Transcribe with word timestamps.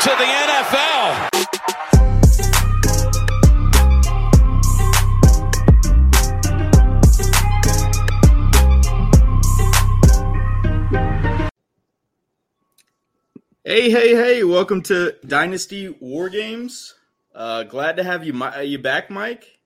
to 0.00 0.10
the 0.10 0.24
NFL. 0.24 1.28
Hey, 13.64 13.90
hey, 13.90 14.14
hey! 14.14 14.44
Welcome 14.44 14.82
to 14.84 15.14
Dynasty 15.26 15.88
War 16.00 16.28
Games. 16.28 16.94
Uh, 17.34 17.64
glad 17.64 17.96
to 17.96 18.04
have 18.04 18.24
you, 18.24 18.32
Mi- 18.32 18.64
you 18.64 18.78
back, 18.78 19.10
Mike. 19.10 19.58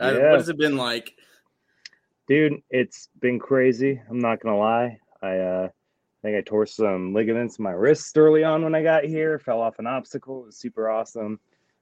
Uh, 0.00 0.14
Yeah. 0.16 0.30
What 0.30 0.38
has 0.40 0.48
it 0.48 0.58
been 0.58 0.76
like? 0.76 1.14
Dude, 2.26 2.54
it's 2.70 3.08
been 3.20 3.38
crazy. 3.38 4.00
I'm 4.10 4.18
not 4.18 4.40
gonna 4.40 4.58
lie. 4.58 4.98
I 5.22 5.36
uh 5.38 5.68
I 5.68 5.70
think 6.26 6.36
I 6.36 6.40
tore 6.40 6.66
some 6.66 7.14
ligaments 7.14 7.58
in 7.58 7.62
my 7.62 7.70
wrist 7.70 8.18
early 8.18 8.42
on 8.42 8.64
when 8.64 8.74
I 8.74 8.82
got 8.82 9.04
here, 9.04 9.38
fell 9.38 9.60
off 9.60 9.78
an 9.78 9.86
obstacle. 9.86 10.42
It 10.42 10.46
was 10.46 10.56
super 10.56 10.90
awesome. 10.90 11.38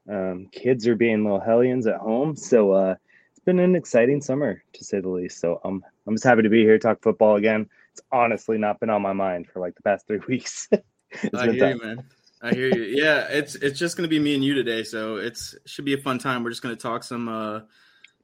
Um, 0.09 0.49
kids 0.53 0.87
are 0.87 0.97
being 0.97 1.25
little 1.25 1.41
hellions 1.41 1.87
at 1.87 1.97
home. 1.97 2.37
So 2.37 2.73
uh 2.73 2.95
it's 3.31 3.45
been 3.45 3.59
an 3.59 3.75
exciting 3.75 4.21
summer 4.21 4.63
to 4.75 4.85
say 4.85 5.01
the 5.01 5.09
least. 5.09 5.41
So 5.41 5.61
um 5.65 5.83
I'm 6.07 6.15
just 6.15 6.25
happy 6.25 6.43
to 6.43 6.51
be 6.51 6.61
here, 6.61 6.79
talk 6.79 7.01
football 7.03 7.37
again. 7.37 7.71
It's 7.93 8.03
honestly 8.13 8.59
not 8.59 8.81
been 8.81 8.91
on 8.91 9.01
my 9.01 9.15
mind 9.15 9.47
for 9.51 9.61
like 9.61 9.77
the 9.77 9.83
past 9.83 10.07
three 10.07 10.21
weeks. 10.29 10.69
I 11.35 11.51
hear 11.51 11.71
you, 11.71 11.81
man. 11.83 12.05
I 12.43 12.53
hear 12.53 12.69
you. 12.69 12.83
Yeah, 12.83 13.27
it's 13.31 13.55
it's 13.55 13.79
just 13.79 13.97
gonna 13.97 14.09
be 14.09 14.19
me 14.19 14.35
and 14.35 14.45
you 14.45 14.53
today, 14.55 14.83
so 14.83 15.17
it's 15.17 15.55
should 15.65 15.87
be 15.87 15.95
a 15.95 15.99
fun 15.99 16.19
time. 16.19 16.45
We're 16.45 16.51
just 16.51 16.63
gonna 16.63 16.77
talk 16.77 17.03
some, 17.03 17.29
uh, 17.29 17.61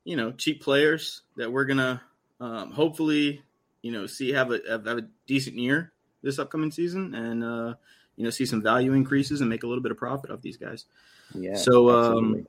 you 0.05 0.17
know, 0.17 0.33
cheap 0.33 0.63
players 0.63 1.23
that 1.37 1.51
we're 1.51 1.65
gonna 1.65 2.03
um, 2.41 2.73
hopefully, 2.73 3.43
you 3.81 3.93
know, 3.93 4.07
see 4.07 4.33
have 4.33 4.51
a 4.51 4.61
have, 4.69 4.85
have 4.85 4.99
a 4.99 5.09
decent 5.27 5.57
year 5.57 5.95
this 6.23 6.39
upcoming 6.39 6.71
season, 6.71 7.15
and 7.15 7.45
uh, 7.45 7.75
you 8.17 8.25
know, 8.25 8.31
see 8.31 8.47
some 8.47 8.63
value 8.63 8.93
increases 8.93 9.41
and 9.41 9.51
make 9.51 9.63
a 9.63 9.67
little 9.67 9.83
bit 9.83 9.93
of 9.93 9.99
profit 9.99 10.31
off 10.31 10.43
these 10.43 10.57
guys. 10.57 10.87
Yeah. 11.35 11.57
So, 11.57 11.91
um. 11.91 12.47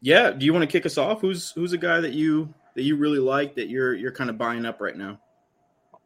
Yeah, 0.00 0.30
do 0.30 0.46
you 0.46 0.52
want 0.52 0.62
to 0.62 0.70
kick 0.70 0.86
us 0.86 0.96
off? 0.96 1.20
Who's 1.20 1.50
who's 1.50 1.72
a 1.72 1.78
guy 1.78 2.00
that 2.00 2.12
you 2.12 2.54
that 2.76 2.82
you 2.82 2.94
really 2.94 3.18
like 3.18 3.56
that 3.56 3.68
you're 3.68 3.94
you're 3.94 4.12
kind 4.12 4.30
of 4.30 4.38
buying 4.38 4.64
up 4.64 4.80
right 4.80 4.96
now? 4.96 5.18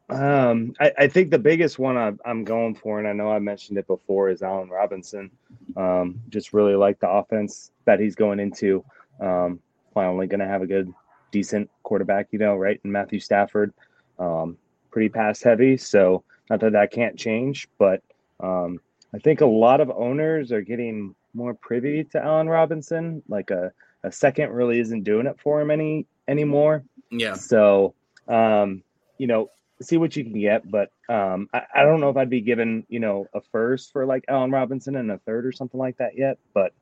Um, 0.09 0.75
I, 0.81 0.93
I 0.99 1.09
think 1.09 1.31
the 1.31 1.39
biggest 1.39 1.79
one 1.79 1.97
I, 1.97 2.13
I'm 2.25 2.45
going 2.45 2.75
for, 2.75 2.99
and 2.99 3.09
I 3.09 3.13
know 3.13 3.31
I 3.31 3.39
mentioned 3.39 3.79
it 3.79 3.87
before, 3.87 4.31
is 4.31 4.43
Allen 4.43 4.69
Robinson. 4.69 5.31
Um, 5.77 6.21
just 6.29 6.53
really 6.53 6.75
like 6.75 7.01
the 7.01 7.09
offense 7.09 7.71
that 7.85 8.01
he's 8.01 8.15
going 8.15 8.41
into. 8.41 8.85
Um, 9.21 9.61
finally 9.95 10.27
going 10.27 10.41
to 10.41 10.47
have 10.47 10.63
a 10.63 10.67
good, 10.67 10.93
decent 11.31 11.71
quarterback, 11.83 12.29
you 12.31 12.39
know, 12.39 12.57
right? 12.57 12.81
And 12.85 12.93
Matthew 12.93 13.21
Stafford, 13.21 13.73
um, 14.19 14.57
pretty 14.91 15.09
pass 15.09 15.43
heavy. 15.43 15.77
So 15.77 16.25
not 16.53 16.61
that 16.61 16.73
that 16.73 16.93
can't 16.93 17.19
change, 17.19 17.67
but 17.79 18.03
um, 18.39 18.79
I 19.15 19.19
think 19.19 19.41
a 19.41 19.47
lot 19.47 19.81
of 19.81 19.91
owners 19.91 20.53
are 20.53 20.61
getting 20.61 21.15
more 21.33 21.55
privy 21.55 22.05
to 22.05 22.23
Allen 22.23 22.47
Robinson. 22.47 23.23
Like 23.27 23.51
a, 23.51 23.73
a 24.03 24.13
second 24.13 24.53
really 24.53 24.79
isn't 24.79 25.05
doing 25.05 25.27
it 25.27 25.41
for 25.41 25.63
him 25.63 25.71
any 25.71 26.05
anymore. 26.29 26.85
Yeah, 27.11 27.35
So, 27.37 27.95
um, 28.29 28.83
you 29.17 29.29
know, 29.29 29.51
see 29.81 29.97
what 29.97 30.15
you 30.15 30.25
can 30.25 30.39
get. 30.39 30.71
But 30.71 30.93
um, 31.09 31.49
I, 31.55 31.63
I 31.75 31.83
don't 31.85 32.01
know 32.01 32.11
if 32.11 32.19
I'd 32.19 32.29
be 32.29 32.43
given, 32.43 32.85
you 32.91 33.01
know, 33.01 33.29
a 33.33 33.41
first 33.41 33.91
for 33.91 34.05
like 34.05 34.27
Allen 34.29 34.51
Robinson 34.51 34.97
and 34.97 35.11
a 35.11 35.17
third 35.17 35.47
or 35.47 35.53
something 35.53 35.81
like 35.81 35.97
that 35.99 36.19
yet. 36.19 36.37
But 36.53 36.75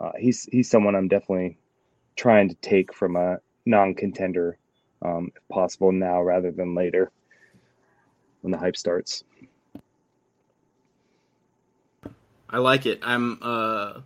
uh, 0.00 0.12
he's 0.18 0.46
he's 0.50 0.68
someone 0.68 0.96
I'm 0.96 1.06
definitely 1.06 1.58
trying 2.16 2.48
to 2.48 2.56
take 2.56 2.92
from 2.92 3.14
a 3.14 3.38
non-contender, 3.66 4.58
um, 5.00 5.30
if 5.36 5.48
possible 5.48 5.92
now 5.92 6.20
rather 6.20 6.50
than 6.50 6.74
later 6.74 7.12
when 8.42 8.50
the 8.50 8.58
hype 8.58 8.76
starts. 8.76 9.24
I 12.48 12.58
like 12.58 12.84
it. 12.84 13.00
I'm 13.02 13.38
uh 13.40 14.00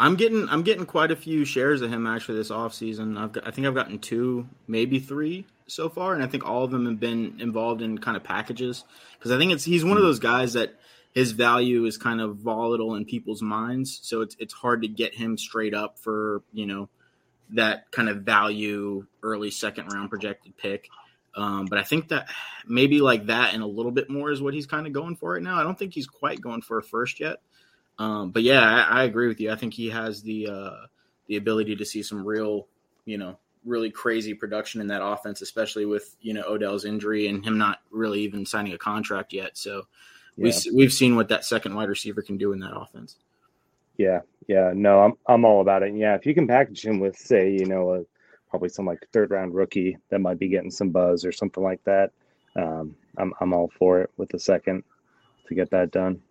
I'm 0.00 0.16
getting 0.16 0.48
I'm 0.48 0.62
getting 0.62 0.86
quite 0.86 1.10
a 1.10 1.16
few 1.16 1.44
shares 1.44 1.82
of 1.82 1.90
him 1.90 2.06
actually 2.06 2.36
this 2.36 2.50
offseason. 2.50 3.18
I've 3.18 3.32
got, 3.32 3.46
I 3.46 3.50
think 3.50 3.66
I've 3.66 3.74
gotten 3.74 3.98
two, 3.98 4.48
maybe 4.66 4.98
three 4.98 5.46
so 5.66 5.88
far, 5.88 6.14
and 6.14 6.22
I 6.22 6.26
think 6.26 6.46
all 6.46 6.64
of 6.64 6.70
them 6.70 6.86
have 6.86 7.00
been 7.00 7.36
involved 7.40 7.82
in 7.82 7.98
kind 7.98 8.16
of 8.16 8.24
packages 8.24 8.84
because 9.18 9.30
I 9.30 9.38
think 9.38 9.52
it's 9.52 9.64
he's 9.64 9.84
one 9.84 9.96
of 9.96 10.02
those 10.02 10.18
guys 10.18 10.52
that 10.54 10.74
his 11.12 11.32
value 11.32 11.84
is 11.84 11.96
kind 11.96 12.20
of 12.20 12.36
volatile 12.36 12.94
in 12.94 13.04
people's 13.04 13.42
minds, 13.42 14.00
so 14.02 14.20
it's 14.20 14.36
it's 14.38 14.54
hard 14.54 14.82
to 14.82 14.88
get 14.88 15.14
him 15.14 15.36
straight 15.36 15.74
up 15.74 15.98
for 15.98 16.42
you 16.52 16.66
know 16.66 16.88
that 17.50 17.90
kind 17.90 18.08
of 18.08 18.18
value 18.18 19.06
early 19.22 19.50
second 19.50 19.92
round 19.92 20.10
projected 20.10 20.56
pick. 20.56 20.88
Um, 21.38 21.66
but 21.66 21.78
I 21.78 21.84
think 21.84 22.08
that 22.08 22.28
maybe 22.66 23.00
like 23.00 23.26
that 23.26 23.54
and 23.54 23.62
a 23.62 23.66
little 23.66 23.92
bit 23.92 24.10
more 24.10 24.30
is 24.30 24.42
what 24.42 24.54
he's 24.54 24.66
kind 24.66 24.86
of 24.86 24.92
going 24.92 25.14
for 25.16 25.32
right 25.34 25.42
now. 25.42 25.58
I 25.58 25.62
don't 25.62 25.78
think 25.78 25.94
he's 25.94 26.06
quite 26.06 26.40
going 26.40 26.62
for 26.62 26.78
a 26.78 26.82
first 26.82 27.20
yet. 27.20 27.38
Um, 27.98 28.30
but 28.30 28.42
yeah, 28.42 28.60
I, 28.60 29.00
I 29.00 29.04
agree 29.04 29.28
with 29.28 29.40
you. 29.40 29.52
I 29.52 29.56
think 29.56 29.72
he 29.72 29.88
has 29.90 30.22
the 30.22 30.48
uh, 30.48 30.86
the 31.28 31.36
ability 31.36 31.76
to 31.76 31.84
see 31.84 32.02
some 32.02 32.26
real, 32.26 32.66
you 33.04 33.18
know, 33.18 33.38
really 33.64 33.90
crazy 33.90 34.34
production 34.34 34.80
in 34.80 34.88
that 34.88 35.04
offense, 35.04 35.42
especially 35.42 35.84
with 35.86 36.16
you 36.20 36.34
know 36.34 36.42
Odell's 36.42 36.84
injury 36.84 37.28
and 37.28 37.44
him 37.44 37.58
not 37.58 37.78
really 37.90 38.20
even 38.22 38.44
signing 38.44 38.72
a 38.72 38.78
contract 38.78 39.32
yet. 39.32 39.56
So 39.56 39.82
we 40.36 40.50
Yeah. 40.50 40.58
we 40.70 40.76
we've 40.76 40.92
seen 40.92 41.16
what 41.16 41.28
that 41.28 41.44
second 41.44 41.74
wide 41.74 41.88
receiver 41.88 42.22
can 42.22 42.36
do 42.36 42.52
in 42.52 42.60
that 42.60 42.76
offense. 42.76 43.16
Yeah, 43.96 44.20
yeah, 44.46 44.72
no, 44.74 45.00
I'm 45.00 45.12
I'm 45.26 45.44
all 45.44 45.60
about 45.60 45.82
it. 45.82 45.90
And 45.90 45.98
yeah, 45.98 46.14
if 46.14 46.24
you 46.24 46.34
can 46.34 46.46
package 46.46 46.84
him 46.84 47.00
with, 47.00 47.16
say, 47.16 47.50
you 47.50 47.66
know, 47.66 47.94
a 47.94 48.04
probably 48.50 48.68
some 48.68 48.86
like 48.86 49.06
third 49.12 49.30
round 49.30 49.54
rookie 49.54 49.98
that 50.10 50.20
might 50.20 50.38
be 50.38 50.48
getting 50.48 50.70
some 50.70 50.90
buzz 50.90 51.24
or 51.24 51.32
something 51.32 51.62
like 51.62 51.82
that, 51.84 52.10
um, 52.56 52.96
I'm 53.16 53.32
I'm 53.40 53.52
all 53.52 53.70
for 53.78 54.00
it 54.00 54.10
with 54.16 54.30
the 54.30 54.38
second 54.38 54.84
to 55.48 55.54
get 55.54 55.70
that 55.70 55.90
done. 55.90 56.22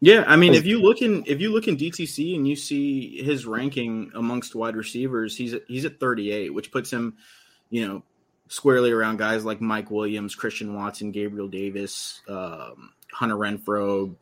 Yeah, 0.00 0.24
I 0.26 0.36
mean, 0.36 0.52
if 0.52 0.66
you 0.66 0.80
look 0.82 1.00
in 1.00 1.24
if 1.26 1.40
you 1.40 1.52
look 1.52 1.68
in 1.68 1.76
DTC 1.76 2.36
and 2.36 2.46
you 2.46 2.54
see 2.54 3.22
his 3.22 3.46
ranking 3.46 4.10
amongst 4.14 4.54
wide 4.54 4.76
receivers, 4.76 5.36
he's 5.36 5.54
at, 5.54 5.62
he's 5.68 5.86
at 5.86 5.98
38, 5.98 6.52
which 6.52 6.70
puts 6.70 6.92
him, 6.92 7.16
you 7.70 7.86
know, 7.86 8.02
squarely 8.48 8.90
around 8.92 9.16
guys 9.16 9.44
like 9.44 9.60
Mike 9.62 9.90
Williams, 9.90 10.34
Christian 10.34 10.74
Watson, 10.74 11.12
Gabriel 11.12 11.48
Davis, 11.48 12.20
um, 12.28 12.92
Hunter 13.10 13.36
Renfrow, 13.36 14.14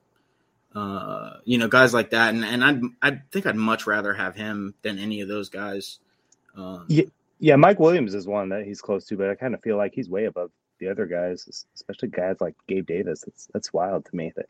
uh, 0.77 1.39
you 1.45 1.59
know, 1.59 1.67
guys 1.67 1.93
like 1.93 2.11
that. 2.11 2.33
And 2.33 2.45
and 2.45 2.65
I 3.03 3.09
I 3.11 3.21
think 3.33 3.47
I'd 3.47 3.57
much 3.57 3.87
rather 3.87 4.15
have 4.15 4.37
him 4.37 4.75
than 4.83 5.01
any 5.01 5.23
of 5.23 5.29
those 5.29 5.49
guys. 5.49 5.99
Um, 6.57 6.87
Yeah. 6.89 7.05
Yeah, 7.39 7.57
Mike 7.57 7.81
Williams 7.81 8.15
is 8.15 8.27
one 8.27 8.49
that 8.51 8.65
he's 8.65 8.81
close 8.81 9.05
to, 9.07 9.17
but 9.17 9.31
I 9.31 9.35
kind 9.35 9.55
of 9.55 9.63
feel 9.63 9.77
like 9.77 9.93
he's 9.95 10.09
way 10.09 10.25
above 10.27 10.51
the 10.79 10.89
other 10.89 11.07
guys, 11.07 11.67
especially 11.75 12.09
guys 12.09 12.37
like 12.41 12.55
Gabe 12.69 12.87
Davis. 12.87 13.23
That's 13.27 13.49
that's 13.53 13.73
wild 13.73 14.05
to 14.07 14.17
me 14.17 14.33
that 14.37 14.49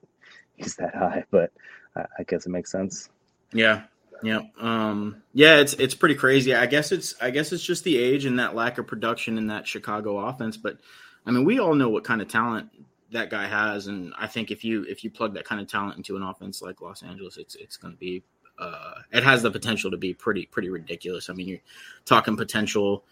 he's 0.56 0.76
that 0.76 0.94
high, 0.94 1.24
but 1.30 1.52
I, 1.96 2.04
I 2.18 2.22
guess 2.24 2.46
it 2.46 2.50
makes 2.50 2.70
sense. 2.70 3.08
Yeah. 3.52 3.84
Yeah. 4.22 4.40
Um, 4.58 5.22
yeah, 5.32 5.58
it's 5.58 5.74
it's 5.74 5.94
pretty 5.94 6.14
crazy. 6.14 6.54
I 6.54 6.66
guess 6.66 6.92
it's 6.92 7.14
I 7.20 7.30
guess 7.30 7.52
it's 7.52 7.62
just 7.62 7.84
the 7.84 7.98
age 7.98 8.24
and 8.24 8.38
that 8.38 8.54
lack 8.54 8.78
of 8.78 8.86
production 8.86 9.38
in 9.38 9.48
that 9.48 9.66
Chicago 9.66 10.18
offense. 10.18 10.56
But 10.56 10.78
I 11.26 11.30
mean, 11.30 11.44
we 11.44 11.58
all 11.58 11.74
know 11.74 11.90
what 11.90 12.04
kind 12.04 12.22
of 12.22 12.28
talent 12.28 12.70
that 13.12 13.30
guy 13.30 13.46
has, 13.46 13.86
and 13.86 14.14
I 14.18 14.26
think 14.26 14.50
if 14.50 14.64
you 14.64 14.84
if 14.88 15.04
you 15.04 15.10
plug 15.10 15.34
that 15.34 15.44
kind 15.44 15.60
of 15.60 15.68
talent 15.68 15.96
into 15.96 16.16
an 16.16 16.22
offense 16.22 16.62
like 16.62 16.80
Los 16.80 17.02
Angeles, 17.02 17.36
it's 17.36 17.54
it's 17.56 17.76
going 17.76 17.92
to 17.92 17.98
be 17.98 18.22
uh, 18.58 18.94
it 19.12 19.22
has 19.24 19.42
the 19.42 19.50
potential 19.50 19.90
to 19.90 19.96
be 19.96 20.14
pretty 20.14 20.46
pretty 20.46 20.68
ridiculous. 20.68 21.28
I 21.30 21.32
mean, 21.34 21.48
you're 21.48 21.58
talking 22.04 22.36
potential, 22.36 23.04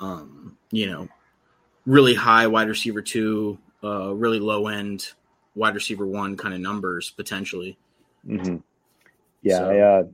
um, 0.00 0.56
you 0.70 0.86
know, 0.86 1.08
really 1.86 2.14
high 2.14 2.46
wide 2.46 2.68
receiver 2.68 3.02
two, 3.02 3.58
uh, 3.82 4.14
really 4.14 4.38
low 4.38 4.68
end 4.68 5.12
wide 5.54 5.74
receiver 5.74 6.06
one 6.06 6.36
kind 6.36 6.54
of 6.54 6.60
numbers 6.60 7.10
potentially. 7.10 7.78
hmm 8.26 8.56
Yeah, 9.42 9.58
So- 9.58 9.70
I, 9.70 9.78
uh, 9.80 10.04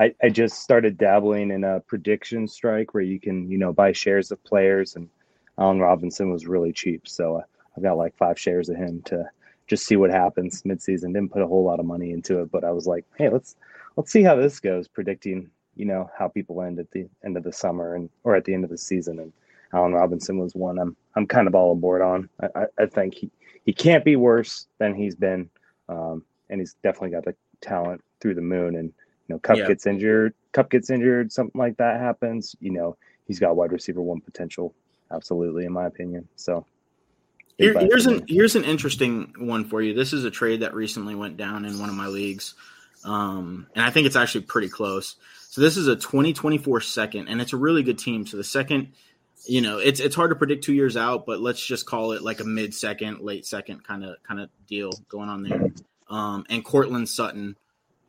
I 0.00 0.14
I 0.22 0.28
just 0.28 0.62
started 0.62 0.96
dabbling 0.96 1.50
in 1.50 1.64
a 1.64 1.80
prediction 1.80 2.46
strike 2.46 2.94
where 2.94 3.02
you 3.02 3.18
can 3.18 3.50
you 3.50 3.58
know 3.58 3.72
buy 3.72 3.92
shares 3.92 4.30
of 4.30 4.42
players, 4.44 4.94
and 4.96 5.08
Allen 5.58 5.80
Robinson 5.80 6.30
was 6.30 6.46
really 6.46 6.72
cheap, 6.72 7.08
so 7.08 7.36
uh, 7.38 7.42
I've 7.76 7.82
got 7.82 7.96
like 7.96 8.16
five 8.16 8.38
shares 8.38 8.68
of 8.68 8.76
him 8.76 9.02
to 9.06 9.28
just 9.66 9.84
see 9.86 9.96
what 9.96 10.10
happens 10.10 10.62
midseason. 10.62 11.12
Didn't 11.14 11.32
put 11.32 11.42
a 11.42 11.46
whole 11.48 11.64
lot 11.64 11.80
of 11.80 11.86
money 11.86 12.12
into 12.12 12.40
it, 12.42 12.50
but 12.52 12.62
I 12.64 12.70
was 12.70 12.86
like, 12.86 13.04
hey, 13.18 13.28
let's 13.28 13.56
let's 13.98 14.12
see 14.12 14.22
how 14.22 14.36
this 14.36 14.60
goes. 14.60 14.88
Predicting 14.88 15.50
you 15.74 15.84
know 15.84 16.08
how 16.16 16.28
people 16.28 16.62
end 16.62 16.78
at 16.78 16.90
the 16.92 17.06
end 17.24 17.36
of 17.36 17.42
the 17.42 17.52
summer 17.52 17.96
and 17.96 18.08
or 18.24 18.36
at 18.36 18.44
the 18.44 18.54
end 18.54 18.64
of 18.64 18.70
the 18.70 18.78
season, 18.78 19.18
and 19.18 19.32
Allen 19.74 19.92
Robinson 19.92 20.38
was 20.38 20.54
one 20.54 20.78
I'm 20.78 20.96
I'm 21.16 21.26
kind 21.26 21.48
of 21.48 21.54
all 21.54 21.72
aboard 21.72 22.00
on. 22.00 22.30
I, 22.40 22.60
I, 22.60 22.64
I 22.84 22.86
think 22.86 23.14
he 23.14 23.30
he 23.66 23.72
can't 23.74 24.04
be 24.04 24.16
worse 24.16 24.68
than 24.78 24.94
he's 24.94 25.16
been, 25.16 25.50
um, 25.88 26.22
and 26.48 26.60
he's 26.60 26.76
definitely 26.82 27.10
got 27.10 27.24
the 27.24 27.34
talent 27.60 28.02
through 28.20 28.36
the 28.36 28.40
moon. 28.40 28.76
And 28.76 28.86
you 29.28 29.34
know, 29.34 29.38
Kupp 29.40 29.58
Yeah. 29.58 29.66
gets 29.66 29.86
injured, 29.86 30.32
Kupp 30.52 30.70
gets 30.70 30.90
injured, 30.90 31.32
something 31.32 31.58
like 31.58 31.76
that 31.78 32.00
happens. 32.00 32.54
You 32.60 32.70
know, 32.70 32.96
he's 33.26 33.40
got 33.40 33.56
wide 33.56 33.72
receiver 33.72 34.00
one 34.00 34.20
potential, 34.20 34.74
absolutely, 35.10 35.66
in 35.66 35.72
my 35.72 35.86
opinion. 35.86 36.26
So 36.36 36.64
Here, 37.58 37.76
here's 37.76 38.06
an 38.06 38.24
here's 38.28 38.54
an 38.54 38.64
interesting 38.64 39.34
one 39.38 39.64
for 39.64 39.82
you. 39.82 39.92
This 39.92 40.12
is 40.12 40.24
a 40.24 40.30
trade 40.30 40.60
that 40.60 40.72
recently 40.72 41.16
went 41.16 41.36
down 41.36 41.64
in 41.64 41.80
one 41.80 41.88
of 41.88 41.96
my 41.96 42.06
leagues, 42.06 42.54
um, 43.04 43.66
and 43.74 43.84
I 43.84 43.90
think 43.90 44.06
it's 44.06 44.16
actually 44.16 44.42
pretty 44.42 44.68
close. 44.68 45.16
So 45.50 45.60
this 45.60 45.76
is 45.76 45.86
a 45.86 45.96
2024 45.96 46.80
second, 46.82 47.28
and 47.28 47.40
it's 47.40 47.52
a 47.52 47.56
really 47.56 47.82
good 47.82 47.98
team. 47.98 48.26
So 48.26 48.36
the 48.36 48.44
second, 48.44 48.92
you 49.46 49.60
know, 49.60 49.78
it's 49.78 50.00
it's 50.00 50.14
hard 50.14 50.30
to 50.30 50.36
predict 50.36 50.64
two 50.64 50.74
years 50.74 50.96
out, 50.96 51.26
but 51.26 51.40
let's 51.40 51.64
just 51.64 51.86
call 51.86 52.12
it 52.12 52.22
like 52.22 52.40
a 52.40 52.44
mid 52.44 52.74
second, 52.74 53.20
late 53.20 53.46
second 53.46 53.84
kind 53.84 54.04
of 54.04 54.16
kind 54.22 54.40
of 54.40 54.50
deal 54.66 54.90
going 55.08 55.28
on 55.28 55.42
there. 55.42 55.70
Um, 56.10 56.44
and 56.48 56.64
Courtland 56.64 57.08
Sutton 57.08 57.56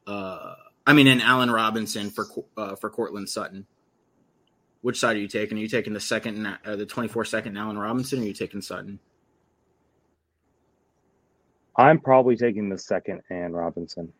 uh, 0.09 0.55
I 0.87 0.93
mean, 0.93 1.05
and 1.05 1.21
Allen 1.21 1.51
Robinson 1.51 2.09
for 2.09 2.25
uh, 2.57 2.75
for 2.75 2.89
Courtland 2.89 3.29
Sutton. 3.29 3.67
Which 4.81 4.99
side 4.99 5.17
are 5.17 5.19
you 5.19 5.27
taking? 5.27 5.57
Are 5.57 5.61
you 5.61 5.67
taking 5.67 5.93
the 5.93 5.99
second, 5.99 6.45
uh, 6.65 6.75
the 6.75 6.85
twenty 6.85 7.09
four 7.09 7.25
second 7.25 7.57
Allen 7.57 7.77
Robinson, 7.77 8.19
or 8.19 8.23
are 8.23 8.25
you 8.25 8.33
taking 8.33 8.61
Sutton? 8.61 8.99
I'm 11.77 11.99
probably 11.99 12.35
taking 12.35 12.69
the 12.69 12.77
second 12.77 13.21
and 13.29 13.55
Robinson, 13.55 14.11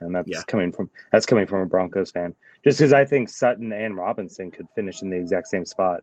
and 0.00 0.14
that's 0.14 0.28
yeah. 0.28 0.42
coming 0.46 0.72
from 0.72 0.90
that's 1.12 1.26
coming 1.26 1.46
from 1.46 1.60
a 1.60 1.66
Broncos 1.66 2.10
fan. 2.10 2.34
Just 2.64 2.78
because 2.78 2.92
I 2.92 3.04
think 3.04 3.28
Sutton 3.28 3.72
and 3.72 3.96
Robinson 3.96 4.50
could 4.50 4.66
finish 4.74 5.02
in 5.02 5.10
the 5.10 5.16
exact 5.16 5.48
same 5.48 5.64
spot, 5.64 6.02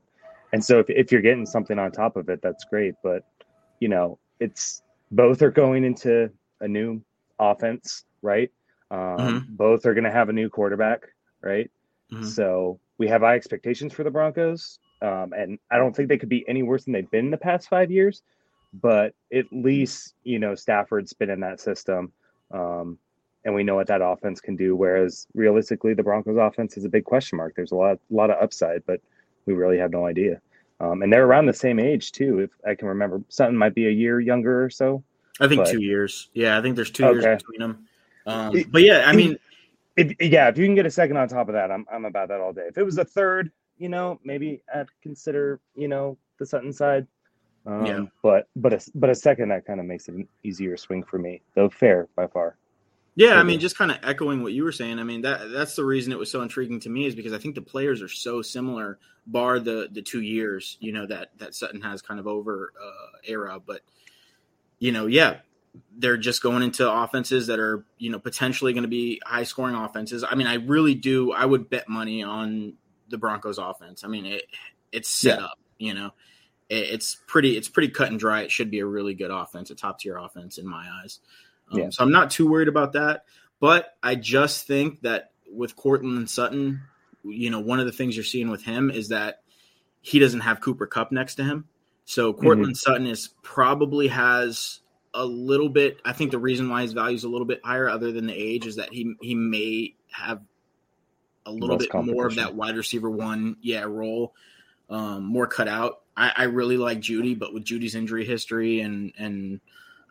and 0.53 0.63
so 0.63 0.79
if 0.79 0.89
if 0.89 1.11
you're 1.11 1.21
getting 1.21 1.45
something 1.45 1.79
on 1.79 1.91
top 1.91 2.15
of 2.15 2.29
it, 2.29 2.41
that's 2.41 2.63
great. 2.65 2.95
But 3.03 3.25
you 3.79 3.89
know, 3.89 4.19
it's 4.39 4.83
both 5.11 5.41
are 5.41 5.51
going 5.51 5.83
into 5.83 6.29
a 6.61 6.67
new 6.67 7.01
offense, 7.39 8.05
right? 8.21 8.51
Um, 8.89 8.99
mm-hmm. 8.99 9.55
Both 9.55 9.85
are 9.85 9.93
going 9.93 10.03
to 10.03 10.11
have 10.11 10.29
a 10.29 10.33
new 10.33 10.49
quarterback, 10.49 11.07
right? 11.41 11.69
Mm-hmm. 12.11 12.25
So 12.25 12.79
we 12.97 13.07
have 13.07 13.21
high 13.21 13.35
expectations 13.35 13.93
for 13.93 14.03
the 14.03 14.11
Broncos, 14.11 14.79
um, 15.01 15.33
and 15.35 15.57
I 15.71 15.77
don't 15.77 15.95
think 15.95 16.09
they 16.09 16.17
could 16.17 16.29
be 16.29 16.47
any 16.47 16.63
worse 16.63 16.83
than 16.83 16.93
they've 16.93 17.09
been 17.09 17.25
in 17.25 17.31
the 17.31 17.37
past 17.37 17.69
five 17.69 17.91
years. 17.91 18.21
But 18.73 19.13
at 19.33 19.45
least 19.51 20.13
you 20.23 20.39
know 20.39 20.55
Stafford's 20.55 21.13
been 21.13 21.29
in 21.29 21.41
that 21.41 21.59
system, 21.59 22.13
um, 22.51 22.97
and 23.43 23.53
we 23.55 23.63
know 23.63 23.75
what 23.75 23.87
that 23.87 24.01
offense 24.01 24.39
can 24.39 24.55
do. 24.55 24.75
Whereas 24.75 25.27
realistically, 25.33 25.93
the 25.93 26.03
Broncos' 26.03 26.37
offense 26.39 26.77
is 26.77 26.85
a 26.85 26.89
big 26.89 27.05
question 27.05 27.37
mark. 27.37 27.55
There's 27.55 27.71
a 27.71 27.75
lot, 27.75 27.93
a 27.93 28.13
lot 28.13 28.29
of 28.29 28.41
upside, 28.41 28.85
but 28.85 29.01
we 29.45 29.53
really 29.53 29.77
have 29.77 29.91
no 29.91 30.05
idea. 30.05 30.41
Um, 30.79 31.03
and 31.03 31.13
they're 31.13 31.25
around 31.25 31.45
the 31.45 31.53
same 31.53 31.79
age 31.79 32.11
too, 32.11 32.39
if 32.39 32.49
I 32.65 32.75
can 32.75 32.87
remember. 32.87 33.21
Sutton 33.29 33.55
might 33.55 33.75
be 33.75 33.87
a 33.87 33.91
year 33.91 34.19
younger 34.19 34.63
or 34.63 34.69
so. 34.69 35.03
I 35.39 35.47
think 35.47 35.63
but, 35.63 35.71
two 35.71 35.81
years. 35.81 36.29
Yeah, 36.33 36.57
I 36.57 36.61
think 36.61 36.75
there's 36.75 36.91
two 36.91 37.05
okay. 37.05 37.21
years 37.21 37.41
between 37.43 37.59
them. 37.59 37.87
Um, 38.25 38.63
but 38.69 38.81
yeah, 38.81 39.03
I 39.05 39.13
mean, 39.13 39.37
if, 39.95 40.13
yeah, 40.19 40.47
if 40.47 40.57
you 40.57 40.65
can 40.65 40.75
get 40.75 40.85
a 40.85 40.91
second 40.91 41.17
on 41.17 41.27
top 41.27 41.49
of 41.49 41.53
that, 41.53 41.71
I'm 41.71 41.85
I'm 41.91 42.05
about 42.05 42.29
that 42.29 42.39
all 42.39 42.53
day. 42.53 42.65
If 42.67 42.77
it 42.77 42.83
was 42.83 42.97
a 42.97 43.05
third, 43.05 43.51
you 43.77 43.89
know, 43.89 44.19
maybe 44.23 44.61
I'd 44.73 44.87
consider, 45.01 45.59
you 45.75 45.87
know, 45.87 46.17
the 46.37 46.45
Sutton 46.45 46.71
side. 46.73 47.07
Um, 47.65 47.85
yeah. 47.85 48.05
But 48.21 48.47
but 48.55 48.73
a 48.73 48.91
but 48.95 49.09
a 49.09 49.15
second 49.15 49.49
that 49.49 49.65
kind 49.65 49.79
of 49.79 49.85
makes 49.85 50.07
it 50.07 50.15
an 50.15 50.27
easier 50.43 50.77
swing 50.77 51.03
for 51.03 51.17
me, 51.17 51.41
though 51.55 51.69
fair 51.69 52.07
by 52.15 52.27
far. 52.27 52.57
Yeah, 53.15 53.33
I 53.33 53.43
mean, 53.43 53.59
just 53.59 53.77
kind 53.77 53.91
of 53.91 53.97
echoing 54.03 54.41
what 54.41 54.53
you 54.53 54.63
were 54.63 54.71
saying. 54.71 54.97
I 54.97 55.03
mean, 55.03 55.21
that 55.21 55.51
that's 55.51 55.75
the 55.75 55.83
reason 55.83 56.13
it 56.13 56.19
was 56.19 56.31
so 56.31 56.41
intriguing 56.41 56.79
to 56.81 56.89
me 56.89 57.05
is 57.05 57.15
because 57.15 57.33
I 57.33 57.39
think 57.39 57.55
the 57.55 57.61
players 57.61 58.01
are 58.01 58.07
so 58.07 58.41
similar, 58.41 58.99
bar 59.27 59.59
the 59.59 59.89
the 59.91 60.01
two 60.01 60.21
years, 60.21 60.77
you 60.79 60.93
know, 60.93 61.05
that 61.07 61.37
that 61.37 61.53
Sutton 61.53 61.81
has 61.81 62.01
kind 62.01 62.19
of 62.19 62.27
over 62.27 62.71
uh, 62.81 63.17
era. 63.25 63.59
But 63.59 63.81
you 64.79 64.93
know, 64.93 65.07
yeah, 65.07 65.39
they're 65.97 66.17
just 66.17 66.41
going 66.41 66.63
into 66.63 66.89
offenses 66.89 67.47
that 67.47 67.59
are 67.59 67.85
you 67.97 68.11
know 68.11 68.19
potentially 68.19 68.71
going 68.71 68.83
to 68.83 68.89
be 68.89 69.21
high 69.25 69.43
scoring 69.43 69.75
offenses. 69.75 70.23
I 70.23 70.35
mean, 70.35 70.47
I 70.47 70.55
really 70.55 70.95
do. 70.95 71.33
I 71.33 71.45
would 71.45 71.69
bet 71.69 71.89
money 71.89 72.23
on 72.23 72.73
the 73.09 73.17
Broncos 73.17 73.57
offense. 73.57 74.05
I 74.05 74.07
mean, 74.07 74.25
it 74.25 74.43
it's 74.93 75.09
set 75.09 75.39
yeah. 75.39 75.45
up. 75.45 75.59
You 75.77 75.93
know, 75.93 76.11
it, 76.69 76.89
it's 76.91 77.17
pretty 77.27 77.57
it's 77.57 77.67
pretty 77.69 77.89
cut 77.89 78.09
and 78.09 78.19
dry. 78.19 78.43
It 78.43 78.51
should 78.51 78.71
be 78.71 78.79
a 78.79 78.85
really 78.85 79.15
good 79.15 79.31
offense, 79.31 79.69
a 79.69 79.75
top 79.75 79.99
tier 79.99 80.17
offense 80.17 80.57
in 80.57 80.67
my 80.67 80.87
eyes. 81.03 81.19
Um, 81.71 81.79
yeah. 81.79 81.89
So 81.89 82.03
I'm 82.03 82.11
not 82.11 82.31
too 82.31 82.49
worried 82.49 82.67
about 82.67 82.93
that. 82.93 83.25
But 83.59 83.95
I 84.01 84.15
just 84.15 84.65
think 84.65 85.01
that 85.01 85.31
with 85.51 85.75
Courtland 85.75 86.17
and 86.17 86.29
Sutton, 86.29 86.81
you 87.23 87.51
know, 87.51 87.59
one 87.59 87.79
of 87.79 87.85
the 87.85 87.91
things 87.91 88.15
you're 88.15 88.25
seeing 88.25 88.49
with 88.49 88.63
him 88.63 88.89
is 88.89 89.09
that 89.09 89.43
he 90.01 90.17
doesn't 90.19 90.39
have 90.41 90.61
Cooper 90.61 90.87
Kupp 90.87 91.11
next 91.11 91.35
to 91.35 91.43
him. 91.43 91.65
So 92.05 92.33
Courtland 92.33 92.73
mm-hmm. 92.73 92.91
Sutton 92.91 93.05
is 93.05 93.29
probably 93.43 94.07
has 94.07 94.79
a 95.13 95.25
little 95.25 95.69
bit. 95.69 95.99
I 96.03 96.13
think 96.13 96.31
the 96.31 96.39
reason 96.39 96.69
why 96.69 96.81
his 96.81 96.93
value 96.93 97.15
is 97.15 97.23
a 97.23 97.29
little 97.29 97.45
bit 97.45 97.61
higher, 97.63 97.87
other 97.87 98.11
than 98.11 98.25
the 98.25 98.33
age, 98.33 98.65
is 98.65 98.77
that 98.77 98.91
he 98.91 99.15
he 99.21 99.35
may 99.35 99.95
have 100.09 100.41
a 101.45 101.51
little 101.51 101.77
Less 101.77 101.87
bit 101.87 102.05
more 102.05 102.25
of 102.25 102.35
that 102.35 102.55
wide 102.55 102.75
receiver 102.75 103.09
one, 103.09 103.57
yeah, 103.61 103.83
role, 103.83 104.33
um, 104.89 105.23
more 105.23 105.47
cut 105.47 105.67
out. 105.67 106.01
I, 106.17 106.31
I 106.35 106.43
really 106.45 106.77
like 106.77 106.99
Jeudy, 106.99 107.37
but 107.37 107.53
with 107.53 107.63
Jeudy's 107.63 107.95
injury 107.95 108.25
history 108.25 108.81
and 108.81 109.13
and 109.17 109.61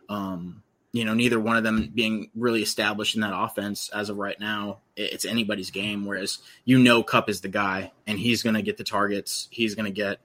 um, 0.09 0.63
you 0.93 1.05
know 1.05 1.15
neither 1.15 1.39
one 1.39 1.57
of 1.57 1.63
them 1.65 1.91
being 1.95 2.31
really 2.35 2.63
established 2.63 3.15
in 3.15 3.21
that 3.21 3.33
offense 3.35 3.89
as 3.91 4.09
of 4.09 4.19
right 4.19 4.39
now, 4.41 4.79
it's 4.97 5.25
anybody's 5.25 5.71
game. 5.71 6.05
Whereas 6.05 6.39
you 6.65 6.79
know 6.79 7.03
Kupp 7.03 7.29
is 7.29 7.41
the 7.41 7.49
guy, 7.49 7.93
and 8.07 8.19
he's 8.19 8.43
going 8.43 8.57
to 8.57 8.63
get 8.63 8.77
the 8.77 8.85
targets. 8.85 9.49
He's 9.51 9.75
going 9.75 9.87
to 9.87 9.93
get, 9.93 10.19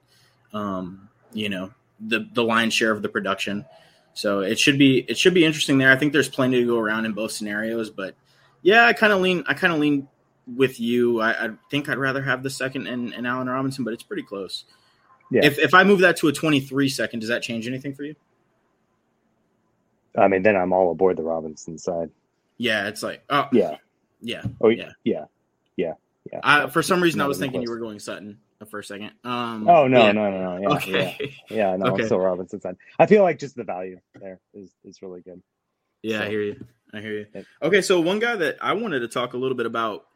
um, 0.52 1.08
you 1.32 1.48
know, 1.48 1.70
the 2.00 2.28
the 2.32 2.42
lion's 2.42 2.74
share 2.74 2.90
of 2.90 3.02
the 3.02 3.08
production. 3.08 3.64
So 4.14 4.40
it 4.40 4.58
should 4.58 4.78
be 4.78 4.98
it 4.98 5.18
should 5.18 5.34
be 5.34 5.44
interesting 5.44 5.78
there. 5.78 5.92
I 5.92 5.96
think 5.96 6.12
there's 6.12 6.28
plenty 6.28 6.60
to 6.60 6.66
go 6.66 6.78
around 6.78 7.04
in 7.04 7.12
both 7.12 7.32
scenarios, 7.32 7.90
but 7.90 8.14
yeah, 8.62 8.86
I 8.86 8.92
kind 8.92 9.12
of 9.12 9.20
lean 9.20 9.44
I 9.46 9.54
kind 9.54 9.72
of 9.72 9.78
lean 9.78 10.08
with 10.46 10.80
you. 10.80 11.20
I, 11.20 11.46
I, 11.46 11.50
think 11.70 11.88
I'd 11.88 11.98
rather 11.98 12.22
have 12.22 12.42
the 12.42 12.50
second 12.50 12.86
and, 12.86 13.12
and 13.12 13.26
Allen 13.26 13.48
Robinson, 13.48 13.84
but 13.84 13.92
it's 13.92 14.02
pretty 14.02 14.22
close. 14.22 14.64
Yeah. 15.30 15.44
If 15.44 15.58
if 15.58 15.74
I 15.74 15.84
move 15.84 16.00
that 16.00 16.16
to 16.18 16.28
a 16.28 16.32
23 16.32 16.88
second, 16.88 17.20
does 17.20 17.28
that 17.28 17.42
change 17.42 17.66
anything 17.66 17.94
for 17.94 18.04
you? 18.04 18.14
I 20.16 20.28
mean, 20.28 20.42
then 20.42 20.56
I'm 20.56 20.72
all 20.72 20.90
aboard 20.90 21.16
the 21.16 21.22
Robinson 21.22 21.78
side. 21.78 22.10
Yeah, 22.58 22.88
it's 22.88 23.02
like 23.02 23.22
oh 23.28 23.48
yeah, 23.52 23.76
yeah, 24.20 24.42
oh 24.60 24.68
yeah, 24.68 24.92
yeah, 25.04 25.24
yeah, 25.76 25.94
yeah. 26.32 26.40
I, 26.42 26.68
for 26.68 26.82
some 26.82 27.02
reason, 27.02 27.20
I 27.20 27.26
was 27.26 27.38
thinking 27.38 27.60
close. 27.60 27.64
you 27.64 27.70
were 27.70 27.78
going 27.78 27.98
Sutton 27.98 28.38
for 28.70 28.78
a 28.78 28.84
second. 28.84 29.12
Um, 29.24 29.68
oh 29.68 29.86
no, 29.86 30.06
yeah. 30.06 30.12
no, 30.12 30.30
no, 30.30 30.56
no. 30.56 30.60
Yeah, 30.60 30.76
okay. 30.76 31.16
yeah, 31.50 31.56
yeah 31.56 31.76
no, 31.76 31.86
okay. 31.92 32.02
I'm 32.02 32.06
still 32.06 32.18
Robinson 32.18 32.60
side. 32.60 32.76
I 32.98 33.06
feel 33.06 33.22
like 33.22 33.38
just 33.38 33.56
the 33.56 33.64
value 33.64 34.00
there 34.14 34.40
is 34.54 34.70
is 34.84 35.02
really 35.02 35.20
good. 35.20 35.42
Yeah, 36.02 36.20
so, 36.20 36.24
I 36.24 36.28
hear 36.28 36.40
you. 36.42 36.64
I 36.94 37.00
hear 37.00 37.12
you. 37.12 37.26
Okay, 37.62 37.82
so 37.82 38.00
one 38.00 38.18
guy 38.18 38.36
that 38.36 38.56
I 38.60 38.72
wanted 38.72 39.00
to 39.00 39.08
talk 39.08 39.34
a 39.34 39.38
little 39.38 39.56
bit 39.56 39.66
about. 39.66 40.06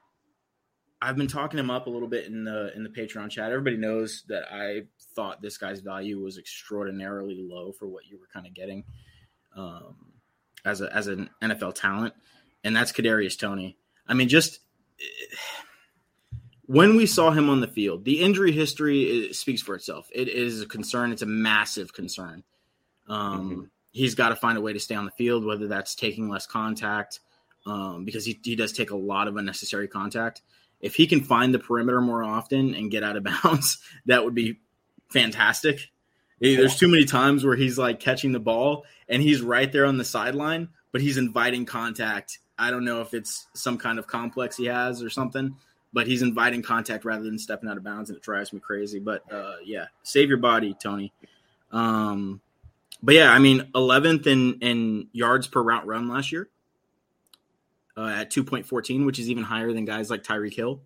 I've 1.03 1.17
been 1.17 1.29
talking 1.29 1.59
him 1.59 1.71
up 1.71 1.87
a 1.87 1.91
little 1.91 2.09
bit 2.09 2.27
in 2.27 2.45
the 2.45 2.77
in 2.77 2.83
the 2.83 2.91
Patreon 2.91 3.31
chat. 3.31 3.51
Everybody 3.51 3.79
knows 3.79 4.23
that 4.29 4.53
I 4.53 4.83
thought 5.17 5.41
this 5.41 5.57
guy's 5.57 5.81
value 5.81 6.21
was 6.21 6.37
extraordinarily 6.37 7.37
low 7.41 7.73
for 7.73 7.87
what 7.87 8.07
you 8.07 8.19
were 8.19 8.29
kind 8.33 8.47
of 8.47 8.53
getting 8.53 8.85
um, 9.57 9.97
as 10.65 10.81
a 10.81 10.95
as 10.95 11.07
an 11.07 11.31
NFL 11.43 11.75
talent, 11.75 12.15
and 12.65 12.75
that's 12.75 12.93
Kadarius 12.93 13.39
Toney. 13.39 13.77
I 14.07 14.15
mean, 14.15 14.29
just 14.29 14.61
when 16.71 16.97
we 16.97 17.05
saw 17.05 17.33
him 17.33 17.51
on 17.51 17.61
the 17.61 17.67
field, 17.67 18.05
the 18.05 18.21
injury 18.21 18.53
history 18.53 19.33
speaks 19.33 19.61
for 19.61 19.75
itself. 19.75 20.09
It 20.15 20.29
is 20.29 20.63
a 20.63 20.67
concern. 20.67 21.11
It's 21.11 21.23
a 21.23 21.27
massive 21.27 21.93
concern. 21.93 22.45
Um, 23.09 23.51
mm-hmm. 23.51 23.63
He's 23.91 24.15
got 24.15 24.29
to 24.29 24.37
find 24.37 24.57
a 24.57 24.61
way 24.61 24.73
to 24.73 24.79
stay 24.79 24.95
on 24.95 25.05
the 25.05 25.11
field, 25.11 25.45
whether 25.45 25.67
that's 25.67 25.97
taking 25.97 26.29
less 26.29 26.47
contact, 26.47 27.19
um, 27.67 28.05
because 28.05 28.25
he, 28.25 28.39
he 28.45 28.55
does 28.55 28.71
take 28.71 28.93
a 28.93 28.97
lot 28.97 29.27
of 29.27 29.37
unnecessary 29.37 29.89
contact. 29.89 30.43
If 30.81 30.95
he 30.95 31.09
can 31.09 31.23
find 31.23 31.53
the 31.53 31.59
perimeter 31.59 32.01
more 32.01 32.23
often 32.23 32.75
and 32.75 32.89
get 32.89 33.03
out 33.03 33.17
of 33.17 33.25
bounds, 33.43 33.79
that 34.07 34.25
would 34.25 34.37
be 34.37 34.61
fantastic. 35.11 35.89
There's 36.41 36.77
too 36.77 36.89
many 36.89 37.05
times 37.05 37.45
where 37.45 37.57
he's 37.57 37.79
like 37.79 38.01
catching 38.01 38.33
the 38.33 38.41
ball 38.41 38.85
and 39.09 39.23
he's 39.23 39.43
right 39.43 39.71
there 39.71 39.85
on 39.85 39.99
the 39.99 40.05
sideline, 40.05 40.69
but 40.91 41.01
he's 41.01 41.19
inviting 41.19 41.67
contact. 41.67 42.39
I 42.59 42.71
don't 42.71 42.85
know 42.85 43.01
if 43.03 43.15
it's 43.15 43.47
some 43.55 43.77
kind 43.79 43.99
of 43.99 44.07
complex 44.07 44.57
he 44.57 44.67
has 44.67 45.03
or 45.03 45.11
something 45.11 45.55
but 45.93 46.07
he's 46.07 46.23
inviting 46.23 46.63
contact 46.63 47.05
rather 47.05 47.25
than 47.25 47.39
stepping 47.39 47.69
out 47.69 47.77
of 47.77 47.85
bounds, 47.85 48.11
and 48.11 48.17
it 48.17 48.23
drives 48.23 48.53
me 48.53 48.61
crazy. 48.61 48.99
But 48.99 49.31
uh, 49.33 49.57
yeah, 49.65 49.87
save 50.03 50.29
your 50.29 50.39
body, 50.39 50.75
Toney. 50.81 51.13
Um, 51.73 52.41
but 53.03 53.15
yeah, 53.15 53.33
I 53.33 53.39
mean, 53.39 53.69
11th 53.75 54.27
in, 54.27 54.59
in 54.61 55.09
yards 55.13 55.47
per 55.47 55.63
route 55.63 55.87
run 55.87 56.09
last 56.09 56.33
year 56.33 56.49
uh, 57.97 58.09
at 58.09 58.31
2.14, 58.31 59.05
which 59.07 59.19
is 59.19 59.31
even 59.31 59.45
higher 59.45 59.73
than 59.73 59.85
guys 59.85 60.11
like 60.11 60.23
Tyreek 60.23 60.55
Hill. 60.55 60.81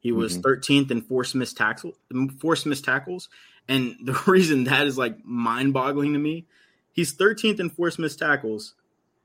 He 0.00 0.12
was 0.12 0.38
mm-hmm. 0.38 0.46
13th 0.46 0.90
in 0.90 1.02
force 1.02 1.34
missed 1.34 1.56
tackles, 1.56 1.96
force 2.38 2.66
missed 2.66 2.84
tackles, 2.84 3.28
and 3.68 3.96
the 4.02 4.20
reason 4.26 4.64
that 4.64 4.86
is 4.86 4.98
like 4.98 5.24
mind 5.24 5.72
boggling 5.72 6.12
to 6.12 6.18
me, 6.18 6.46
he's 6.92 7.14
13th 7.14 7.60
in 7.60 7.70
force 7.70 7.98
missed 7.98 8.18
tackles 8.18 8.74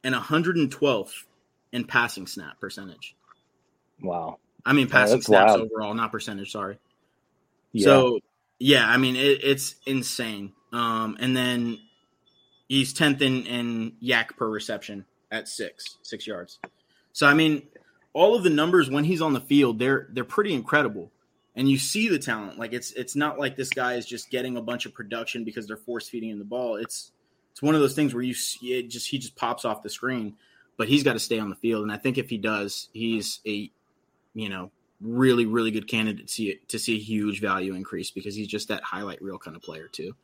and 0.03 0.15
112th 0.15 1.24
in 1.72 1.84
passing 1.86 2.27
snap 2.27 2.60
percentage. 2.60 3.15
Wow. 4.01 4.39
I 4.65 4.74
mean, 4.74 4.88
passing 4.88 5.22
snaps 5.22 5.53
wild. 5.53 5.62
overall, 5.62 5.93
not 5.93 6.12
percentage. 6.12 6.51
Sorry. 6.51 6.77
Yeah. 7.72 7.86
So 7.86 8.19
yeah, 8.60 8.88
I 8.88 8.98
mean 8.98 9.15
it, 9.15 9.43
it's 9.43 9.75
insane. 9.86 10.53
Um, 10.72 11.17
and 11.19 11.36
then 11.36 11.79
he's 12.67 12.93
tenth 12.93 13.22
in 13.22 13.46
in 13.46 13.93
YAC 14.03 14.38
per 14.38 14.48
reception 14.48 15.05
at 15.31 15.48
six 15.48 15.98
six 16.01 16.27
yards. 16.27 16.60
So 17.13 17.27
I 17.27 17.34
mean, 17.34 17.63
all 18.13 18.36
of 18.36 18.43
the 18.43 18.50
numbers 18.50 18.89
when 18.89 19.03
he's 19.03 19.22
on 19.22 19.34
the 19.34 19.41
field, 19.41 19.79
they're 19.79 20.08
they're 20.12 20.24
pretty 20.24 20.53
incredible. 20.53 21.12
And 21.56 21.70
you 21.70 21.77
see 21.77 22.08
the 22.08 22.20
talent. 22.20 22.60
Like 22.60 22.74
it's 22.74 22.91
it's 22.91 23.15
not 23.15 23.39
like 23.39 23.56
this 23.56 23.70
guy 23.70 23.96
is 23.96 24.06
just 24.06 24.29
getting 24.29 24.58
a 24.58 24.62
bunch 24.62 24.86
of 24.86 24.94
production 24.94 25.44
because 25.44 25.68
they're 25.68 25.77
force 25.77 26.08
feeding 26.08 26.29
him 26.29 26.39
the 26.39 26.46
ball. 26.46 26.75
It's 26.75 27.12
it's 27.51 27.62
one 27.62 27.75
of 27.75 27.82
those 27.82 27.96
things 27.96 28.13
where 28.13 28.24
you 28.24 28.34
see 28.34 28.79
it 28.79 28.89
just 28.89 29.08
he 29.08 29.18
just 29.18 29.36
pops 29.36 29.65
off 29.65 29.82
the 29.82 29.89
screen, 29.89 30.36
but 30.77 30.88
he's 30.88 31.03
got 31.03 31.13
to 31.13 31.20
stay 31.20 31.39
on 31.39 31.50
the 31.50 31.56
field. 31.56 31.84
And 31.84 31.91
I 31.91 31.98
think 31.98 32.18
if 32.18 32.29
he 32.29 32.38
does, 32.38 32.89
he's 32.94 33.39
a 33.46 33.72
you 34.34 34.50
know, 34.50 34.72
really, 35.01 35.46
really 35.46 35.72
good 35.72 35.88
candidate 35.88 36.27
to 36.27 36.34
see 36.34 36.60
to 36.68 36.79
see 36.79 36.96
a 36.96 37.00
huge 37.00 37.41
value 37.41 37.74
increase 37.74 38.12
because 38.12 38.36
he's 38.36 38.48
just 38.48 38.68
that 38.68 38.84
highlight 38.84 39.22
reel 39.22 39.38
kind 39.38 39.56
of 39.56 39.62
player 39.63 39.88
too. 39.88 40.15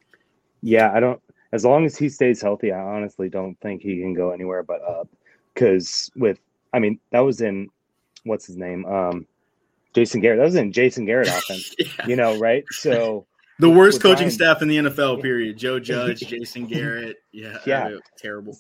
Yeah, 0.62 0.92
I 0.94 1.00
don't. 1.00 1.22
As 1.52 1.64
long 1.64 1.86
as 1.86 1.96
he 1.96 2.10
stays 2.10 2.42
healthy, 2.42 2.72
I 2.72 2.80
honestly 2.80 3.30
don't 3.30 3.60
think 3.62 3.82
he 3.82 4.02
can 4.02 4.14
go 4.14 4.32
anywhere 4.32 4.64
but 4.64 4.82
up. 4.82 5.10
Because 5.54 6.12
with 6.16 6.40
I 6.74 6.80
mean, 6.80 7.00
that 7.12 7.20
was 7.20 7.42
in 7.42 7.70
what's 8.24 8.46
his 8.46 8.58
name? 8.58 8.86
Um, 8.86 9.28
Jason 9.96 10.22
Garrett. 10.22 10.40
That 10.40 10.46
was 10.46 10.56
in 10.56 10.72
Jason 10.72 11.06
Garrett 11.06 11.28
offense. 11.30 11.74
yeah. 11.80 12.08
You 12.08 12.16
know, 12.16 12.38
right? 12.38 12.64
So 12.74 13.26
the 13.58 13.70
worst 13.70 14.02
coaching 14.02 14.26
Ryan, 14.26 14.32
staff 14.32 14.62
in 14.62 14.68
the 14.68 14.78
NFL. 14.78 15.22
Period. 15.22 15.58
Joe 15.58 15.80
Judge, 15.92 16.20
Jason 16.20 16.68
Garrett. 16.68 17.18
Yeah, 17.32 17.58
yeah, 17.66 17.98
terrible. 18.18 18.58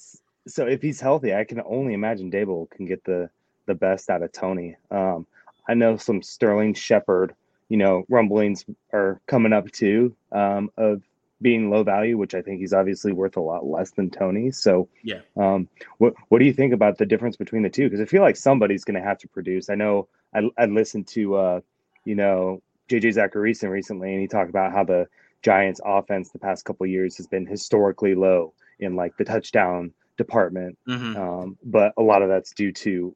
So 0.47 0.65
if 0.65 0.81
he's 0.81 1.01
healthy, 1.01 1.35
I 1.35 1.43
can 1.43 1.61
only 1.65 1.93
imagine 1.93 2.31
Daboll 2.31 2.69
can 2.69 2.85
get 2.85 3.03
the 3.03 3.29
the 3.65 3.75
best 3.75 4.09
out 4.09 4.23
of 4.23 4.31
Toney. 4.31 4.77
Um, 4.91 5.27
I 5.67 5.73
know 5.73 5.97
some 5.97 6.21
Sterling 6.21 6.75
Shepard, 6.75 7.35
you 7.67 7.77
know, 7.77 8.05
rumblings 8.09 8.63
are 8.93 9.19
coming 9.27 9.53
up 9.53 9.69
too 9.71 10.15
um, 10.31 10.71
of 10.77 11.01
being 11.41 11.69
low 11.69 11.83
value, 11.83 12.17
which 12.17 12.35
I 12.35 12.41
think 12.41 12.59
he's 12.59 12.73
obviously 12.73 13.11
worth 13.11 13.37
a 13.37 13.41
lot 13.41 13.65
less 13.65 13.91
than 13.91 14.09
Toney. 14.09 14.51
So, 14.51 14.87
yeah. 15.03 15.21
Um, 15.35 15.67
what 15.97 16.13
what 16.29 16.39
do 16.39 16.45
you 16.45 16.53
think 16.53 16.73
about 16.73 16.97
the 16.97 17.05
difference 17.05 17.35
between 17.35 17.63
the 17.63 17.69
two? 17.69 17.83
Because 17.83 17.99
I 17.99 18.05
feel 18.05 18.21
like 18.21 18.37
somebody's 18.37 18.85
going 18.85 18.99
to 18.99 19.05
have 19.05 19.17
to 19.19 19.27
produce. 19.27 19.69
I 19.69 19.75
know 19.75 20.07
I 20.35 20.49
I 20.57 20.65
listened 20.65 21.07
to 21.09 21.35
uh, 21.35 21.59
you 22.03 22.15
know 22.15 22.61
JJ 22.89 23.15
Zachariason 23.15 23.69
recently, 23.69 24.11
and 24.11 24.21
he 24.21 24.27
talked 24.27 24.49
about 24.49 24.71
how 24.71 24.83
the 24.83 25.07
Giants' 25.41 25.81
offense 25.83 26.29
the 26.29 26.39
past 26.39 26.65
couple 26.65 26.85
years 26.85 27.17
has 27.17 27.27
been 27.27 27.45
historically 27.45 28.15
low 28.15 28.53
in 28.79 28.95
like 28.95 29.15
the 29.17 29.25
touchdown 29.25 29.93
department. 30.17 30.77
Mm-hmm. 30.87 31.15
Um, 31.15 31.57
but 31.63 31.93
a 31.97 32.01
lot 32.01 32.21
of 32.21 32.29
that's 32.29 32.51
due 32.51 32.71
to, 32.71 33.15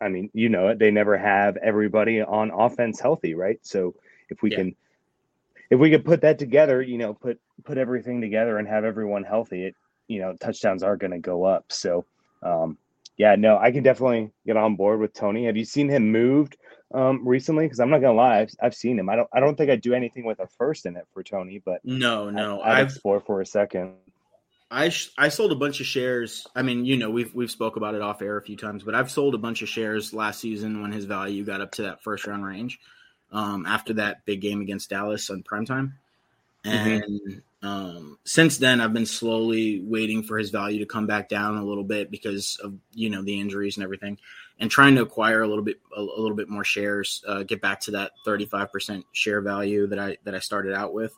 I 0.00 0.08
mean, 0.08 0.30
you 0.32 0.48
know 0.48 0.68
it. 0.68 0.78
They 0.78 0.90
never 0.90 1.16
have 1.16 1.56
everybody 1.56 2.20
on 2.20 2.50
offense 2.50 3.00
healthy, 3.00 3.34
right? 3.34 3.58
So 3.62 3.94
if 4.28 4.42
we 4.42 4.50
yeah. 4.50 4.58
can, 4.58 4.76
if 5.70 5.78
we 5.78 5.90
could 5.90 6.04
put 6.04 6.22
that 6.22 6.38
together, 6.38 6.82
you 6.82 6.98
know, 6.98 7.14
put 7.14 7.40
put 7.64 7.78
everything 7.78 8.20
together 8.20 8.58
and 8.58 8.66
have 8.68 8.84
everyone 8.84 9.24
healthy, 9.24 9.64
it 9.64 9.76
you 10.08 10.20
know 10.20 10.34
touchdowns 10.40 10.82
are 10.82 10.96
going 10.96 11.12
to 11.12 11.18
go 11.18 11.44
up. 11.44 11.66
So 11.68 12.04
um, 12.42 12.78
yeah, 13.20 13.36
no, 13.36 13.58
I 13.58 13.70
can 13.70 13.82
definitely 13.82 14.30
get 14.46 14.56
on 14.56 14.76
board 14.76 14.98
with 14.98 15.12
Toney. 15.12 15.44
Have 15.44 15.54
you 15.58 15.66
seen 15.66 15.90
him 15.90 16.10
moved 16.10 16.56
um, 16.94 17.28
recently? 17.28 17.66
Because 17.66 17.78
I'm 17.78 17.90
not 17.90 18.00
gonna 18.00 18.14
lie, 18.14 18.38
I've, 18.38 18.50
I've, 18.62 18.74
seen 18.74 18.98
him. 18.98 19.10
I 19.10 19.16
don't 19.16 19.28
I 19.30 19.40
don't 19.40 19.56
think 19.56 19.70
I'd 19.70 19.82
do 19.82 19.92
anything 19.92 20.24
with 20.24 20.38
a 20.38 20.46
first 20.46 20.86
in 20.86 20.96
it 20.96 21.06
for 21.12 21.22
Toney, 21.22 21.60
but 21.62 21.84
no, 21.84 22.30
no, 22.30 22.62
I, 22.62 22.80
I've 22.80 22.86
explore 22.86 23.20
for 23.20 23.42
a 23.42 23.46
second. 23.46 23.92
I 24.70 24.88
sh- 24.88 25.10
I 25.18 25.28
sold 25.28 25.52
a 25.52 25.54
bunch 25.54 25.80
of 25.80 25.86
shares. 25.86 26.46
I 26.56 26.62
mean, 26.62 26.86
you 26.86 26.96
know, 26.96 27.10
we've 27.10 27.34
we've 27.34 27.50
spoke 27.50 27.76
about 27.76 27.94
it 27.94 28.00
off 28.00 28.22
air 28.22 28.38
a 28.38 28.42
few 28.42 28.56
times, 28.56 28.84
but 28.84 28.94
I've 28.94 29.10
sold 29.10 29.34
a 29.34 29.38
bunch 29.38 29.60
of 29.60 29.68
shares 29.68 30.14
last 30.14 30.40
season 30.40 30.80
when 30.80 30.90
his 30.90 31.04
value 31.04 31.44
got 31.44 31.60
up 31.60 31.72
to 31.72 31.82
that 31.82 32.02
first 32.02 32.26
round 32.26 32.46
range. 32.46 32.80
Um, 33.32 33.66
after 33.66 33.92
that 33.94 34.24
big 34.24 34.40
game 34.40 34.62
against 34.62 34.88
Dallas 34.88 35.28
on 35.28 35.42
primetime, 35.42 35.92
mm-hmm. 36.64 36.70
and 36.70 37.02
mm-hmm. 37.02 37.38
Um, 37.62 38.18
since 38.24 38.58
then 38.58 38.80
I've 38.80 38.94
been 38.94 39.06
slowly 39.06 39.80
waiting 39.80 40.22
for 40.22 40.38
his 40.38 40.50
value 40.50 40.78
to 40.78 40.86
come 40.86 41.06
back 41.06 41.28
down 41.28 41.56
a 41.58 41.64
little 41.64 41.84
bit 41.84 42.10
because 42.10 42.58
of 42.62 42.74
you 42.92 43.10
know 43.10 43.22
the 43.22 43.38
injuries 43.38 43.76
and 43.76 43.84
everything, 43.84 44.18
and 44.58 44.70
trying 44.70 44.94
to 44.94 45.02
acquire 45.02 45.42
a 45.42 45.48
little 45.48 45.64
bit 45.64 45.78
a, 45.94 46.00
a 46.00 46.20
little 46.20 46.36
bit 46.36 46.48
more 46.48 46.64
shares, 46.64 47.22
uh, 47.26 47.42
get 47.42 47.60
back 47.60 47.80
to 47.80 47.90
that 47.92 48.12
thirty 48.24 48.46
five 48.46 48.72
percent 48.72 49.04
share 49.12 49.42
value 49.42 49.86
that 49.88 49.98
I 49.98 50.16
that 50.24 50.34
I 50.34 50.38
started 50.38 50.72
out 50.72 50.94
with, 50.94 51.14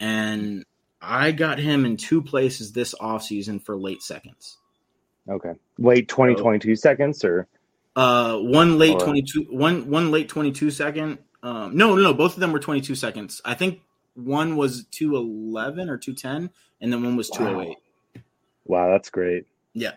and 0.00 0.64
I 1.00 1.32
got 1.32 1.58
him 1.58 1.84
in 1.84 1.98
two 1.98 2.22
places 2.22 2.72
this 2.72 2.94
off 2.98 3.22
season 3.22 3.60
for 3.60 3.76
late 3.76 4.02
seconds. 4.02 4.58
Okay. 5.28 5.52
Late 5.78 6.08
2022 6.08 6.76
so, 6.76 6.80
seconds 6.80 7.24
or 7.24 7.48
uh 7.96 8.38
one 8.38 8.78
late 8.78 8.94
or... 8.94 9.00
22 9.00 9.46
one 9.50 9.90
one 9.90 10.10
late 10.10 10.28
22 10.28 10.70
second. 10.70 11.18
Um 11.42 11.76
no, 11.76 11.94
no, 11.94 12.02
no, 12.02 12.14
both 12.14 12.34
of 12.34 12.40
them 12.40 12.52
were 12.52 12.60
22 12.60 12.94
seconds. 12.94 13.42
I 13.44 13.54
think 13.54 13.80
one 14.16 14.56
was 14.56 14.86
211 14.90 15.88
or 15.88 15.96
210 15.96 16.50
and 16.80 16.92
then 16.92 17.02
one 17.02 17.16
was 17.16 17.30
208. 17.30 17.76
Wow, 18.64 18.90
that's 18.90 19.10
great. 19.10 19.44
Yeah. 19.72 19.92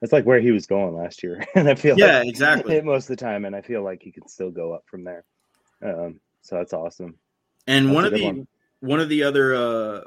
That's 0.00 0.12
like 0.12 0.24
where 0.24 0.40
he 0.40 0.50
was 0.50 0.66
going 0.66 0.94
last 0.94 1.22
year. 1.22 1.44
and 1.54 1.68
I 1.68 1.74
feel 1.74 1.98
Yeah, 1.98 2.18
like 2.18 2.28
exactly. 2.28 2.80
Most 2.82 3.10
of 3.10 3.16
the 3.18 3.24
time 3.24 3.44
and 3.44 3.56
I 3.56 3.60
feel 3.62 3.82
like 3.82 4.02
he 4.02 4.12
can 4.12 4.28
still 4.28 4.50
go 4.50 4.72
up 4.72 4.84
from 4.86 5.04
there. 5.04 5.24
Um 5.82 6.20
so 6.42 6.56
that's 6.56 6.72
awesome. 6.72 7.16
And 7.66 7.86
that's 7.86 7.94
one 7.94 8.04
of 8.04 8.12
the 8.12 8.24
one 8.24 8.46
one 8.80 9.00
of 9.00 9.08
the 9.08 9.24
other 9.24 9.54
uh, 9.54 10.00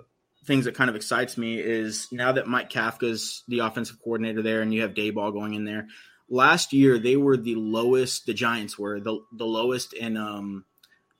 things 0.45 0.65
that 0.65 0.75
kind 0.75 0.89
of 0.89 0.95
excites 0.95 1.37
me 1.37 1.59
is 1.59 2.07
now 2.11 2.31
that 2.33 2.47
Mike 2.47 2.69
Kafka's 2.69 3.43
the 3.47 3.59
offensive 3.59 3.97
coordinator 4.03 4.41
there, 4.41 4.61
and 4.61 4.73
you 4.73 4.81
have 4.81 4.93
Daboll 4.93 5.31
going 5.31 5.53
in 5.53 5.63
there. 5.63 5.87
Last 6.29 6.73
year, 6.73 6.97
they 6.97 7.15
were 7.15 7.37
the 7.37 7.55
lowest. 7.55 8.25
The 8.25 8.33
Giants 8.33 8.77
were 8.77 8.99
the 8.99 9.19
the 9.31 9.45
lowest 9.45 9.93
in 9.93 10.17
um 10.17 10.65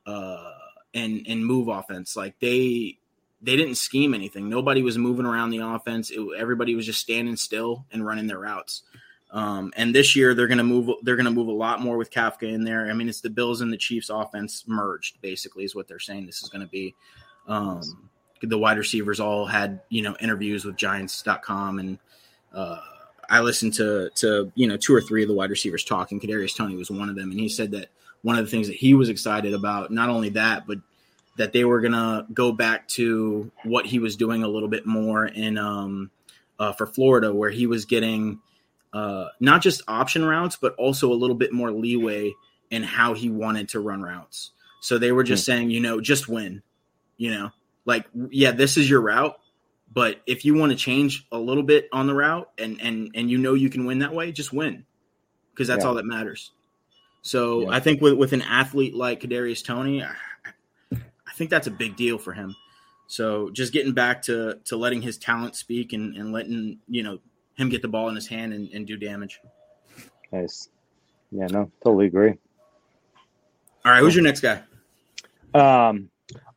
uh 0.06 0.52
in 0.94 1.20
in 1.26 1.44
move 1.44 1.68
offense. 1.68 2.16
Like 2.16 2.40
they 2.40 2.98
they 3.42 3.58
didn't 3.58 3.76
scheme 3.76 4.14
anything. 4.14 4.50
Nobody 4.50 4.82
was 4.82 4.98
moving 4.98 5.26
around 5.26 5.50
the 5.50 5.60
offense. 5.60 6.10
It, 6.12 6.22
everybody 6.38 6.76
was 6.76 6.86
just 6.86 7.02
standing 7.02 7.36
still 7.36 7.86
and 7.92 8.06
running 8.06 8.28
their 8.28 8.40
routes. 8.40 8.84
Um, 9.32 9.74
and 9.76 9.94
this 9.94 10.16
year 10.16 10.34
they're 10.36 10.48
going 10.48 10.60
to 10.60 10.64
move. 10.64 10.90
They're 11.02 11.16
going 11.16 11.26
to 11.26 11.32
move 11.32 11.48
a 11.48 11.52
lot 11.52 11.82
more 11.82 11.98
with 11.98 12.12
Kafka 12.12 12.44
in 12.44 12.64
there. 12.64 12.90
I 12.90 12.94
mean, 12.94 13.10
it's 13.10 13.22
the 13.22 13.32
Bills 13.32 13.62
and 13.62 13.74
the 13.74 13.78
Chiefs 13.78 14.10
offense 14.10 14.64
merged. 14.68 15.20
Basically, 15.22 15.64
is 15.64 15.76
what 15.76 15.88
they're 15.88 16.00
saying. 16.00 16.28
This 16.28 16.42
is 16.44 16.50
going 16.50 16.62
to 16.62 16.70
be. 16.70 16.96
Um, 17.48 18.10
the 18.42 18.58
wide 18.58 18.78
receivers 18.78 19.20
all 19.20 19.46
had 19.46 19.82
you 19.90 20.04
know 20.04 20.16
interviews 20.20 20.66
with 20.66 20.76
Giants.com, 20.76 21.80
and 21.80 21.98
uh, 22.54 22.80
I 23.30 23.42
listened 23.42 23.74
to 23.76 24.12
to 24.16 24.52
you 24.54 24.68
know 24.68 24.78
two 24.78 24.94
or 24.94 25.02
three 25.02 25.24
of 25.24 25.30
the 25.30 25.36
wide 25.36 25.50
receivers 25.50 25.84
talking. 25.84 26.20
Kadarius 26.20 26.56
Toney 26.56 26.76
was 26.76 26.92
one 26.92 27.10
of 27.10 27.16
them, 27.16 27.32
and 27.32 27.40
he 27.40 27.50
said 27.50 27.72
that 27.72 27.88
one 28.24 28.38
of 28.38 28.46
the 28.46 28.52
things 28.52 28.68
that 28.68 28.76
he 28.76 28.96
was 28.96 29.10
excited 29.10 29.54
about, 29.54 29.92
not 29.92 30.10
only 30.10 30.30
that, 30.30 30.66
but 30.66 30.80
that 31.38 31.54
they 31.54 31.64
were 31.64 31.82
gonna 31.82 32.26
go 32.34 32.52
back 32.52 32.88
to 32.88 33.52
what 33.64 33.86
he 33.86 34.00
was 34.00 34.16
doing 34.16 34.44
a 34.44 34.48
little 34.48 34.70
bit 34.70 34.86
more 34.86 35.26
in 35.26 35.58
um, 35.58 36.10
uh, 36.60 36.74
for 36.74 36.88
Florida, 36.88 37.34
where 37.34 37.52
he 37.52 37.68
was 37.68 37.86
getting 37.86 38.40
uh, 38.94 39.28
not 39.40 39.62
just 39.62 39.82
option 39.88 40.26
routes, 40.26 40.56
but 40.56 40.74
also 40.76 41.12
a 41.12 41.16
little 41.16 41.36
bit 41.36 41.54
more 41.54 41.72
leeway 41.72 42.34
in 42.72 42.84
how 42.84 43.14
he 43.14 43.30
wanted 43.30 43.70
to 43.70 43.80
run 43.80 44.02
routes. 44.02 44.52
So 44.82 44.98
they 44.98 45.12
were 45.12 45.24
just 45.24 45.44
mm-hmm. 45.44 45.58
saying, 45.60 45.70
you 45.72 45.80
know, 45.80 46.02
just 46.02 46.28
win 46.28 46.64
you 47.18 47.32
know, 47.32 47.52
like 47.86 48.06
yeah, 48.32 48.52
this 48.52 48.78
is 48.78 48.90
your 48.90 49.02
route, 49.02 49.38
but 49.92 50.22
if 50.26 50.46
you 50.46 50.56
want 50.56 50.72
to 50.72 50.78
change 50.78 51.26
a 51.32 51.38
little 51.38 51.64
bit 51.64 51.88
on 51.92 52.08
the 52.08 52.14
route 52.14 52.50
and 52.58 52.82
and 52.82 53.12
and 53.16 53.30
you 53.30 53.38
know 53.38 53.54
you 53.54 53.70
can 53.70 53.86
win 53.86 54.00
that 54.00 54.14
way, 54.14 54.32
just 54.32 54.52
win 54.52 54.86
because 55.52 55.68
that's 55.68 55.84
yeah. 55.84 55.88
all 55.88 55.96
that 55.96 56.06
matters. 56.06 56.52
So 57.24 57.62
yeah. 57.62 57.70
I 57.70 57.80
think 57.80 58.02
with 58.02 58.14
with 58.14 58.34
an 58.34 58.42
athlete 58.42 58.94
like 58.94 59.22
Kadarius 59.22 59.64
Toney, 59.64 60.04
I, 60.04 60.14
I 60.92 61.34
think 61.36 61.50
that's 61.50 61.68
a 61.68 61.72
big 61.72 61.96
deal 61.96 62.18
for 62.18 62.34
him. 62.34 62.56
So 63.08 63.50
just 63.50 63.74
getting 63.74 63.94
back 63.94 64.22
to 64.24 64.60
to 64.66 64.78
letting 64.78 65.02
his 65.02 65.18
talent 65.18 65.56
speak 65.56 65.94
and, 65.94 66.16
and 66.16 66.32
letting 66.32 66.80
you 66.88 67.02
know 67.02 67.20
him 67.56 67.70
get 67.70 67.82
the 67.82 67.88
ball 67.88 68.10
in 68.10 68.16
his 68.16 68.28
hand 68.28 68.54
and, 68.54 68.70
and 68.72 68.86
do 68.86 68.98
damage. 68.98 69.40
Nice. 70.32 70.70
Yeah, 71.32 71.48
no, 71.48 71.72
totally 71.84 72.08
agree. 72.08 72.34
All 73.86 73.92
right, 73.92 74.02
who's 74.02 74.16
your 74.16 74.24
next 74.24 74.42
guy? 74.42 74.62
Um, 75.54 76.10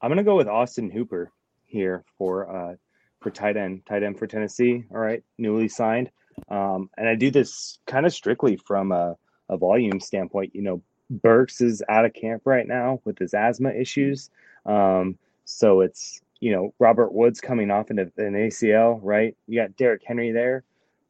I'm 0.02 0.10
gonna 0.10 0.24
go 0.24 0.36
with 0.36 0.48
Austin 0.48 0.90
Hooper 0.90 1.30
here 1.66 2.04
for 2.18 2.50
uh 2.50 2.74
for 3.20 3.30
tight 3.30 3.56
end, 3.56 3.86
tight 3.86 4.02
end 4.02 4.18
for 4.18 4.26
Tennessee. 4.26 4.84
All 4.90 4.98
right, 4.98 5.22
newly 5.38 5.68
signed. 5.68 6.10
Um, 6.48 6.90
and 6.98 7.08
I 7.08 7.14
do 7.14 7.30
this 7.30 7.78
kind 7.86 8.04
of 8.04 8.12
strictly 8.12 8.56
from 8.56 8.92
a, 8.92 9.16
a 9.48 9.56
volume 9.56 10.00
standpoint. 10.00 10.54
You 10.54 10.62
know, 10.62 10.82
Burks 11.10 11.60
is 11.60 11.82
out 11.88 12.04
of 12.04 12.14
camp 12.14 12.42
right 12.44 12.66
now 12.66 13.00
with 13.04 13.18
his 13.18 13.34
asthma 13.34 13.70
issues. 13.70 14.30
Um, 14.64 15.18
so 15.44 15.80
it's 15.80 16.20
you 16.40 16.52
know 16.52 16.74
Robert 16.78 17.12
Woods 17.12 17.40
coming 17.40 17.70
off 17.70 17.90
into 17.90 18.02
an 18.16 18.34
ACL, 18.34 18.98
right? 19.02 19.36
You 19.46 19.60
got 19.60 19.76
Derrick 19.76 20.02
Henry 20.04 20.32
there, 20.32 20.64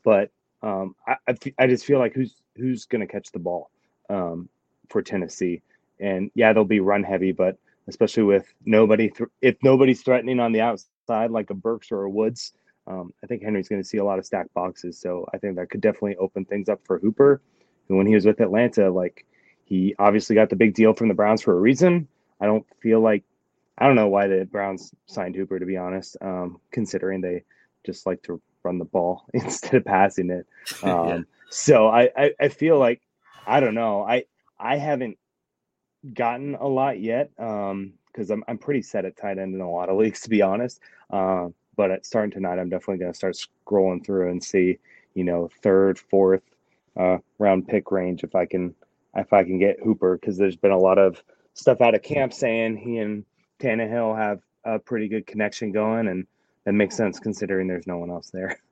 but 0.05 0.31
um, 0.62 0.95
I, 1.07 1.16
I, 1.28 1.35
I 1.59 1.66
just 1.66 1.85
feel 1.85 1.99
like 1.99 2.14
who's 2.14 2.35
who's 2.57 2.87
going 2.87 3.00
to 3.00 3.12
catch 3.12 3.33
the 3.33 3.38
ball 3.38 3.71
um, 4.11 4.49
for 4.88 5.02
Tennessee? 5.02 5.62
And 6.00 6.31
yeah, 6.35 6.52
they'll 6.52 6.64
be 6.64 6.81
run 6.81 7.02
heavy, 7.02 7.33
but 7.33 7.59
especially 7.88 8.25
with 8.25 8.52
nobody 8.64 9.11
th- 9.11 9.31
if 9.40 9.57
nobody's 9.62 10.02
threatening 10.02 10.40
on 10.40 10.52
the 10.52 10.61
outside 10.61 11.31
like 11.31 11.50
a 11.50 11.55
Burks 11.55 11.90
or 11.90 12.02
a 12.02 12.11
Woods. 12.11 12.52
Um, 12.88 13.12
I 13.23 13.26
think 13.26 13.43
Henry's 13.43 13.69
going 13.69 13.83
to 13.83 13.88
see 13.88 13.99
a 13.99 14.05
lot 14.05 14.21
of 14.21 14.26
stacked 14.26 14.55
boxes, 14.55 14.97
so 14.99 15.26
I 15.35 15.38
think 15.38 15.57
that 15.57 15.71
could 15.71 15.81
definitely 15.81 16.16
open 16.16 16.45
things 16.45 16.69
up 16.69 16.81
for 16.85 17.00
Hooper. 17.00 17.40
And 17.88 17.99
when 17.99 18.07
he 18.07 18.14
was 18.14 18.26
with 18.26 18.40
Atlanta, 18.40 18.90
like 18.90 19.25
he 19.64 19.95
obviously 19.99 20.35
got 20.35 20.50
the 20.50 20.57
big 20.57 20.75
deal 20.75 20.93
from 20.93 21.09
the 21.09 21.14
Browns 21.14 21.43
for 21.43 21.52
a 21.52 21.61
reason. 21.61 22.09
I 22.40 22.47
don't 22.47 22.66
feel 22.81 23.00
like 23.00 23.25
I 23.78 23.87
don't 23.87 23.97
know 23.97 24.09
why 24.09 24.26
the 24.26 24.45
Browns 24.45 24.93
signed 25.07 25.37
Hooper 25.37 25.59
to 25.59 25.66
be 25.66 25.76
honest, 25.76 26.16
um, 26.21 26.61
considering 26.71 27.21
they 27.21 27.45
just 27.85 28.07
like 28.07 28.23
to 28.23 28.40
run 28.62 28.78
the 28.78 28.85
ball 28.85 29.25
instead 29.35 29.75
of 29.75 29.85
passing 29.85 30.31
it. 30.31 30.47
Um, 30.83 31.09
yeah. 31.09 31.21
So 31.49 31.87
I, 31.88 32.11
I 32.16 32.31
I 32.40 32.49
feel 32.49 32.78
like 32.78 33.00
I 33.47 33.61
don't 33.61 33.75
know 33.75 34.02
I 34.02 34.25
I 34.59 34.76
haven't 34.76 35.19
gotten 36.14 36.55
a 36.57 36.66
lot 36.66 37.00
yet 37.00 37.31
because 37.37 37.71
um, 37.71 37.93
I'm, 38.31 38.45
I'm 38.49 38.59
pretty 38.59 38.83
set 38.83 39.05
at 39.05 39.16
tight 39.16 39.38
end 39.38 39.55
in 39.55 39.61
a 39.61 39.71
lot 39.71 39.88
of 39.88 39.97
leagues, 40.02 40.21
to 40.23 40.31
be 40.31 40.43
honest. 40.43 40.81
Uh, 41.11 41.49
but 41.76 41.90
at 41.90 42.07
starting 42.07 42.31
tonight, 42.31 42.59
I'm 42.59 42.69
definitely 42.69 42.99
going 42.99 43.12
to 43.12 43.16
start 43.16 43.37
scrolling 43.66 44.05
through 44.05 44.31
and 44.31 44.43
see, 44.43 44.78
you 45.14 45.25
know, 45.25 45.50
third, 45.62 45.99
fourth 45.99 46.43
uh, 46.97 47.19
round 47.38 47.69
pick 47.69 47.91
range 47.91 48.25
if 48.25 48.35
I 48.35 48.47
can 48.47 48.75
if 49.15 49.33
I 49.33 49.45
can 49.45 49.59
get 49.59 49.81
Hooper 49.83 50.19
because 50.19 50.37
there's 50.37 50.57
been 50.57 50.73
a 50.73 50.79
lot 50.79 50.99
of 50.99 51.23
stuff 51.55 51.81
out 51.81 51.95
of 51.95 52.03
camp 52.03 52.33
saying 52.33 52.76
he 52.76 52.99
and 52.99 53.25
Tannehill 53.59 54.17
have 54.17 54.41
a 54.65 54.79
pretty 54.79 55.09
good 55.09 55.26
connection 55.26 55.73
going, 55.73 56.09
and 56.09 56.26
that 56.65 56.73
makes 56.73 56.97
sense 56.97 57.19
considering 57.19 57.67
there's 57.67 57.87
no 57.87 57.99
one 57.99 58.11
else 58.11 58.31
there. 58.31 58.59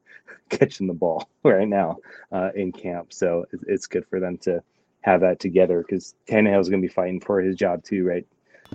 catching 0.49 0.87
the 0.87 0.95
ball 0.95 1.29
right 1.43 1.69
now 1.69 1.99
uh, 2.33 2.51
in 2.55 2.73
camp. 2.73 3.13
So 3.13 3.47
it's, 3.67 3.87
good 3.87 4.07
for 4.07 4.21
them 4.21 4.39
to 4.39 4.63
have 5.03 5.21
that 5.21 5.39
together 5.41 5.83
because 5.83 6.15
Tannehill's 6.29 6.69
going 6.69 6.83
to 6.83 6.89
be 6.89 6.93
fighting 6.93 7.21
for 7.21 7.41
his 7.41 7.57
job 7.57 7.85
too, 7.85 8.07
right? 8.07 8.27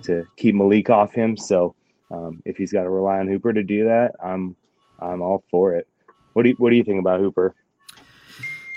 To 0.02 0.24
keep 0.36 0.54
Malik 0.54 0.90
off 0.90 1.12
him. 1.12 1.36
So 1.36 1.74
um, 2.10 2.42
if 2.44 2.56
he's 2.56 2.72
got 2.72 2.84
to 2.84 2.90
rely 2.90 3.18
on 3.18 3.28
Hooper 3.28 3.52
to 3.52 3.62
do 3.62 3.84
that, 3.84 4.12
I'm 4.22 4.56
I'm 5.00 5.22
all 5.22 5.42
for 5.50 5.74
it. 5.74 5.88
What 6.34 6.42
do 6.42 6.50
you, 6.50 6.54
what 6.56 6.70
do 6.70 6.76
you 6.76 6.84
think 6.84 7.00
about 7.00 7.20
Hooper? 7.20 7.54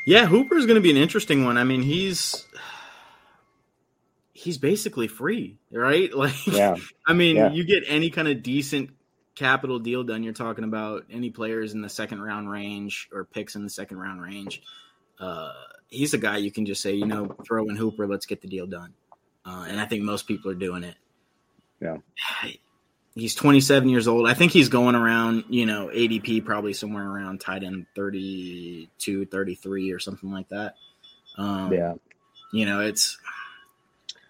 Yeah, 0.06 0.26
Hooper 0.26 0.56
is 0.58 0.66
going 0.66 0.76
to 0.76 0.82
be 0.82 0.92
an 0.92 0.98
interesting 0.98 1.46
one. 1.46 1.58
I 1.58 1.64
mean, 1.64 1.82
he's 1.82 2.46
he's 4.34 4.58
basically 4.58 5.08
free, 5.08 5.58
right? 5.72 6.14
Like, 6.16 6.48
yeah. 6.48 6.76
I 7.08 7.14
mean, 7.14 7.38
yeah. 7.38 7.52
you 7.52 7.64
get 7.66 7.84
any 7.88 8.10
kind 8.10 8.28
of 8.28 8.44
decent 8.44 8.92
capital 9.36 9.80
deal 9.80 10.04
done. 10.04 10.24
You're 10.24 10.34
talking 10.34 10.64
about 10.64 11.06
any 11.10 11.30
players 11.30 11.74
in 11.74 11.82
the 11.82 11.90
second 11.90 12.22
round 12.22 12.50
range 12.50 13.10
or 13.14 13.26
picks 13.26 13.56
in 13.56 13.64
the 13.64 13.70
second 13.70 13.98
round 13.98 14.22
range. 14.22 14.62
Uh, 15.20 15.54
he's 15.88 16.14
a 16.14 16.18
guy 16.18 16.38
you 16.38 16.52
can 16.52 16.66
just 16.66 16.82
say, 16.82 16.94
you 16.94 17.06
know, 17.06 17.36
throw 17.46 17.68
in 17.70 17.76
Hooper, 17.76 18.08
let's 18.08 18.26
get 18.26 18.42
the 18.42 18.48
deal 18.48 18.68
done. 18.68 18.94
Uh, 19.46 19.66
and 19.68 19.80
I 19.80 19.86
think 19.86 20.04
most 20.04 20.28
people 20.28 20.52
are 20.52 20.56
doing 20.56 20.84
it. 20.84 20.96
Yeah. 21.80 21.98
He's 23.16 23.36
27 23.36 23.90
years 23.90 24.08
old. 24.08 24.28
I 24.28 24.34
think 24.34 24.52
he's 24.52 24.70
going 24.70 24.96
around, 24.96 25.46
you 25.50 25.68
know, 25.68 25.88
ADP 25.94 26.46
probably 26.46 26.74
somewhere 26.74 27.08
around 27.08 27.42
tight 27.42 27.64
end 27.64 27.86
32, 27.96 29.26
33 29.28 29.92
or 29.92 30.00
something 30.00 30.32
like 30.32 30.50
that. 30.50 30.76
Um, 31.38 31.72
yeah. 31.72 31.94
You 32.52 32.66
know, 32.66 32.82
it's 32.82 33.18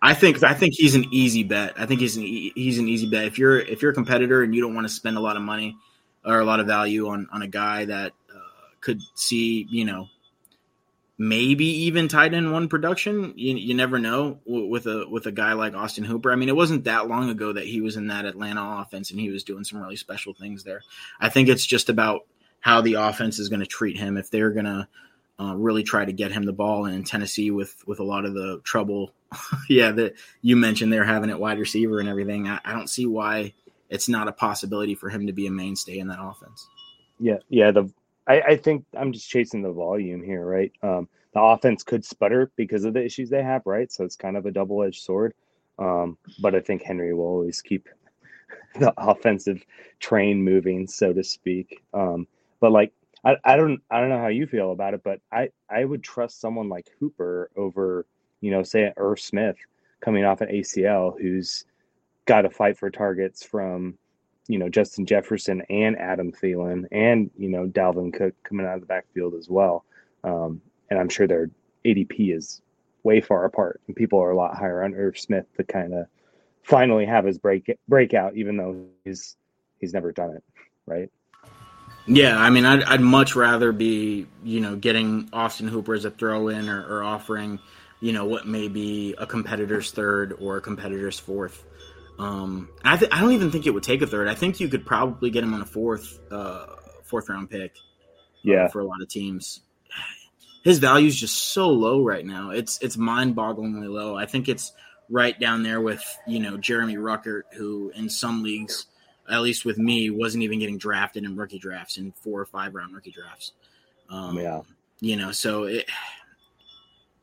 I 0.02 0.13
think 0.13 0.44
I 0.44 0.54
think 0.54 0.74
he's 0.75 0.96
an 0.96 1.06
easy 1.12 1.44
bet. 1.44 1.74
I 1.78 1.86
think 1.86 2.02
he's 2.02 2.18
an 2.18 2.24
he's 2.24 2.78
an 2.78 2.90
easy 2.90 3.10
bet. 3.10 3.24
If 3.25 3.40
you're 3.40 3.58
if 3.58 3.82
you're 3.82 3.92
a 3.92 3.96
competitor 3.96 4.44
and 4.44 4.54
you 4.54 4.62
don't 4.62 4.75
want 4.75 4.86
to 4.86 4.94
spend 4.94 5.16
a 5.16 5.22
lot 5.22 5.38
of 5.38 5.44
money 5.44 5.78
or 6.25 6.40
a 6.40 6.46
lot 6.46 6.60
of 6.60 6.68
value 6.68 7.08
on 7.08 7.30
on 7.32 7.42
a 7.42 7.48
guy 7.48 7.86
that 7.86 8.12
uh, 8.30 8.40
could 8.82 9.00
see, 9.16 9.66
you 9.70 9.86
know, 9.86 10.10
maybe 11.17 11.65
even 11.65 12.08
tight 12.08 12.34
end 12.34 12.51
one 12.51 12.67
production, 12.67 13.34
you, 13.36 13.55
you 13.55 13.74
never 13.74 14.00
know 14.00 14.39
with 14.46 14.88
a 14.88 15.05
with 15.10 15.25
a 15.25 15.32
guy 15.32 15.53
like 15.53 15.74
Austin 15.74 16.03
Hooper. 16.03 16.32
I 16.32 16.36
mean, 16.36 16.50
it 16.50 16.55
wasn't 16.55 16.86
that 16.86 17.08
long 17.08 17.29
ago 17.29 17.53
that 17.53 17.65
he 17.65 17.82
was 17.82 17.96
in 17.96 18.08
that 18.08 18.25
Atlanta 18.25 18.82
offense 18.82 19.12
and 19.12 19.20
he 19.20 19.29
was 19.29 19.43
doing 19.43 19.63
some 19.63 19.82
really 19.82 19.96
special 19.96 20.34
things 20.34 20.63
there. 20.63 20.82
I 21.20 21.29
think 21.29 21.50
it's 21.50 21.65
just 21.65 21.89
about 21.89 22.22
how 22.60 22.82
the 22.82 22.96
offense 22.96 23.39
is 23.39 23.50
going 23.50 23.60
to 23.60 23.65
treat 23.65 23.98
him 23.98 24.17
if 24.17 24.32
they're 24.32 24.51
going 24.51 24.65
to 24.65 24.88
uh, 25.39 25.55
really 25.55 25.84
try 25.84 26.05
to 26.05 26.13
get 26.13 26.32
him 26.32 26.43
the 26.43 26.53
ball. 26.53 26.86
And 26.86 26.96
in 26.96 27.03
Tennessee, 27.03 27.51
with 27.51 27.75
with 27.86 28.00
a 28.00 28.03
lot 28.03 28.25
of 28.25 28.34
the 28.34 28.62
trouble, 28.63 29.12
yeah, 29.70 29.91
that 29.91 30.15
you 30.41 30.55
mentioned 30.55 30.91
they're 30.91 31.03
having 31.03 31.29
it 31.29 31.39
wide 31.39 31.60
receiver 31.60 32.00
and 32.00 32.10
everything. 32.10 32.48
I, 32.48 32.60
I, 32.63 32.74
don't 32.74 32.89
see 32.89 33.05
why 33.05 33.53
it's 33.89 34.10
not 34.10 34.27
a 34.27 34.32
possibility 34.32 34.96
for 34.96 35.10
him 35.10 35.27
to 35.27 35.34
be 35.34 35.48
a 35.48 35.51
mainstay 35.51 36.00
in 36.00 36.08
that 36.08 36.22
offense. 36.22 36.67
Yeah, 37.20 37.38
yeah. 37.50 37.72
The 37.72 37.89
I, 38.27 38.42
I 38.42 38.56
think 38.58 38.86
I'm 38.98 39.12
just 39.12 39.30
chasing 39.30 39.62
the 39.62 39.72
volume 39.72 40.24
here, 40.24 40.46
right? 40.46 40.72
Um, 40.82 41.08
the 41.34 41.42
offense 41.42 41.84
could 41.84 42.06
sputter 42.06 42.51
because 42.56 42.86
of 42.86 42.94
the 42.94 43.03
issues 43.03 43.30
they 43.30 43.44
have, 43.44 43.63
right? 43.65 43.92
So 43.92 44.03
it's 44.06 44.15
kind 44.15 44.38
of 44.38 44.46
a 44.46 44.51
double 44.51 44.84
edged 44.84 45.03
sword. 45.03 45.34
Um, 45.80 46.18
but 46.39 46.56
I 46.56 46.60
think 46.60 46.84
Henry 46.84 47.13
will 47.13 47.25
always 47.25 47.62
keep 47.62 47.89
the 48.80 48.94
offensive 48.98 49.63
train 50.00 50.44
moving, 50.44 50.88
so 50.88 51.12
to 51.13 51.24
speak. 51.24 51.82
Um, 51.94 52.27
but 52.60 52.72
like 52.72 52.94
I, 53.25 53.36
I 53.44 53.56
don't 53.58 53.82
I 53.89 54.00
don't 54.00 54.10
know 54.10 54.20
how 54.20 54.27
you 54.27 54.48
feel 54.48 54.72
about 54.72 54.94
it, 54.94 55.01
but 55.03 55.20
I, 55.32 55.50
I 55.70 55.86
would 55.86 56.03
trust 56.03 56.39
someone 56.39 56.70
like 56.70 56.88
Hooper 57.00 57.50
over, 57.56 58.06
you 58.42 58.51
know, 58.51 58.63
say 58.63 58.92
Irv 58.98 59.20
Smith 59.20 59.58
coming 60.01 60.25
off 60.25 60.42
an 60.42 60.50
ACL 60.50 61.20
who's 61.20 61.65
got 62.25 62.42
to 62.42 62.50
fight 62.50 62.77
for 62.77 62.89
targets 62.89 63.44
from, 63.44 63.98
you 64.48 64.60
know, 64.60 64.70
Justin 64.70 65.06
Jefferson 65.06 65.62
and 65.70 65.98
Adam 65.98 66.32
Thielen 66.32 66.86
and, 66.92 67.32
you 67.38 67.50
know, 67.50 67.66
Dalvin 67.66 68.14
Cook 68.14 68.36
coming 68.44 68.66
out 68.66 68.76
of 68.76 68.82
the 68.82 68.88
backfield 68.88 69.34
as 69.36 69.50
well. 69.50 69.86
Um, 70.24 70.62
and 70.90 71.00
I'm 71.00 71.10
sure 71.10 71.28
their 71.28 71.50
ADP 71.86 72.36
is 72.36 72.62
way 73.04 73.22
far 73.22 73.46
apart 73.46 73.82
and 73.88 73.96
people 73.96 74.20
are 74.20 74.32
a 74.32 74.36
lot 74.36 74.58
higher 74.58 74.84
on 74.84 74.94
Irv 74.94 75.18
Smith 75.18 75.46
to 75.58 75.64
kind 75.64 75.94
of 75.94 76.08
finally 76.64 77.06
have 77.06 77.25
his 77.25 77.38
break 77.38 77.77
breakout, 77.88 78.36
even 78.36 78.58
though 78.58 78.86
he's 79.03 79.36
he's 79.79 79.94
never 79.94 80.12
done 80.12 80.32
it, 80.32 80.44
right? 80.86 81.12
Yeah, 82.06 82.38
I 82.38 82.50
mean, 82.50 82.66
I'd, 82.66 82.84
I'd 82.84 83.01
much 83.01 83.36
rather 83.36 83.72
be, 83.72 84.27
you 84.44 84.60
know, 84.60 84.75
getting 84.75 85.29
Austin 85.32 85.70
Hooper 85.70 85.94
as 85.94 86.03
a 86.03 86.12
throw 86.12 86.50
in 86.50 86.68
or, 86.68 86.86
or, 86.86 87.03
offering, 87.03 87.60
you 88.01 88.12
know, 88.12 88.25
what 88.25 88.46
may 88.46 88.68
be 88.68 89.16
a 89.18 89.25
competitor's 89.25 89.92
third 89.92 90.36
or 90.40 90.58
a 90.58 90.62
competitor's 90.62 91.18
fourth. 91.18 91.64
Um, 92.20 92.70
I, 92.84 92.98
th- 92.98 93.12
I 93.12 93.22
don't 93.22 93.32
even 93.34 93.52
think 93.52 93.66
it 93.66 93.72
would 93.72 93.84
take 93.84 94.02
a 94.02 94.08
third. 94.08 94.28
I 94.28 94.36
think 94.36 94.60
you 94.60 94.68
could 94.68 94.86
probably 94.86 95.30
get 95.30 95.44
him 95.44 95.54
on 95.54 95.62
a 95.62 95.66
fourth, 95.66 96.20
uh, 96.32 96.68
fourth 97.04 97.30
round 97.30 97.50
pick. 97.50 97.76
Yeah, 98.44 98.68
for 98.68 98.82
a 98.82 98.86
lot 98.86 99.02
of 99.02 99.08
teams, 99.08 99.62
his 100.64 100.80
value 100.80 101.08
is 101.08 101.16
just 101.16 101.54
so 101.54 101.70
low 101.70 102.04
right 102.04 102.26
now. 102.26 102.50
It's 102.50 102.78
it's 102.82 102.98
mind 102.98 103.36
bogglingly 103.36 103.90
low. 103.90 104.18
I 104.18 104.26
think 104.26 104.50
it's 104.50 104.74
right 105.10 105.40
down 105.40 105.64
there 105.64 105.80
with 105.80 106.04
you 106.28 106.40
know 106.40 106.58
Jeremy 106.58 106.98
Ruckert, 106.98 107.44
who 107.54 107.92
in 107.96 108.10
some 108.10 108.44
leagues 108.44 108.88
at 109.30 109.42
least 109.42 109.66
with 109.66 109.78
me, 109.78 110.10
wasn't 110.10 110.44
even 110.44 110.60
getting 110.60 110.78
drafted 110.78 111.24
in 111.24 111.36
rookie 111.36 111.60
drafts 111.60 111.98
in 111.98 112.12
four 112.12 112.42
or 112.42 112.46
five 112.46 112.76
round 112.76 112.94
rookie 112.94 113.12
drafts. 113.12 113.54
Um, 114.10 114.38
yeah, 114.38 114.62
you 115.00 115.16
know, 115.16 115.32
so 115.32 115.64
it, 115.64 115.90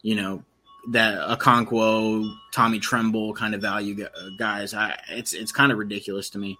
you 0.02 0.14
know, 0.14 0.42
that 0.88 1.38
Okonkwo, 1.38 2.34
Tommy 2.52 2.78
Tremble 2.78 3.34
kind 3.34 3.54
of 3.54 3.60
value 3.60 4.06
guys, 4.38 4.74
I 4.74 4.98
it's 5.10 5.32
it's 5.32 5.52
kind 5.52 5.72
of 5.72 5.78
ridiculous 5.78 6.30
to 6.30 6.38
me. 6.38 6.58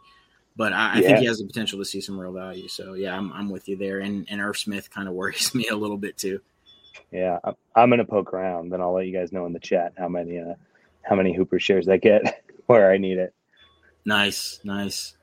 But 0.57 0.73
I, 0.73 0.99
I 0.99 1.01
think 1.01 1.19
he 1.19 1.27
has 1.27 1.39
the 1.39 1.47
potential 1.47 1.79
to 1.79 1.85
see 1.85 2.01
some 2.01 2.19
real 2.19 2.33
value. 2.33 2.69
So 2.69 2.95
yeah, 2.95 3.17
I'm, 3.17 3.33
I'm 3.33 3.49
with 3.49 3.69
you 3.69 3.77
there. 3.77 4.01
And 4.01 4.27
and 4.29 4.41
Irv 4.41 4.59
Smith 4.59 4.91
kind 4.91 5.09
of 5.09 5.15
worries 5.15 5.55
me 5.55 5.69
a 5.69 5.77
little 5.77 5.97
bit 5.97 6.17
too. 6.17 6.41
Yeah, 7.11 7.39
I'm 7.75 7.91
gonna 7.91 8.05
poke 8.05 8.33
around. 8.33 8.71
Then 8.71 8.81
I'll 8.81 8.93
let 8.93 9.07
you 9.07 9.13
guys 9.13 9.33
know 9.33 9.47
in 9.47 9.53
the 9.53 9.61
chat 9.61 9.95
how 9.97 10.09
many 10.09 10.39
uh, 10.39 10.55
how 11.03 11.17
many 11.17 11.35
Hooper 11.35 11.59
shares 11.59 11.89
I 11.89 11.97
get 11.97 12.45
where 12.67 12.91
I 12.91 12.99
need 12.99 13.19
it. 13.19 13.35
Nice, 14.05 14.61
nice. 14.65 15.17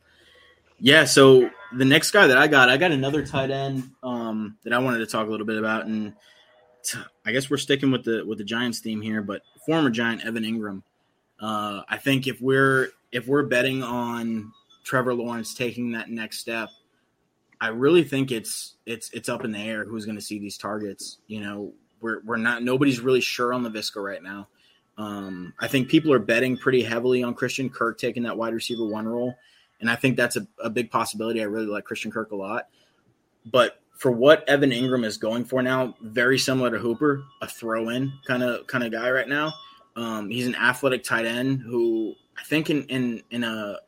Yeah, 0.79 1.05
so 1.05 1.49
the 1.75 1.86
next 1.86 2.12
guy 2.12 2.27
that 2.27 2.38
I 2.38 2.47
got, 2.47 2.69
I 2.69 2.77
got 2.77 2.91
another 2.91 3.25
tight 3.25 3.49
end 3.49 3.89
um, 4.03 4.57
that 4.63 4.73
I 4.73 4.79
wanted 4.79 4.99
to 4.99 5.07
talk 5.07 5.27
a 5.27 5.31
little 5.31 5.45
bit 5.45 5.57
about, 5.57 5.88
and 5.88 6.13
I 7.26 7.32
guess 7.32 7.50
we're 7.50 7.58
sticking 7.58 7.91
with 7.91 8.04
the 8.04 8.23
with 8.26 8.38
the 8.38 8.43
Giants 8.43 8.80
theme 8.80 9.02
here, 9.02 9.21
but 9.21 9.41
former 9.65 9.89
Giant 9.89 10.26
Evan 10.26 10.43
Engram, 10.43 10.84
Uh, 11.39 11.82
I 11.88 11.97
think 11.97 12.28
if 12.28 12.41
we're 12.41 12.89
if 13.12 13.28
we're 13.28 13.43
betting 13.43 13.84
on 13.84 14.52
Trevor 14.84 15.13
Lawrence 15.13 15.54
taking 15.54 15.91
that 15.91 16.10
next 16.10 16.39
step, 16.39 16.69
I 17.62 17.69
really 17.69 18.04
think 18.04 18.32
it's 18.32 18.76
it's 18.86 19.10
it's 19.12 19.30
up 19.30 19.45
in 19.45 19.52
the 19.52 19.60
air 19.60 19.86
who's 19.86 20.06
going 20.06 20.17
to 20.17 20.21
see 20.21 20.39
these 20.39 20.58
targets. 20.58 21.17
You 21.28 21.41
know, 21.41 21.73
we're 22.02 22.21
we're 22.23 22.38
not 22.38 22.63
nobody's 22.63 23.00
really 23.00 23.21
sure 23.21 23.54
on 23.54 23.63
Laviska 23.63 24.04
right 24.04 24.23
now. 24.23 24.47
Um, 24.97 25.54
I 25.60 25.67
think 25.67 25.89
people 25.89 26.12
are 26.12 26.19
betting 26.19 26.58
pretty 26.58 26.82
heavily 26.82 27.21
on 27.21 27.36
Christian 27.36 27.69
Kirk 27.69 28.00
taking 28.00 28.23
that 28.23 28.38
wide 28.38 28.54
receiver 28.54 28.86
one 28.86 29.08
role. 29.08 29.36
And 29.80 29.91
I 29.91 29.95
think 29.95 30.17
that's 30.17 30.38
a, 30.38 30.47
a 30.58 30.71
big 30.71 30.89
possibility. 30.89 31.39
I 31.39 31.43
really 31.43 31.67
like 31.67 31.84
Christian 31.84 32.10
Kirk 32.10 32.32
a 32.32 32.36
lot. 32.36 32.67
But 33.45 33.80
for 33.97 34.12
what 34.12 34.47
Evan 34.47 34.69
Engram 34.69 35.03
is 35.03 35.17
going 35.17 35.43
for 35.43 35.62
now, 35.62 35.95
very 36.01 36.38
similar 36.38 36.69
to 36.71 36.77
Hooper, 36.77 37.23
a 37.41 37.47
throw 37.47 37.89
in 37.89 38.13
kind 38.25 38.43
of 38.43 38.67
kind 38.67 38.83
of 38.83 38.91
guy 38.91 39.10
right 39.10 39.27
now. 39.27 39.53
Um, 39.95 40.29
he's 40.29 40.47
an 40.47 40.55
athletic 40.55 41.03
tight 41.03 41.25
end 41.25 41.62
who 41.62 42.13
I 42.38 42.43
think 42.43 42.69
in 42.69 42.83
in 42.86 43.23
in 43.31 43.43
a 43.43 43.79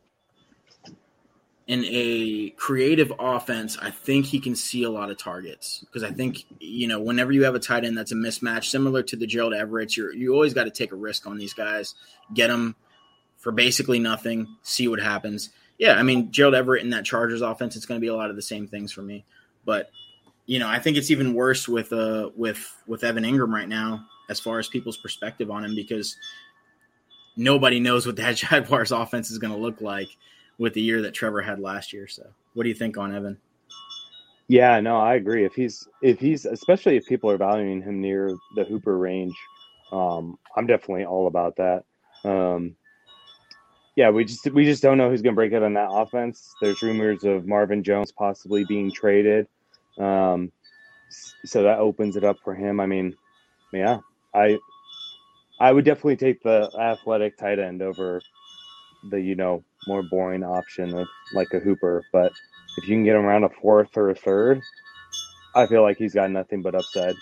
in 1.67 1.85
a 1.85 2.49
creative 2.57 3.13
offense, 3.19 3.77
I 3.79 3.91
think 3.91 4.25
he 4.25 4.39
can 4.39 4.55
see 4.55 4.83
a 4.83 4.89
lot 4.89 5.11
of 5.11 5.19
targets 5.19 5.85
because 5.85 6.03
I 6.03 6.11
think 6.11 6.43
you 6.59 6.87
know 6.87 6.99
whenever 6.99 7.31
you 7.31 7.43
have 7.43 7.55
a 7.55 7.59
tight 7.59 7.85
end 7.85 7.97
that's 7.97 8.11
a 8.11 8.15
mismatch, 8.15 8.65
similar 8.65 9.03
to 9.03 9.15
the 9.15 9.27
Gerald 9.27 9.53
Everett, 9.53 9.95
you 9.95 10.11
you 10.11 10.33
always 10.33 10.55
got 10.55 10.63
to 10.63 10.71
take 10.71 10.91
a 10.91 10.95
risk 10.95 11.27
on 11.27 11.37
these 11.37 11.53
guys, 11.53 11.93
get 12.33 12.47
them 12.47 12.75
for 13.37 13.51
basically 13.51 13.99
nothing, 13.99 14.47
see 14.63 14.87
what 14.87 14.99
happens 14.99 15.51
yeah, 15.79 15.93
I 15.93 16.03
mean 16.03 16.31
Gerald 16.31 16.53
Everett 16.53 16.83
in 16.83 16.91
that 16.91 17.05
Chargers 17.05 17.41
offense, 17.41 17.75
it's 17.75 17.85
going 17.85 17.99
to 17.99 18.01
be 18.01 18.09
a 18.09 18.15
lot 18.15 18.29
of 18.29 18.35
the 18.35 18.41
same 18.41 18.67
things 18.67 18.91
for 18.91 19.01
me. 19.01 19.25
But 19.69 19.91
you 20.47 20.57
know, 20.57 20.67
I 20.67 20.79
think 20.79 20.97
it's 20.97 21.11
even 21.11 21.35
worse 21.35 21.67
with 21.67 21.93
uh 21.93 22.31
with 22.35 22.59
with 22.87 23.03
Evan 23.03 23.23
Engram 23.23 23.53
right 23.53 23.69
now 23.69 24.03
as 24.29 24.39
far 24.39 24.57
as 24.57 24.67
people's 24.67 24.97
perspective 24.97 25.51
on 25.51 25.63
him 25.63 25.75
because 25.75 26.17
nobody 27.37 27.79
knows 27.79 28.07
what 28.07 28.15
that 28.15 28.35
Jaguars 28.43 28.91
offense 28.91 29.29
is 29.29 29.37
going 29.37 29.53
to 29.53 29.59
look 29.59 29.79
like 29.79 30.09
with 30.57 30.73
the 30.73 30.81
year 30.81 31.03
that 31.03 31.13
Trevor 31.13 31.43
had 31.43 31.59
last 31.59 31.93
year. 31.93 32.07
So, 32.07 32.23
what 32.55 32.63
do 32.63 32.69
you 32.69 32.73
think 32.73 32.97
on 32.97 33.15
Evan? 33.15 33.37
Yeah, 34.47 34.79
no, 34.79 34.97
I 34.97 35.13
agree. 35.13 35.45
If 35.45 35.53
he's 35.53 35.87
if 36.01 36.19
he's 36.19 36.45
especially 36.45 36.97
if 36.97 37.05
people 37.05 37.29
are 37.29 37.37
valuing 37.37 37.83
him 37.83 38.01
near 38.01 38.35
the 38.55 38.63
Hooper 38.63 38.97
range, 38.97 39.35
um, 39.91 40.39
I'm 40.57 40.65
definitely 40.65 41.05
all 41.05 41.27
about 41.27 41.57
that. 41.57 41.83
Um, 42.23 42.75
yeah, 43.95 44.09
we 44.09 44.25
just 44.25 44.49
we 44.51 44.65
just 44.65 44.81
don't 44.81 44.97
know 44.97 45.09
who's 45.11 45.21
going 45.21 45.33
to 45.33 45.39
break 45.39 45.53
out 45.53 45.61
on 45.61 45.73
that 45.73 45.91
offense. 45.91 46.55
There's 46.61 46.81
rumors 46.81 47.25
of 47.25 47.45
Marvin 47.45 47.83
Jones 47.83 48.13
possibly 48.13 48.63
being 48.63 48.91
traded, 48.91 49.45
um, 49.99 50.51
so 51.45 51.63
that 51.63 51.79
opens 51.79 52.15
it 52.15 52.23
up 52.23 52.37
for 52.43 52.55
him. 52.55 52.79
I 52.79 52.85
mean, 52.85 53.15
yeah, 53.73 53.99
I 54.33 54.57
I 55.59 55.71
would 55.71 55.85
definitely 55.85 56.17
take 56.17 56.41
the 56.41 56.69
athletic 56.79 57.37
tight 57.37 57.59
end 57.59 57.81
over 57.81 58.21
the 59.09 59.19
you 59.19 59.35
know 59.35 59.63
more 59.87 60.03
boring 60.03 60.43
option 60.43 60.93
of 60.93 61.07
like 61.33 61.47
a 61.53 61.59
Hooper. 61.59 62.03
But 62.11 62.31
if 62.77 62.87
you 62.87 62.95
can 62.95 63.03
get 63.03 63.15
him 63.15 63.25
around 63.25 63.43
a 63.43 63.49
fourth 63.49 63.95
or 63.97 64.09
a 64.09 64.15
third, 64.15 64.61
I 65.55 65.67
feel 65.67 65.81
like 65.81 65.97
he's 65.97 66.13
got 66.13 66.31
nothing 66.31 66.61
but 66.61 66.75
upside. 66.75 67.15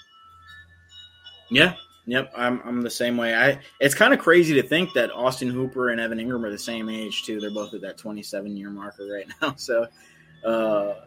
Yeah, 1.49 1.73
yep. 2.05 2.31
I'm 2.35 2.61
I'm 2.65 2.81
the 2.81 2.89
same 2.89 3.17
way. 3.17 3.35
I 3.35 3.59
it's 3.79 3.95
kind 3.95 4.13
of 4.13 4.19
crazy 4.19 4.53
to 4.55 4.63
think 4.63 4.93
that 4.93 5.11
Austin 5.11 5.49
Hooper 5.49 5.89
and 5.89 5.99
Evan 5.99 6.19
Engram 6.19 6.43
are 6.43 6.51
the 6.51 6.57
same 6.57 6.89
age 6.89 7.23
too. 7.23 7.39
They're 7.39 7.51
both 7.51 7.73
at 7.73 7.81
that 7.81 7.97
27 7.97 8.55
year 8.57 8.69
marker 8.69 9.07
right 9.07 9.27
now. 9.41 9.55
So, 9.55 9.87
uh, 10.45 11.05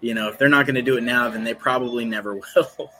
you 0.00 0.14
know, 0.14 0.28
if 0.28 0.38
they're 0.38 0.48
not 0.48 0.66
going 0.66 0.76
to 0.76 0.82
do 0.82 0.96
it 0.96 1.02
now, 1.02 1.28
then 1.28 1.44
they 1.44 1.54
probably 1.54 2.04
never 2.04 2.34
will. 2.56 2.90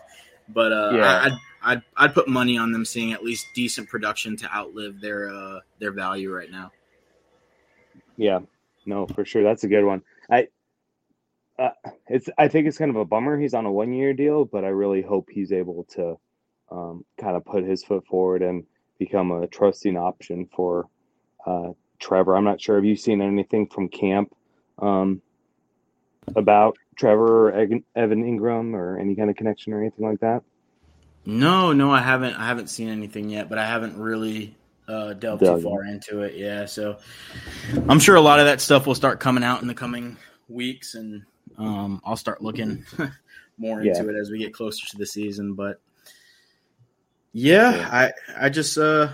but 0.48 0.72
uh, 0.72 0.90
yeah. 0.94 1.04
I, 1.04 1.26
I'd, 1.26 1.38
I'd 1.62 1.82
I'd 1.96 2.14
put 2.14 2.28
money 2.28 2.58
on 2.58 2.72
them 2.72 2.84
seeing 2.84 3.12
at 3.12 3.22
least 3.22 3.46
decent 3.54 3.88
production 3.88 4.36
to 4.38 4.54
outlive 4.54 5.00
their 5.00 5.30
uh, 5.30 5.60
their 5.78 5.92
value 5.92 6.32
right 6.32 6.50
now. 6.50 6.72
Yeah, 8.16 8.40
no, 8.86 9.06
for 9.06 9.24
sure. 9.24 9.42
That's 9.42 9.64
a 9.64 9.68
good 9.68 9.84
one. 9.84 10.02
I 10.30 10.48
uh, 11.58 11.70
it's 12.08 12.28
I 12.38 12.48
think 12.48 12.66
it's 12.66 12.78
kind 12.78 12.90
of 12.90 12.96
a 12.96 13.04
bummer 13.04 13.38
he's 13.38 13.54
on 13.54 13.66
a 13.66 13.72
one 13.72 13.92
year 13.92 14.14
deal, 14.14 14.44
but 14.44 14.64
I 14.64 14.68
really 14.68 15.02
hope 15.02 15.28
he's 15.30 15.52
able 15.52 15.84
to 15.94 16.18
um, 16.70 17.04
kind 17.20 17.36
of 17.36 17.44
put 17.44 17.64
his 17.64 17.84
foot 17.84 18.06
forward 18.06 18.42
and 18.42 18.64
become 18.98 19.30
a 19.30 19.46
trusting 19.46 19.96
option 19.96 20.48
for 20.54 20.88
uh, 21.46 21.70
Trevor. 21.98 22.36
I'm 22.36 22.44
not 22.44 22.60
sure. 22.60 22.76
Have 22.76 22.84
you 22.84 22.96
seen 22.96 23.20
anything 23.20 23.66
from 23.66 23.88
camp 23.88 24.34
um, 24.78 25.20
about 26.36 26.76
Trevor 26.96 27.50
or 27.50 27.52
Evan 27.52 27.84
Engram 28.24 28.74
or 28.74 28.98
any 28.98 29.14
kind 29.14 29.30
of 29.30 29.36
connection 29.36 29.72
or 29.72 29.80
anything 29.80 30.06
like 30.06 30.20
that? 30.20 30.42
No, 31.24 31.72
no, 31.72 31.90
I 31.90 32.00
haven't. 32.00 32.34
I 32.34 32.46
haven't 32.46 32.68
seen 32.68 32.88
anything 32.88 33.28
yet, 33.28 33.48
but 33.48 33.58
I 33.58 33.66
haven't 33.66 33.96
really 33.98 34.56
uh, 34.88 35.12
delved 35.12 35.44
too 35.44 35.60
far 35.60 35.84
into 35.84 36.22
it. 36.22 36.34
Yeah, 36.34 36.64
so 36.64 36.98
I'm 37.88 38.00
sure 38.00 38.16
a 38.16 38.20
lot 38.20 38.40
of 38.40 38.46
that 38.46 38.60
stuff 38.60 38.86
will 38.86 38.94
start 38.94 39.20
coming 39.20 39.44
out 39.44 39.60
in 39.62 39.68
the 39.68 39.74
coming 39.74 40.16
weeks, 40.48 40.94
and 40.94 41.22
um, 41.58 42.00
I'll 42.04 42.16
start 42.16 42.42
looking 42.42 42.84
more 43.58 43.80
into 43.82 44.02
yeah. 44.02 44.10
it 44.10 44.16
as 44.16 44.30
we 44.30 44.38
get 44.38 44.54
closer 44.54 44.86
to 44.88 44.96
the 44.96 45.06
season. 45.06 45.54
But 45.54 45.80
yeah, 47.32 47.76
yeah. 47.76 47.88
I 47.92 48.46
I 48.46 48.48
just 48.48 48.78
uh, 48.78 49.10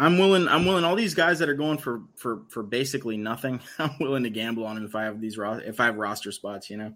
I'm 0.00 0.18
willing. 0.18 0.48
I'm 0.48 0.64
willing. 0.64 0.84
All 0.84 0.96
these 0.96 1.14
guys 1.14 1.38
that 1.40 1.48
are 1.48 1.54
going 1.54 1.78
for 1.78 2.02
for 2.16 2.42
for 2.48 2.62
basically 2.62 3.16
nothing, 3.16 3.60
I'm 3.78 3.96
willing 4.00 4.22
to 4.22 4.30
gamble 4.30 4.64
on 4.64 4.76
them 4.76 4.84
if 4.84 4.94
I 4.94 5.04
have 5.04 5.20
these 5.20 5.38
if 5.38 5.80
I 5.80 5.86
have 5.86 5.96
roster 5.96 6.32
spots. 6.32 6.70
You 6.70 6.78
know. 6.78 6.94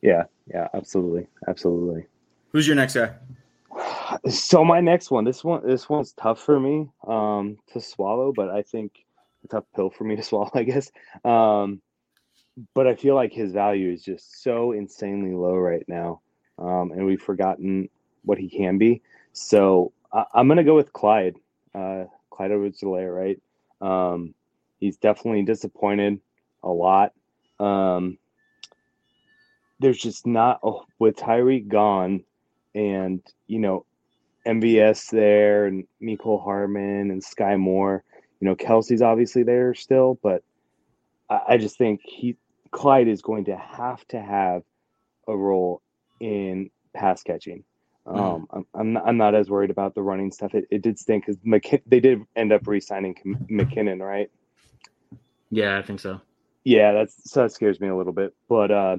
Yeah. 0.00 0.24
Yeah. 0.46 0.68
Absolutely. 0.74 1.26
Absolutely. 1.48 2.06
Who's 2.52 2.66
your 2.66 2.76
next 2.76 2.94
guy? 2.94 3.14
So 4.28 4.62
my 4.62 4.80
next 4.80 5.10
one, 5.10 5.24
this 5.24 5.42
one, 5.42 5.66
this 5.66 5.88
one's 5.88 6.12
tough 6.12 6.38
for 6.38 6.60
me 6.60 6.90
um, 7.06 7.56
to 7.72 7.80
swallow, 7.80 8.30
but 8.30 8.50
I 8.50 8.60
think 8.60 9.06
a 9.44 9.48
tough 9.48 9.64
pill 9.74 9.88
for 9.88 10.04
me 10.04 10.16
to 10.16 10.22
swallow, 10.22 10.50
I 10.52 10.64
guess. 10.64 10.92
Um, 11.24 11.80
but 12.74 12.86
I 12.86 12.94
feel 12.94 13.14
like 13.14 13.32
his 13.32 13.52
value 13.52 13.90
is 13.90 14.02
just 14.02 14.42
so 14.42 14.72
insanely 14.72 15.34
low 15.34 15.56
right 15.56 15.84
now, 15.88 16.20
um, 16.58 16.92
and 16.92 17.06
we've 17.06 17.22
forgotten 17.22 17.88
what 18.24 18.36
he 18.36 18.50
can 18.50 18.76
be. 18.76 19.00
So 19.32 19.92
I, 20.12 20.24
am 20.34 20.48
gonna 20.48 20.62
go 20.62 20.76
with 20.76 20.92
Clyde, 20.92 21.36
uh, 21.74 22.04
Clyde 22.42 22.52
Edwards-Helaire, 22.52 23.14
right? 23.14 23.40
Um, 23.80 24.34
he's 24.80 24.96
definitely 24.96 25.42
disappointed 25.42 26.20
a 26.64 26.68
lot. 26.68 27.12
Um, 27.60 28.18
there's 29.78 29.98
just 29.98 30.26
not 30.26 30.58
oh, 30.64 30.84
with 30.98 31.16
Tyreek 31.16 31.68
gone 31.68 32.24
and 32.74 33.20
you 33.46 33.58
know 33.58 33.84
MVS 34.46 35.10
there 35.10 35.66
and 35.66 35.84
Mecole 36.02 36.42
Hardman 36.42 37.10
and 37.10 37.22
Skyy 37.22 37.58
Moore. 37.58 38.02
You 38.40 38.48
know 38.48 38.56
Kelce's 38.56 39.02
obviously 39.02 39.44
there 39.44 39.74
still, 39.74 40.18
but 40.20 40.42
I, 41.30 41.40
I 41.50 41.56
just 41.58 41.78
think 41.78 42.00
he 42.04 42.36
Clyde 42.72 43.08
is 43.08 43.22
going 43.22 43.44
to 43.44 43.56
have 43.56 44.04
to 44.08 44.20
have 44.20 44.62
a 45.28 45.36
role 45.36 45.80
in 46.18 46.70
pass 46.92 47.22
catching. 47.22 47.62
Mm-hmm. 48.06 48.18
Um, 48.18 48.46
I'm, 48.50 48.66
I'm 48.74 48.92
not, 48.92 49.06
I'm 49.06 49.16
not 49.16 49.34
as 49.34 49.48
worried 49.48 49.70
about 49.70 49.94
the 49.94 50.02
running 50.02 50.32
stuff. 50.32 50.54
It, 50.54 50.66
it 50.70 50.82
did 50.82 50.98
stink 50.98 51.26
because 51.26 51.40
McK- 51.44 51.82
they 51.86 52.00
did 52.00 52.20
end 52.34 52.52
up 52.52 52.66
re-signing 52.66 53.14
McKinnon, 53.50 54.00
right? 54.00 54.30
Yeah, 55.50 55.78
I 55.78 55.82
think 55.82 56.00
so. 56.00 56.20
Yeah, 56.64 56.92
that's 56.92 57.30
so 57.30 57.42
that 57.42 57.52
scares 57.52 57.80
me 57.80 57.88
a 57.88 57.96
little 57.96 58.12
bit. 58.12 58.34
But 58.48 58.70
uh, 58.70 58.96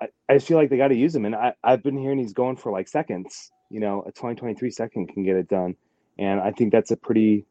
I, 0.00 0.08
I 0.28 0.34
just 0.34 0.46
feel 0.46 0.56
like 0.56 0.70
they 0.70 0.76
got 0.76 0.88
to 0.88 0.96
use 0.96 1.14
him. 1.14 1.24
And 1.24 1.34
I, 1.34 1.54
I've 1.62 1.82
been 1.82 1.98
hearing 1.98 2.18
he's 2.18 2.32
going 2.32 2.56
for 2.56 2.72
like 2.72 2.88
seconds. 2.88 3.50
You 3.70 3.80
know, 3.80 4.02
a 4.02 4.12
2023 4.12 4.70
second 4.70 5.08
can 5.08 5.22
get 5.22 5.36
it 5.36 5.48
done. 5.48 5.76
And 6.18 6.40
I 6.40 6.50
think 6.50 6.72
that's 6.72 6.90
a 6.90 6.96
pretty 6.96 7.46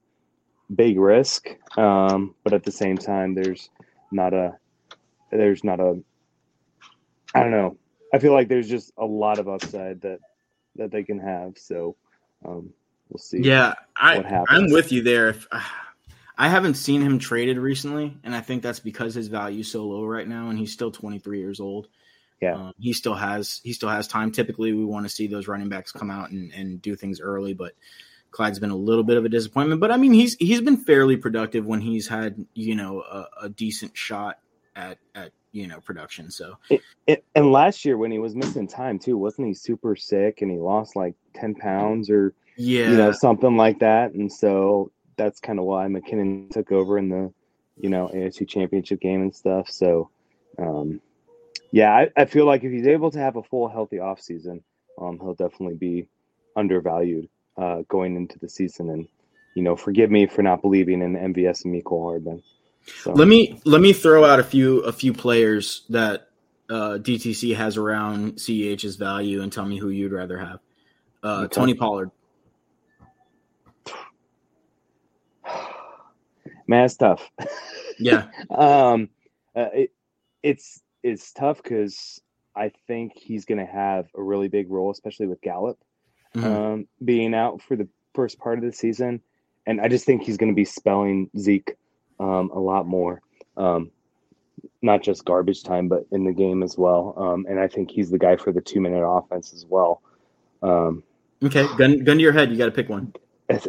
big 0.73 0.99
risk. 0.99 1.49
Um, 1.77 2.35
but 2.43 2.53
at 2.53 2.63
the 2.63 2.71
same 2.71 2.97
time, 2.97 3.35
there's 3.35 3.69
not 4.11 4.33
a, 4.33 4.57
there's 5.31 5.63
not 5.63 5.79
a, 5.79 5.99
I 7.33 7.41
don't 7.41 7.51
know. 7.51 7.77
I 8.13 8.19
feel 8.19 8.33
like 8.33 8.47
there's 8.47 8.69
just 8.69 8.91
a 8.97 9.05
lot 9.05 9.39
of 9.39 9.47
upside 9.47 10.01
that, 10.01 10.19
that 10.79 10.91
they 10.91 11.03
can 11.03 11.19
have. 11.19 11.57
So 11.57 11.95
um, 12.43 12.71
we'll 13.09 13.19
see. 13.19 13.39
Yeah. 13.41 13.75
I, 13.95 14.43
I'm 14.49 14.71
with 14.71 14.91
you 14.91 15.03
there. 15.03 15.29
If, 15.29 15.47
uh, 15.51 15.61
I 16.37 16.47
haven't 16.47 16.75
seen 16.75 17.01
him 17.01 17.19
traded 17.19 17.57
recently, 17.57 18.17
and 18.23 18.33
I 18.33 18.39
think 18.39 18.63
that's 18.63 18.79
because 18.79 19.13
his 19.13 19.27
value 19.27 19.59
is 19.59 19.71
so 19.71 19.85
low 19.85 20.05
right 20.05 20.27
now, 20.27 20.49
and 20.49 20.57
he's 20.57 20.71
still 20.71 20.89
23 20.89 21.37
years 21.37 21.59
old. 21.59 21.89
Yeah, 22.41 22.55
um, 22.55 22.73
he 22.79 22.93
still 22.93 23.13
has 23.13 23.59
he 23.65 23.73
still 23.73 23.89
has 23.89 24.07
time. 24.07 24.31
Typically, 24.31 24.71
we 24.71 24.85
want 24.85 25.05
to 25.05 25.09
see 25.09 25.27
those 25.27 25.49
running 25.49 25.67
backs 25.67 25.91
come 25.91 26.09
out 26.09 26.31
and, 26.31 26.53
and 26.53 26.81
do 26.81 26.95
things 26.95 27.19
early, 27.19 27.53
but 27.53 27.73
Clyde's 28.31 28.59
been 28.59 28.69
a 28.69 28.75
little 28.75 29.03
bit 29.03 29.17
of 29.17 29.25
a 29.25 29.29
disappointment. 29.29 29.81
But 29.81 29.91
I 29.91 29.97
mean, 29.97 30.13
he's 30.13 30.35
he's 30.35 30.61
been 30.61 30.77
fairly 30.77 31.17
productive 31.17 31.65
when 31.65 31.81
he's 31.81 32.07
had 32.07 32.45
you 32.53 32.75
know 32.75 33.01
a, 33.01 33.27
a 33.41 33.49
decent 33.49 33.97
shot 33.97 34.39
at 34.77 34.99
at 35.13 35.33
you 35.51 35.67
know 35.67 35.79
production. 35.79 36.31
So 36.31 36.57
it, 36.69 36.81
it, 37.07 37.25
and 37.35 37.51
last 37.51 37.85
year 37.85 37.97
when 37.97 38.11
he 38.11 38.19
was 38.19 38.35
missing 38.35 38.67
time 38.67 38.99
too, 38.99 39.17
wasn't 39.17 39.47
he 39.47 39.53
super 39.53 39.95
sick 39.95 40.41
and 40.41 40.51
he 40.51 40.57
lost 40.57 40.95
like 40.95 41.15
ten 41.33 41.55
pounds 41.55 42.09
or 42.09 42.33
yeah, 42.57 42.89
you 42.89 42.97
know 42.97 43.11
something 43.11 43.57
like 43.57 43.79
that. 43.79 44.13
And 44.13 44.31
so 44.31 44.91
that's 45.17 45.39
kind 45.39 45.59
of 45.59 45.65
why 45.65 45.85
McKinnon 45.87 46.49
took 46.51 46.71
over 46.71 46.97
in 46.97 47.09
the 47.09 47.31
you 47.77 47.89
know 47.89 48.09
AFC 48.13 48.47
Championship 48.47 48.99
game 48.99 49.21
and 49.21 49.35
stuff. 49.35 49.69
So 49.69 50.09
um, 50.57 51.01
yeah, 51.71 51.91
I, 51.91 52.09
I, 52.17 52.25
feel 52.25 52.45
like 52.45 52.63
if 52.63 52.71
he's 52.71 52.87
able 52.87 53.11
to 53.11 53.19
have 53.19 53.35
a 53.35 53.43
full 53.43 53.69
healthy 53.69 53.97
offseason, 53.97 54.61
um, 54.99 55.19
he'll 55.19 55.35
definitely 55.35 55.75
be 55.75 56.07
undervalued 56.55 57.29
uh, 57.57 57.83
going 57.87 58.15
into 58.15 58.39
the 58.39 58.49
season. 58.49 58.89
And 58.89 59.07
you 59.55 59.63
know, 59.63 59.75
forgive 59.75 60.11
me 60.11 60.25
for 60.25 60.41
not 60.41 60.61
believing 60.61 61.01
in 61.01 61.15
MVS 61.15 61.65
and 61.65 61.73
Mecole 61.73 62.03
Hardman. 62.03 62.43
So. 63.01 63.13
Let 63.13 63.27
me 63.27 63.59
let 63.65 63.81
me 63.81 63.93
throw 63.93 64.25
out 64.25 64.39
a 64.39 64.43
few 64.43 64.79
a 64.81 64.91
few 64.91 65.13
players 65.13 65.85
that 65.89 66.29
uh, 66.69 66.99
DTC 66.99 67.55
has 67.55 67.77
around 67.77 68.33
CEH's 68.33 68.95
value 68.95 69.41
and 69.41 69.51
tell 69.51 69.65
me 69.65 69.77
who 69.77 69.89
you'd 69.89 70.11
rather 70.11 70.37
have. 70.37 70.59
Uh, 71.23 71.41
okay. 71.43 71.47
Tony 71.47 71.73
Pollard. 71.73 72.11
Man, 76.67 76.85
it's 76.85 76.95
tough. 76.95 77.29
Yeah. 77.97 78.27
um, 78.51 79.09
uh, 79.55 79.69
it, 79.73 79.91
it's 80.43 80.81
it's 81.03 81.31
tough 81.31 81.63
because 81.63 82.21
I 82.55 82.71
think 82.87 83.13
he's 83.15 83.45
going 83.45 83.57
to 83.57 83.71
have 83.71 84.07
a 84.15 84.21
really 84.21 84.47
big 84.47 84.69
role, 84.69 84.91
especially 84.91 85.27
with 85.27 85.41
Gallup 85.41 85.79
mm-hmm. 86.35 86.45
um, 86.45 86.87
being 87.03 87.33
out 87.33 87.61
for 87.61 87.75
the 87.75 87.87
first 88.13 88.39
part 88.39 88.59
of 88.59 88.63
the 88.63 88.71
season, 88.71 89.21
and 89.65 89.81
I 89.81 89.87
just 89.87 90.05
think 90.05 90.23
he's 90.23 90.37
going 90.37 90.51
to 90.51 90.55
be 90.55 90.65
spelling 90.65 91.29
Zeke 91.37 91.75
um, 92.19 92.51
a 92.51 92.59
lot 92.59 92.85
more, 92.85 93.21
um, 93.57 93.91
not 94.81 95.01
just 95.01 95.25
garbage 95.25 95.63
time, 95.63 95.87
but 95.87 96.05
in 96.11 96.23
the 96.23 96.33
game 96.33 96.63
as 96.63 96.77
well. 96.77 97.13
Um, 97.17 97.45
and 97.49 97.59
I 97.59 97.67
think 97.67 97.91
he's 97.91 98.09
the 98.09 98.19
guy 98.19 98.35
for 98.35 98.51
the 98.51 98.61
two 98.61 98.81
minute 98.81 99.03
offense 99.03 99.53
as 99.53 99.65
well. 99.65 100.01
Um, 100.61 101.03
okay, 101.43 101.65
gun 101.77 102.03
gun 102.03 102.17
to 102.17 102.21
your 102.21 102.33
head. 102.33 102.51
You 102.51 102.57
got 102.57 102.65
to 102.65 102.71
pick 102.71 102.89
one. 102.89 103.13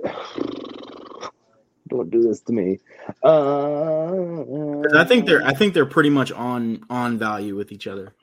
don't 1.90 2.10
do 2.10 2.22
this 2.22 2.40
to 2.42 2.52
me. 2.52 2.78
Uh, 3.22 4.80
I 4.96 5.04
think 5.04 5.26
they're 5.26 5.42
I 5.42 5.52
think 5.52 5.74
they're 5.74 5.86
pretty 5.86 6.10
much 6.10 6.32
on 6.32 6.84
on 6.88 7.18
value 7.18 7.56
with 7.56 7.72
each 7.72 7.86
other. 7.86 8.14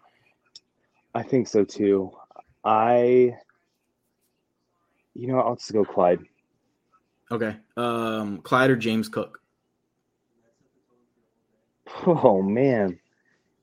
I 1.14 1.24
think 1.24 1.48
so 1.48 1.64
too. 1.64 2.12
I, 2.64 3.36
you 5.16 5.28
know, 5.28 5.40
I'll 5.40 5.56
just 5.56 5.72
go 5.72 5.84
Clyde. 5.84 6.20
Okay, 7.32 7.56
um, 7.76 8.40
Clyde 8.40 8.70
or 8.70 8.76
James 8.76 9.10
Cook. 9.10 9.42
Oh 12.06 12.42
man, 12.42 13.00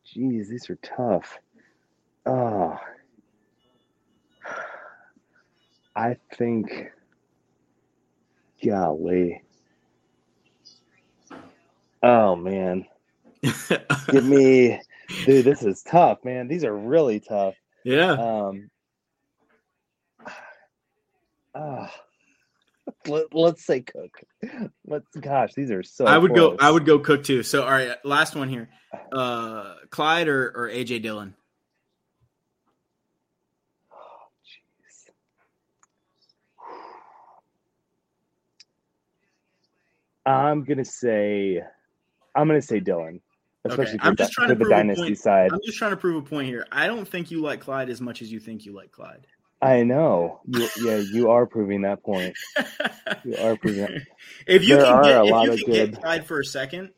jeez, 0.07 0.49
these 0.49 0.69
are 0.69 0.77
tough. 0.77 1.39
Ah, 2.27 2.81
I 5.95 6.17
think, 6.37 6.91
golly. 8.65 9.43
Oh 12.03 12.37
man. 12.37 12.87
Give 14.11 14.25
me 14.25 14.81
dude, 15.25 15.45
this 15.45 15.63
is 15.63 15.83
tough, 15.83 16.25
man. 16.25 16.49
These 16.49 16.65
are 16.65 16.77
really 16.77 17.21
tough. 17.21 17.55
Yeah. 17.85 18.13
Um 18.13 18.71
uh, 21.55 21.87
let, 23.07 23.35
us 23.35 23.61
say 23.63 23.81
cook 23.83 24.23
let's 24.87 25.07
gosh 25.21 25.53
these 25.55 25.71
are 25.71 25.83
so 25.83 26.07
i 26.07 26.17
would 26.17 26.33
close. 26.33 26.57
go 26.57 26.65
i 26.65 26.71
would 26.71 26.85
go 26.85 26.99
cook 26.99 27.23
too 27.23 27.43
so 27.43 27.63
all 27.63 27.71
right 27.71 27.97
last 28.05 28.35
one 28.35 28.49
here 28.49 28.69
uh 29.13 29.75
clyde 29.91 30.29
or, 30.29 30.49
or 30.55 30.69
aj 30.69 31.03
dillon. 31.03 31.35
I'm 40.27 40.65
gonna 40.65 40.85
say, 40.85 41.63
I'm 42.35 42.47
gonna 42.47 42.63
say 42.63 42.81
Dillon, 42.81 43.21
especially 43.65 43.97
okay. 43.97 44.09
I'm 44.09 44.17
just 44.17 44.33
trying 44.33 44.49
to 44.49 44.55
the 44.55 44.61
prove 44.65 44.71
dynasty 44.71 45.03
a 45.03 45.07
point. 45.07 45.19
side. 45.19 45.53
I'm 45.53 45.61
just 45.65 45.79
trying 45.79 45.91
to 45.91 45.97
prove 45.97 46.17
a 46.17 46.27
point 46.27 46.47
here. 46.47 46.67
I 46.73 46.87
don't 46.87 47.07
think 47.07 47.31
you 47.31 47.43
like 47.43 47.61
Clyde 47.61 47.91
as 47.91 48.01
much 48.01 48.23
as 48.23 48.33
you 48.33 48.41
think 48.41 48.65
you 48.65 48.75
like 48.75 48.91
Clyde. 48.91 49.27
I 49.65 49.83
know. 49.83 50.41
You, 50.47 50.69
yeah, 50.83 50.97
you 50.97 51.31
are 51.31 51.47
proving 51.47 51.83
that 51.83 52.03
point. 52.03 52.35
You 53.25 53.37
are 53.37 53.57
proving 53.57 53.81
that. 53.83 54.03
if 54.47 54.65
you 54.65 54.77
There 54.77 54.85
can 54.85 55.03
get, 55.03 55.25
if 55.25 55.59
you 55.59 55.65
can 55.65 55.73
get 55.73 55.91
good- 55.93 56.01
Clyde 56.01 56.27
for 56.27 56.41
a 56.41 56.45
second, 56.45 56.91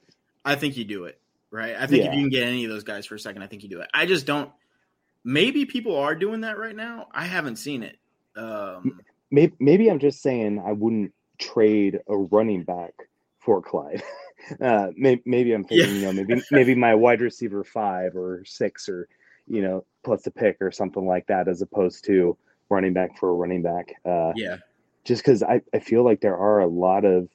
I 0.44 0.54
think 0.56 0.76
you 0.76 0.84
do 0.84 1.04
it. 1.04 1.20
Right? 1.50 1.76
I 1.76 1.86
think 1.86 2.04
if 2.04 2.12
you 2.12 2.20
can 2.20 2.28
get 2.30 2.42
any 2.44 2.64
of 2.64 2.70
those 2.70 2.82
guys 2.84 3.06
for 3.06 3.14
a 3.14 3.18
second, 3.20 3.42
I 3.42 3.46
think 3.46 3.62
you 3.62 3.68
do 3.68 3.80
it. 3.80 3.88
I 3.94 4.06
just 4.06 4.26
don't. 4.26 4.50
Maybe 5.24 5.64
people 5.64 5.96
are 5.96 6.14
doing 6.14 6.42
that 6.42 6.58
right 6.58 6.74
now. 6.74 7.06
I 7.12 7.24
haven't 7.26 7.56
seen 7.56 7.82
it. 7.82 7.96
Um, 8.36 9.00
Maybe, 9.30 9.54
maybe 9.58 9.88
I'm 9.88 9.98
just 9.98 10.22
saying 10.22 10.62
I 10.64 10.72
wouldn't 10.72 11.12
trade 11.38 12.00
a 12.08 12.16
running 12.16 12.62
back 12.62 12.92
for 13.38 13.62
Clyde. 13.62 14.02
Uh, 14.60 14.88
maybe, 14.96 15.22
maybe 15.24 15.52
I'm 15.52 15.64
thinking, 15.64 15.96
you 15.96 16.02
know, 16.02 16.12
maybe 16.12 16.40
maybe 16.52 16.74
my 16.74 16.94
wide 16.94 17.20
receiver 17.20 17.64
five 17.64 18.14
or 18.14 18.44
six 18.44 18.88
or 18.88 19.08
you 19.48 19.60
know 19.60 19.84
plus 20.04 20.24
a 20.26 20.30
pick 20.30 20.58
or 20.60 20.70
something 20.70 21.04
like 21.04 21.26
that, 21.26 21.48
as 21.48 21.62
opposed 21.62 22.04
to 22.04 22.36
running 22.68 22.92
back 22.92 23.18
for 23.18 23.30
a 23.30 23.32
running 23.32 23.62
back. 23.62 23.94
Uh, 24.04 24.32
yeah, 24.36 24.56
just 25.04 25.22
because 25.22 25.42
I, 25.42 25.60
I 25.74 25.78
feel 25.78 26.04
like 26.04 26.20
there 26.20 26.36
are 26.36 26.60
a 26.60 26.66
lot 26.66 27.04
of 27.04 27.28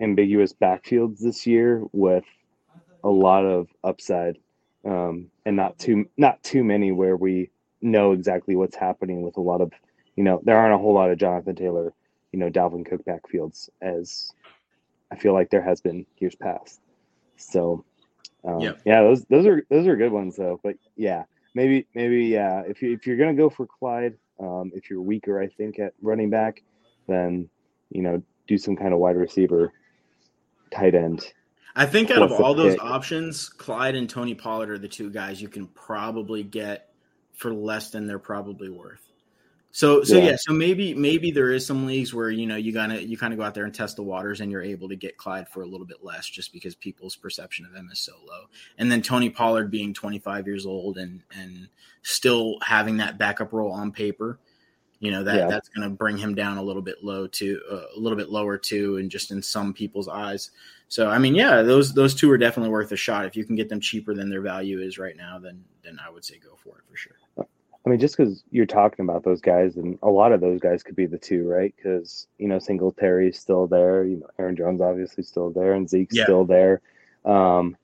ambiguous 0.00 0.52
backfields 0.52 1.18
this 1.20 1.46
year 1.46 1.82
with 1.92 2.24
a 3.04 3.08
lot 3.08 3.44
of 3.44 3.68
upside 3.84 4.38
um, 4.84 5.26
and 5.44 5.56
not 5.56 5.78
too 5.78 6.08
not 6.16 6.42
too 6.42 6.62
many 6.64 6.92
where 6.92 7.16
we 7.16 7.50
know 7.82 8.12
exactly 8.12 8.56
what's 8.56 8.76
happening 8.76 9.22
with 9.22 9.36
a 9.36 9.40
lot 9.40 9.60
of 9.60 9.72
you 10.16 10.24
know 10.24 10.40
there 10.44 10.56
aren't 10.56 10.74
a 10.74 10.78
whole 10.78 10.94
lot 10.94 11.10
of 11.10 11.18
Jonathan 11.18 11.54
Taylor 11.56 11.92
you 12.32 12.38
know 12.38 12.48
Dalvin 12.50 12.86
Cook 12.86 13.04
backfields 13.04 13.68
as 13.82 14.32
I 15.10 15.16
feel 15.16 15.32
like 15.32 15.50
there 15.50 15.62
has 15.62 15.80
been 15.80 16.06
years 16.18 16.34
past 16.36 16.80
so 17.36 17.84
um, 18.44 18.60
Yep. 18.60 18.80
yeah 18.84 19.02
those 19.02 19.24
those 19.26 19.46
are 19.46 19.64
those 19.68 19.86
are 19.86 19.96
good 19.96 20.12
ones 20.12 20.36
though 20.36 20.60
but 20.62 20.76
yeah 20.96 21.24
maybe 21.54 21.86
maybe 21.94 22.26
yeah 22.26 22.62
if 22.66 22.82
you 22.82 22.92
if 22.92 23.06
you're 23.06 23.16
gonna 23.16 23.34
go 23.34 23.50
for 23.50 23.66
Clyde 23.66 24.16
um, 24.40 24.70
if 24.74 24.90
you're 24.90 25.02
weaker 25.02 25.40
I 25.40 25.48
think 25.48 25.78
at 25.78 25.94
running 26.02 26.30
back 26.30 26.62
then 27.06 27.48
you 27.90 28.02
know 28.02 28.22
do 28.46 28.58
some 28.58 28.76
kind 28.76 28.92
of 28.92 28.98
wide 28.98 29.16
receiver 29.16 29.72
tight 30.70 30.94
end 30.94 31.32
I 31.78 31.86
think 31.86 32.10
out 32.10 32.22
of 32.22 32.32
all 32.32 32.54
those 32.54 32.74
pick? 32.74 32.82
options, 32.82 33.48
Clyde 33.48 33.94
and 33.94 34.10
Tony 34.10 34.34
Pollard 34.34 34.70
are 34.70 34.78
the 34.78 34.88
two 34.88 35.10
guys 35.10 35.40
you 35.40 35.48
can 35.48 35.68
probably 35.68 36.42
get 36.42 36.92
for 37.34 37.54
less 37.54 37.90
than 37.90 38.08
they're 38.08 38.18
probably 38.18 38.68
worth. 38.68 39.07
So, 39.78 40.02
so 40.02 40.16
Yeah. 40.18 40.30
yeah, 40.30 40.36
so 40.36 40.52
maybe 40.52 40.92
maybe 40.92 41.30
there 41.30 41.52
is 41.52 41.64
some 41.64 41.86
leagues 41.86 42.12
where 42.12 42.30
you 42.30 42.46
know 42.48 42.56
you 42.56 42.72
gotta 42.72 43.00
you 43.00 43.16
kind 43.16 43.32
of 43.32 43.38
go 43.38 43.44
out 43.44 43.54
there 43.54 43.64
and 43.64 43.72
test 43.72 43.94
the 43.94 44.02
waters, 44.02 44.40
and 44.40 44.50
you're 44.50 44.60
able 44.60 44.88
to 44.88 44.96
get 44.96 45.16
Clyde 45.16 45.48
for 45.48 45.62
a 45.62 45.66
little 45.66 45.86
bit 45.86 46.02
less, 46.02 46.26
just 46.26 46.52
because 46.52 46.74
people's 46.74 47.14
perception 47.14 47.64
of 47.64 47.72
him 47.72 47.88
is 47.92 48.00
so 48.00 48.14
low. 48.26 48.46
And 48.78 48.90
then 48.90 49.02
Tony 49.02 49.30
Pollard 49.30 49.70
being 49.70 49.94
25 49.94 50.48
years 50.48 50.66
old 50.66 50.98
and 50.98 51.22
and 51.30 51.68
still 52.02 52.58
having 52.60 52.96
that 52.96 53.18
backup 53.18 53.52
role 53.52 53.70
on 53.70 53.92
paper, 53.92 54.40
you 54.98 55.12
know 55.12 55.22
that 55.22 55.36
Yeah. 55.36 55.46
that's 55.46 55.68
going 55.68 55.88
to 55.88 55.94
bring 55.94 56.18
him 56.18 56.34
down 56.34 56.58
a 56.58 56.62
little 56.62 56.82
bit 56.82 57.04
low 57.04 57.28
to 57.28 57.60
uh, 57.70 57.84
a 57.96 58.00
little 58.00 58.18
bit 58.18 58.30
lower 58.30 58.58
too, 58.58 58.96
and 58.96 59.08
just 59.08 59.30
in 59.30 59.40
some 59.40 59.72
people's 59.72 60.08
eyes. 60.08 60.50
So 60.88 61.08
I 61.08 61.18
mean, 61.18 61.36
yeah, 61.36 61.62
those 61.62 61.94
those 61.94 62.16
two 62.16 62.28
are 62.32 62.38
definitely 62.38 62.70
worth 62.72 62.90
a 62.90 62.96
shot. 62.96 63.26
If 63.26 63.36
you 63.36 63.44
can 63.44 63.54
get 63.54 63.68
them 63.68 63.78
cheaper 63.80 64.12
than 64.12 64.28
their 64.28 64.40
value 64.42 64.80
is 64.80 64.98
right 64.98 65.16
now, 65.16 65.38
then 65.38 65.62
then 65.84 66.00
I 66.04 66.10
would 66.10 66.24
say 66.24 66.36
go 66.38 66.56
for 66.56 66.78
it 66.78 66.84
for 66.90 66.96
sure. 66.96 67.46
I 67.86 67.90
mean, 67.90 68.00
just 68.00 68.16
because 68.16 68.42
you're 68.50 68.66
talking 68.66 69.04
about 69.04 69.24
those 69.24 69.40
guys, 69.40 69.76
and 69.76 69.98
a 70.02 70.10
lot 70.10 70.32
of 70.32 70.40
those 70.40 70.60
guys 70.60 70.82
could 70.82 70.96
be 70.96 71.06
the 71.06 71.18
two, 71.18 71.48
right? 71.48 71.72
Because 71.76 72.26
you 72.38 72.48
know, 72.48 72.58
Singletary's 72.58 73.38
still 73.38 73.66
there. 73.66 74.04
You 74.04 74.18
know, 74.18 74.26
Aaron 74.38 74.56
Jones 74.56 74.80
obviously 74.80 75.22
still 75.22 75.50
there, 75.50 75.72
and 75.74 75.88
Zeke's 75.88 76.16
Yeah. 76.16 76.24
still 76.24 76.44
there. 76.44 76.80
Um, 77.24 77.76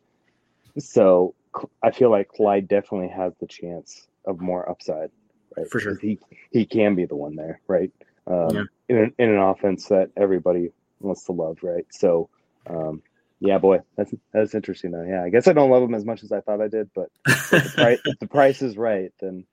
so 0.79 1.35
I 1.83 1.91
feel 1.91 2.11
like 2.11 2.29
Clyde 2.29 2.69
definitely 2.69 3.09
has 3.09 3.33
the 3.41 3.47
chance 3.47 4.09
of 4.27 4.41
more 4.41 4.69
upside, 4.69 5.11
right? 5.57 5.71
For 5.71 5.81
sure, 5.81 5.99
He 6.01 6.19
he 6.51 6.67
can 6.67 6.95
be 6.95 7.07
the 7.07 7.17
one 7.17 7.37
there, 7.37 7.61
right? 7.69 7.93
Um, 8.27 8.55
Yeah. 8.55 8.63
in 8.89 8.97
an, 8.97 9.15
in 9.19 9.31
an 9.31 9.39
offense 9.39 9.87
that 9.89 10.11
everybody 10.17 10.73
wants 11.01 11.25
to 11.25 11.33
love, 11.33 11.59
right? 11.63 11.87
So. 11.91 12.29
Um, 12.67 13.03
yeah, 13.41 13.59
boy, 13.59 13.81
that's 13.95 14.15
that's 14.33 14.55
interesting 14.55 14.91
though. 14.93 15.03
Yeah, 15.03 15.23
I 15.23 15.29
guess 15.29 15.47
I 15.49 15.53
don't 15.53 15.69
love 15.69 15.83
him 15.83 15.95
as 15.95 16.07
much 16.07 16.23
as 16.23 16.33
I 16.33 16.41
thought 16.41 16.63
I 16.63 16.69
did, 16.69 16.89
but 16.95 17.11
if 17.27 17.63
the, 17.65 17.71
price, 17.75 18.01
if 18.07 18.19
the 18.19 18.27
price 18.27 18.63
is 18.63 18.79
right, 18.79 19.13
then 19.21 19.45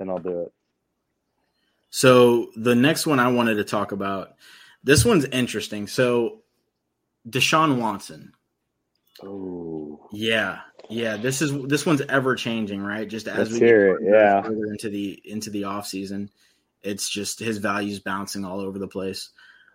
then 0.00 0.08
I'll 0.08 0.18
do 0.18 0.40
it. 0.40 0.52
So 1.90 2.50
the 2.56 2.74
next 2.74 3.06
one 3.06 3.20
I 3.20 3.28
wanted 3.28 3.56
to 3.56 3.64
talk 3.64 3.92
about, 3.92 4.34
this 4.82 5.04
one's 5.04 5.26
interesting. 5.26 5.86
So 5.86 6.40
Deshaun 7.28 7.78
Watson. 7.78 8.32
Oh, 9.22 10.08
Yeah, 10.10 10.60
yeah. 10.88 11.18
This 11.18 11.42
is 11.42 11.52
this 11.64 11.84
one's 11.84 12.00
ever 12.08 12.34
changing, 12.34 12.80
right? 12.80 13.06
Just 13.06 13.28
as 13.28 13.50
Let's 13.50 13.52
we 13.52 13.58
hear 13.58 13.96
it, 13.96 14.00
get 14.00 14.10
further 14.10 14.16
yeah. 14.16 14.42
further 14.42 14.64
into 14.66 14.88
the 14.88 15.20
into 15.24 15.50
the 15.50 15.64
off 15.64 15.86
season, 15.86 16.30
it's 16.82 17.08
just 17.08 17.38
his 17.38 17.58
values 17.58 18.00
bouncing 18.00 18.44
all 18.44 18.60
over 18.60 18.78
the 18.78 18.88
place. 18.88 19.30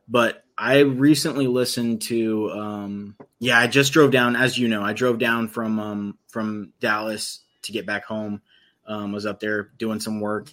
But 0.08 0.44
I 0.58 0.80
recently 0.80 1.48
listened 1.48 2.04
to, 2.04 2.52
um, 2.52 3.16
yeah, 3.40 3.60
I 3.60 3.68
just 3.68 3.92
drove 3.92 4.12
down, 4.12 4.36
as 4.36 4.58
you 4.58 4.68
know, 4.68 4.84
I 4.84 4.94
drove 4.94 5.20
down 5.20 5.48
from 5.48 5.80
um, 5.80 6.18
from 6.28 6.74
Dallas 6.80 7.42
to 7.64 7.72
get 7.72 7.86
back 7.86 8.06
home. 8.06 8.42
Um, 8.88 9.12
was 9.12 9.26
up 9.26 9.40
there 9.40 9.72
doing 9.78 10.00
some 10.00 10.20
work, 10.20 10.50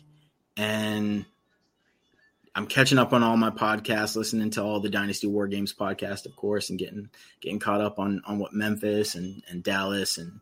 and 0.56 1.26
I'm 2.54 2.66
catching 2.66 2.98
up 2.98 3.12
on 3.12 3.22
all 3.22 3.36
my 3.36 3.50
podcasts, 3.50 4.16
listening 4.16 4.50
to 4.50 4.62
all 4.62 4.80
the 4.80 4.90
Dynasty 4.90 5.26
War 5.26 5.46
Games 5.48 5.74
podcast, 5.74 6.26
of 6.26 6.36
course, 6.36 6.70
and 6.70 6.78
getting 6.78 7.10
getting 7.40 7.58
caught 7.58 7.80
up 7.80 7.98
on 7.98 8.22
on 8.26 8.38
what 8.38 8.52
Memphis 8.52 9.14
and 9.14 9.42
and 9.48 9.62
Dallas 9.62 10.18
and 10.18 10.40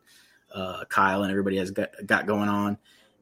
uh, 0.53 0.85
Kyle 0.89 1.23
and 1.23 1.31
everybody 1.31 1.57
has 1.57 1.71
got, 1.71 1.89
got 2.05 2.27
going 2.27 2.49
on. 2.49 2.77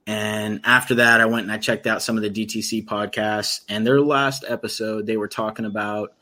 And 0.08 0.62
after 0.64 0.96
that, 0.96 1.22
I 1.22 1.26
went 1.26 1.44
and 1.44 1.52
I 1.52 1.58
checked 1.58 1.86
out 1.86 2.02
some 2.02 2.18
of 2.18 2.24
the 2.24 2.30
DTC 2.32 2.86
podcasts. 2.86 3.62
And 3.70 3.86
their 3.86 4.02
last 4.02 4.44
episode, 4.48 5.06
they 5.06 5.18
were 5.18 5.28
talking 5.28 5.66
about 5.66 6.16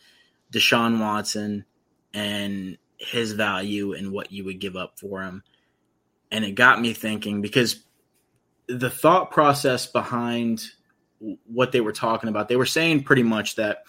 Deshaun 0.51 0.99
Watson 0.99 1.63
and 2.13 2.77
his 2.97 3.31
value 3.31 3.93
and 3.93 4.12
what 4.12 4.31
you 4.31 4.43
would 4.45 4.60
give 4.60 4.75
up 4.75 4.99
for 4.99 5.21
him. 5.21 5.43
And 6.31 6.43
it 6.43 6.55
got 6.55 6.81
me 6.81 6.91
thinking 6.91 7.41
because 7.41 7.81
the 8.67 8.89
thought 8.89 9.32
process 9.32 9.86
behind 9.86 10.63
what 11.19 11.71
they 11.71 11.82
were 11.82 11.91
talking 11.91 12.30
about, 12.30 12.47
they 12.47 12.56
were 12.56 12.65
saying 12.65 13.03
pretty 13.03 13.23
much 13.23 13.56
that 13.56 13.84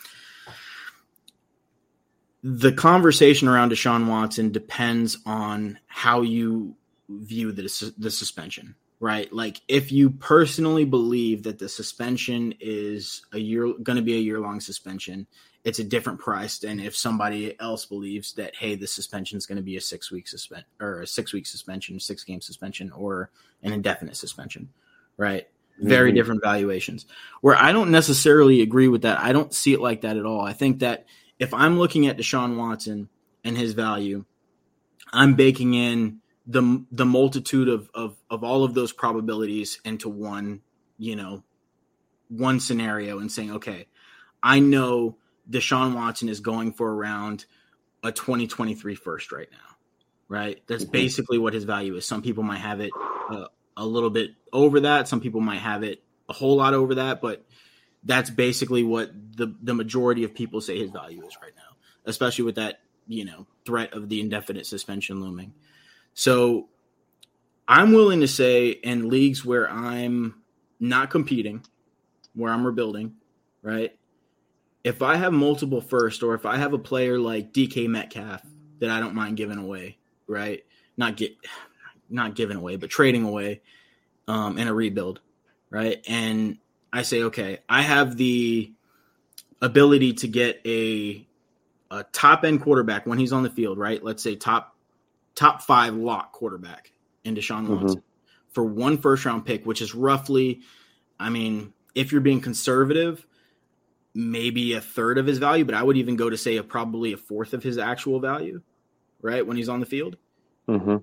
the 2.43 2.73
conversation 2.73 3.49
around 3.49 3.73
Deshaun 3.73 4.07
Watson 4.07 4.53
depends 4.53 5.19
on 5.27 5.79
how 5.87 6.23
you 6.23 6.77
view 7.09 7.53
the 7.53 7.63
the 7.99 8.11
suspension, 8.11 8.75
right? 9.01 9.33
Like 9.33 9.61
if 9.67 9.91
you 9.91 10.11
personally 10.11 10.85
believe 10.85 11.43
that 11.43 11.59
the 11.59 11.69
suspension 11.69 12.55
is 12.61 13.23
a 13.33 13.39
year 13.39 13.73
going 13.83 13.97
to 13.97 14.03
be 14.03 14.15
a 14.15 14.21
year 14.21 14.41
long 14.41 14.61
suspension, 14.61 15.27
it's 15.65 15.79
a 15.79 15.85
different 15.85 16.21
price 16.21 16.59
than 16.59 16.81
if 16.81 16.97
somebody 16.97 17.59
else 17.61 17.85
believes 17.85 18.33
that 18.35 18.55
hey, 18.57 18.75
the 18.75 18.87
suspension 18.87 19.37
is 19.37 19.47
going 19.47 19.57
to 19.57 19.63
be 19.63 19.77
a 19.77 19.81
six 19.81 20.11
week 20.11 20.29
suspend 20.29 20.65
or 20.81 21.01
a 21.01 21.07
six 21.07 21.33
week 21.33 21.47
suspension, 21.47 21.99
six 22.01 22.25
game 22.25 22.41
suspension, 22.41 22.91
or 22.93 23.31
an 23.63 23.73
indefinite 23.73 24.17
suspension, 24.17 24.69
right? 25.17 25.49
Very 25.81 26.13
Mhm. 26.13 26.15
different 26.15 26.43
valuations. 26.43 27.07
Where 27.41 27.57
I 27.57 27.73
don't 27.73 27.91
necessarily 27.91 28.63
agree 28.63 28.89
with 28.89 29.03
that. 29.03 29.21
I 29.21 29.33
don't 29.33 29.53
see 29.55 29.73
it 29.73 29.81
like 29.81 30.03
that 30.03 30.17
at 30.17 30.25
all. 30.25 30.41
I 30.41 30.53
think 30.53 30.81
that 30.81 31.07
if 31.39 31.53
I'm 31.55 31.79
looking 31.79 32.07
at 32.07 32.19
Deshaun 32.19 32.57
Watson 32.57 33.09
and 33.45 33.57
his 33.57 33.75
value, 33.75 34.25
I'm 35.13 35.35
baking 35.35 35.75
in 35.75 36.21
the 36.47 36.85
the 36.91 37.05
multitude 37.07 37.69
of 37.69 37.91
of 37.95 38.17
of 38.31 38.43
all 38.43 38.65
of 38.65 38.75
those 38.75 38.93
probabilities 38.93 39.81
into 39.85 40.09
one, 40.09 40.63
you 40.99 41.15
know, 41.15 41.43
one 42.29 42.61
scenario 42.61 43.19
and 43.19 43.31
saying, 43.31 43.53
okay, 43.53 43.87
I 44.43 44.61
know 44.61 45.17
Deshaun 45.51 45.95
Watson 45.95 46.29
is 46.29 46.41
going 46.41 46.73
for 46.73 46.93
around 46.95 47.47
a 48.03 48.13
2023 48.13 48.95
first 48.95 49.33
right 49.33 49.49
now, 49.51 49.77
right? 50.29 50.63
That's 50.67 50.85
Mhm. 50.85 50.93
basically 50.93 51.39
what 51.39 51.55
his 51.55 51.65
value 51.65 51.97
is. 51.97 52.07
Some 52.07 52.23
people 52.23 52.43
might 52.43 52.59
have 52.59 52.81
it 52.81 52.93
uh, 53.31 53.49
a 53.77 53.87
little 53.87 54.11
bit 54.11 54.35
over 54.53 54.81
that. 54.81 55.09
Some 55.09 55.21
people 55.21 55.41
might 55.41 55.59
have 55.61 55.83
it 55.83 56.03
a 56.29 56.33
whole 56.33 56.57
lot 56.57 56.75
over 56.75 56.95
that, 56.97 57.21
but 57.21 57.45
that's 58.05 58.31
basically 58.31 58.83
what 58.85 59.11
the 59.37 59.55
the 59.63 59.75
majority 59.75 60.25
of 60.25 60.35
people 60.35 60.61
say 60.61 60.79
his 60.79 60.91
value 60.91 61.25
is 61.27 61.37
right 61.43 61.53
now, 61.57 61.77
especially 62.05 62.45
with 62.45 62.55
that 62.55 62.81
you 63.07 63.25
know 63.25 63.47
threat 63.65 63.93
of 63.93 64.09
the 64.09 64.21
indefinite 64.21 64.67
suspension 64.67 65.21
looming. 65.21 65.53
So 66.15 66.69
I'm 67.67 67.93
willing 67.93 68.21
to 68.21 68.29
say 68.29 68.71
in 68.71 69.09
leagues 69.09 69.45
where 69.45 69.69
I'm 69.71 70.43
not 70.81 71.11
competing, 71.11 71.65
where 72.35 72.53
I'm 72.53 72.65
rebuilding, 72.65 73.17
right? 73.63 73.98
If 74.85 75.03
I 75.03 75.17
have 75.17 75.33
multiple 75.33 75.81
first, 75.81 76.23
or 76.23 76.35
if 76.35 76.47
I 76.47 76.57
have 76.57 76.73
a 76.73 76.79
player 76.79 77.19
like 77.19 77.53
DK 77.53 77.89
Metcalf 77.89 78.43
that 78.79 78.91
I 78.91 79.01
don't 79.01 79.15
mind 79.15 79.37
giving 79.37 79.59
away, 79.59 79.99
right? 80.27 80.65
Not 80.97 81.17
get, 81.17 81.37
not 82.09 82.35
giving 82.35 82.57
away, 82.57 82.77
but 82.77 82.91
trading 82.91 83.25
away 83.25 83.61
um, 84.29 84.59
in 84.59 84.69
a 84.69 84.75
rebuild, 84.75 85.21
right? 85.71 86.03
And 86.09 86.59
I 86.93 87.03
say, 87.03 87.25
okay, 87.25 87.59
I 87.69 87.83
have 87.83 88.17
the 88.17 88.73
ability 89.61 90.15
to 90.15 90.29
get 90.29 90.61
a 90.65 91.25
a 91.91 92.05
top 92.13 92.45
end 92.45 92.61
quarterback 92.61 93.07
when 93.07 93.19
he's 93.19 93.33
on 93.33 93.43
the 93.43 93.51
field, 93.51 93.79
right? 93.79 94.03
Let's 94.03 94.23
say 94.23 94.37
top 94.37 94.77
top 95.35 95.63
five 95.63 95.95
lock 95.95 96.33
quarterback 96.33 96.93
in 97.25 97.35
Deshaun 97.35 97.67
mm-hmm. 97.67 97.81
Watson 97.83 98.03
for 98.51 98.65
one 98.65 98.99
first 98.99 99.25
round 99.25 99.47
pick, 99.47 99.65
which 99.67 99.81
is 99.81 99.95
roughly, 99.95 100.61
I 101.19 101.31
mean, 101.31 101.73
if 101.95 102.13
you're 102.13 102.21
being 102.21 102.41
conservative, 102.41 103.27
maybe 104.19 104.73
a 104.73 104.81
third 104.81 105.17
of 105.17 105.27
his 105.27 105.39
value, 105.39 105.65
but 105.65 105.77
I 105.77 105.83
would 105.83 105.97
even 105.97 106.17
go 106.17 106.29
to 106.29 106.37
say 106.37 106.57
a 106.57 106.65
probably 106.65 107.13
a 107.13 107.17
fourth 107.17 107.55
of 107.55 107.63
his 107.63 107.79
actual 107.79 108.19
value, 108.19 108.63
right? 109.23 109.47
When 109.47 109.57
he's 109.57 109.69
on 109.69 109.79
the 109.79 109.87
field. 109.87 110.17
Mm-hmm. 110.69 110.97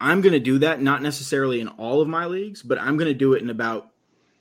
I'm 0.00 0.20
going 0.22 0.32
to 0.32 0.40
do 0.40 0.58
that, 0.60 0.80
not 0.80 1.02
necessarily 1.02 1.60
in 1.60 1.68
all 1.68 2.00
of 2.00 2.08
my 2.08 2.24
leagues, 2.24 2.62
but 2.62 2.80
I'm 2.80 2.96
going 2.96 3.12
to 3.12 3.14
do 3.14 3.34
it 3.34 3.42
in 3.42 3.50
about, 3.50 3.90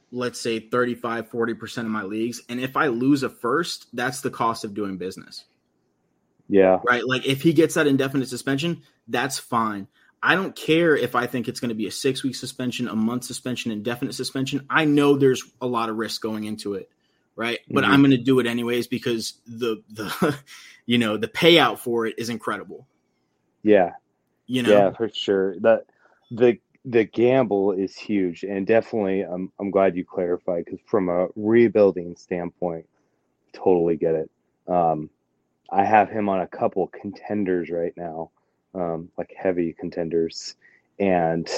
let's 0.09 0.39
say, 0.39 0.59
35, 0.59 1.29
40% 1.29 1.77
of 1.79 1.85
my 1.87 2.03
leagues. 2.03 2.41
And 2.47 2.61
if 2.61 2.77
I 2.77 2.87
lose 2.87 3.23
a 3.23 3.29
first, 3.29 3.87
that's 3.91 4.21
the 4.21 4.31
cost 4.31 4.63
of 4.63 4.73
doing 4.73 4.97
business. 4.97 5.43
Yeah. 6.47 6.79
Right. 6.87 7.05
Like 7.05 7.27
if 7.27 7.41
he 7.41 7.51
gets 7.51 7.75
that 7.75 7.87
indefinite 7.87 8.29
suspension, 8.29 8.83
that's 9.09 9.37
fine. 9.37 9.89
I 10.23 10.35
don't 10.35 10.55
care 10.55 10.95
if 10.95 11.13
I 11.13 11.27
think 11.27 11.49
it's 11.49 11.59
going 11.59 11.69
to 11.69 11.75
be 11.75 11.87
a 11.87 11.91
six 11.91 12.23
week 12.23 12.35
suspension, 12.35 12.87
a 12.87 12.95
month 12.95 13.25
suspension, 13.25 13.71
indefinite 13.71 14.13
suspension. 14.13 14.65
I 14.69 14.85
know 14.85 15.17
there's 15.17 15.43
a 15.59 15.67
lot 15.67 15.89
of 15.89 15.97
risk 15.97 16.21
going 16.21 16.45
into 16.45 16.75
it, 16.75 16.89
right? 17.41 17.59
Mm-hmm. 17.59 17.73
But 17.73 17.85
I'm 17.85 18.01
going 18.01 18.11
to 18.11 18.17
do 18.17 18.39
it 18.39 18.47
anyways 18.47 18.87
because 18.87 19.41
the 19.47 19.83
the 19.89 20.37
you 20.85 20.97
know 20.97 21.17
the 21.17 21.27
payout 21.27 21.79
for 21.79 22.05
it 22.05 22.15
is 22.17 22.29
incredible. 22.29 22.87
Yeah, 23.63 23.91
you 24.47 24.63
know, 24.63 24.71
yeah, 24.71 24.91
for 24.91 25.09
sure. 25.09 25.59
That 25.59 25.85
the 26.29 26.57
the 26.85 27.03
gamble 27.03 27.71
is 27.71 27.95
huge, 27.97 28.43
and 28.43 28.65
definitely, 28.67 29.21
I'm 29.21 29.51
I'm 29.59 29.71
glad 29.71 29.95
you 29.95 30.05
clarified 30.05 30.65
because 30.65 30.79
from 30.85 31.09
a 31.09 31.27
rebuilding 31.35 32.15
standpoint, 32.15 32.87
totally 33.53 33.97
get 33.97 34.15
it. 34.15 34.31
Um, 34.67 35.09
I 35.71 35.83
have 35.83 36.09
him 36.09 36.29
on 36.29 36.41
a 36.41 36.47
couple 36.47 36.87
contenders 36.87 37.69
right 37.69 37.93
now 37.97 38.31
um, 38.73 39.09
like 39.17 39.33
heavy 39.35 39.73
contenders, 39.73 40.55
and 40.99 41.49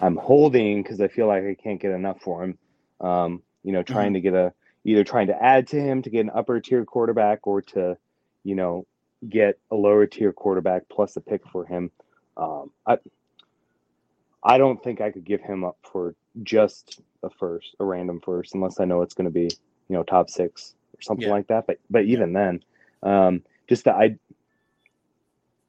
I'm 0.00 0.16
holding 0.16 0.82
because 0.82 1.00
I 1.00 1.08
feel 1.08 1.26
like 1.26 1.44
I 1.44 1.54
can't 1.54 1.80
get 1.80 1.92
enough 1.92 2.20
for 2.20 2.44
him. 2.44 2.58
Um, 3.00 3.42
you 3.62 3.72
know, 3.72 3.82
trying 3.82 4.08
mm-hmm. 4.08 4.14
to 4.14 4.20
get 4.20 4.34
a 4.34 4.52
either 4.88 5.04
trying 5.04 5.26
to 5.26 5.42
add 5.42 5.66
to 5.68 5.80
him 5.80 6.02
to 6.02 6.10
get 6.10 6.20
an 6.20 6.30
upper 6.34 6.60
tier 6.60 6.84
quarterback 6.84 7.46
or 7.46 7.60
to, 7.60 7.96
you 8.44 8.54
know, 8.54 8.86
get 9.28 9.58
a 9.70 9.74
lower 9.74 10.06
tier 10.06 10.32
quarterback 10.32 10.88
plus 10.88 11.16
a 11.16 11.20
pick 11.20 11.46
for 11.48 11.66
him. 11.66 11.90
Um, 12.36 12.70
I 12.86 12.98
I 14.42 14.58
don't 14.58 14.82
think 14.82 15.00
I 15.00 15.10
could 15.10 15.24
give 15.24 15.42
him 15.42 15.64
up 15.64 15.76
for 15.82 16.14
just 16.42 17.00
a 17.22 17.30
first, 17.30 17.74
a 17.80 17.84
random 17.84 18.20
first, 18.20 18.54
unless 18.54 18.80
I 18.80 18.84
know 18.84 19.02
it's 19.02 19.14
going 19.14 19.26
to 19.26 19.32
be, 19.32 19.50
you 19.88 19.96
know, 19.96 20.04
top 20.04 20.30
six 20.30 20.74
or 20.96 21.02
something 21.02 21.26
yeah. 21.26 21.34
like 21.34 21.48
that. 21.48 21.66
But 21.66 21.78
but 21.90 22.04
even 22.04 22.32
yeah. 22.32 22.38
then, 22.38 22.62
um, 23.02 23.42
just 23.68 23.84
that 23.84 23.96
I 23.96 24.16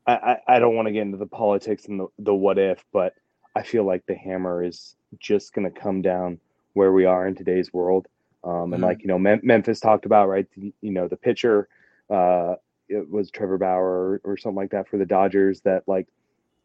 I, 0.08 0.38
I 0.48 0.60
don't 0.60 0.76
want 0.76 0.88
to 0.88 0.92
get 0.92 1.02
into 1.02 1.18
the 1.18 1.28
politics 1.28 1.86
and 1.86 2.00
the, 2.00 2.08
the 2.18 2.34
what 2.34 2.58
if, 2.58 2.84
but 2.92 3.14
I 3.56 3.64
feel 3.64 3.84
like 3.84 4.06
the 4.06 4.16
hammer 4.16 4.64
is 4.64 4.96
just 5.20 5.54
going 5.54 5.72
to 5.72 5.80
come 5.80 6.02
down 6.02 6.40
where 6.74 6.92
we 6.92 7.06
are 7.06 7.28
in 7.28 7.36
today's 7.36 7.74
world. 7.74 8.08
Um, 8.44 8.74
and 8.74 8.74
mm-hmm. 8.74 8.84
like, 8.84 9.02
you 9.02 9.08
know, 9.08 9.20
Mem- 9.20 9.42
Memphis 9.44 9.80
talked 9.80 10.06
about, 10.06 10.30
right, 10.30 10.48
you 10.56 10.92
know, 10.92 11.08
the 11.08 11.18
pitcher, 11.18 11.68
uh, 12.10 12.56
it 12.88 13.10
was 13.10 13.30
Trevor 13.30 13.58
Bauer 13.58 13.84
or, 13.84 14.22
or 14.24 14.38
something 14.38 14.56
like 14.56 14.72
that 14.72 14.88
for 14.88 14.98
the 14.98 15.06
Dodgers 15.06 15.62
that 15.62 15.84
like 15.88 16.08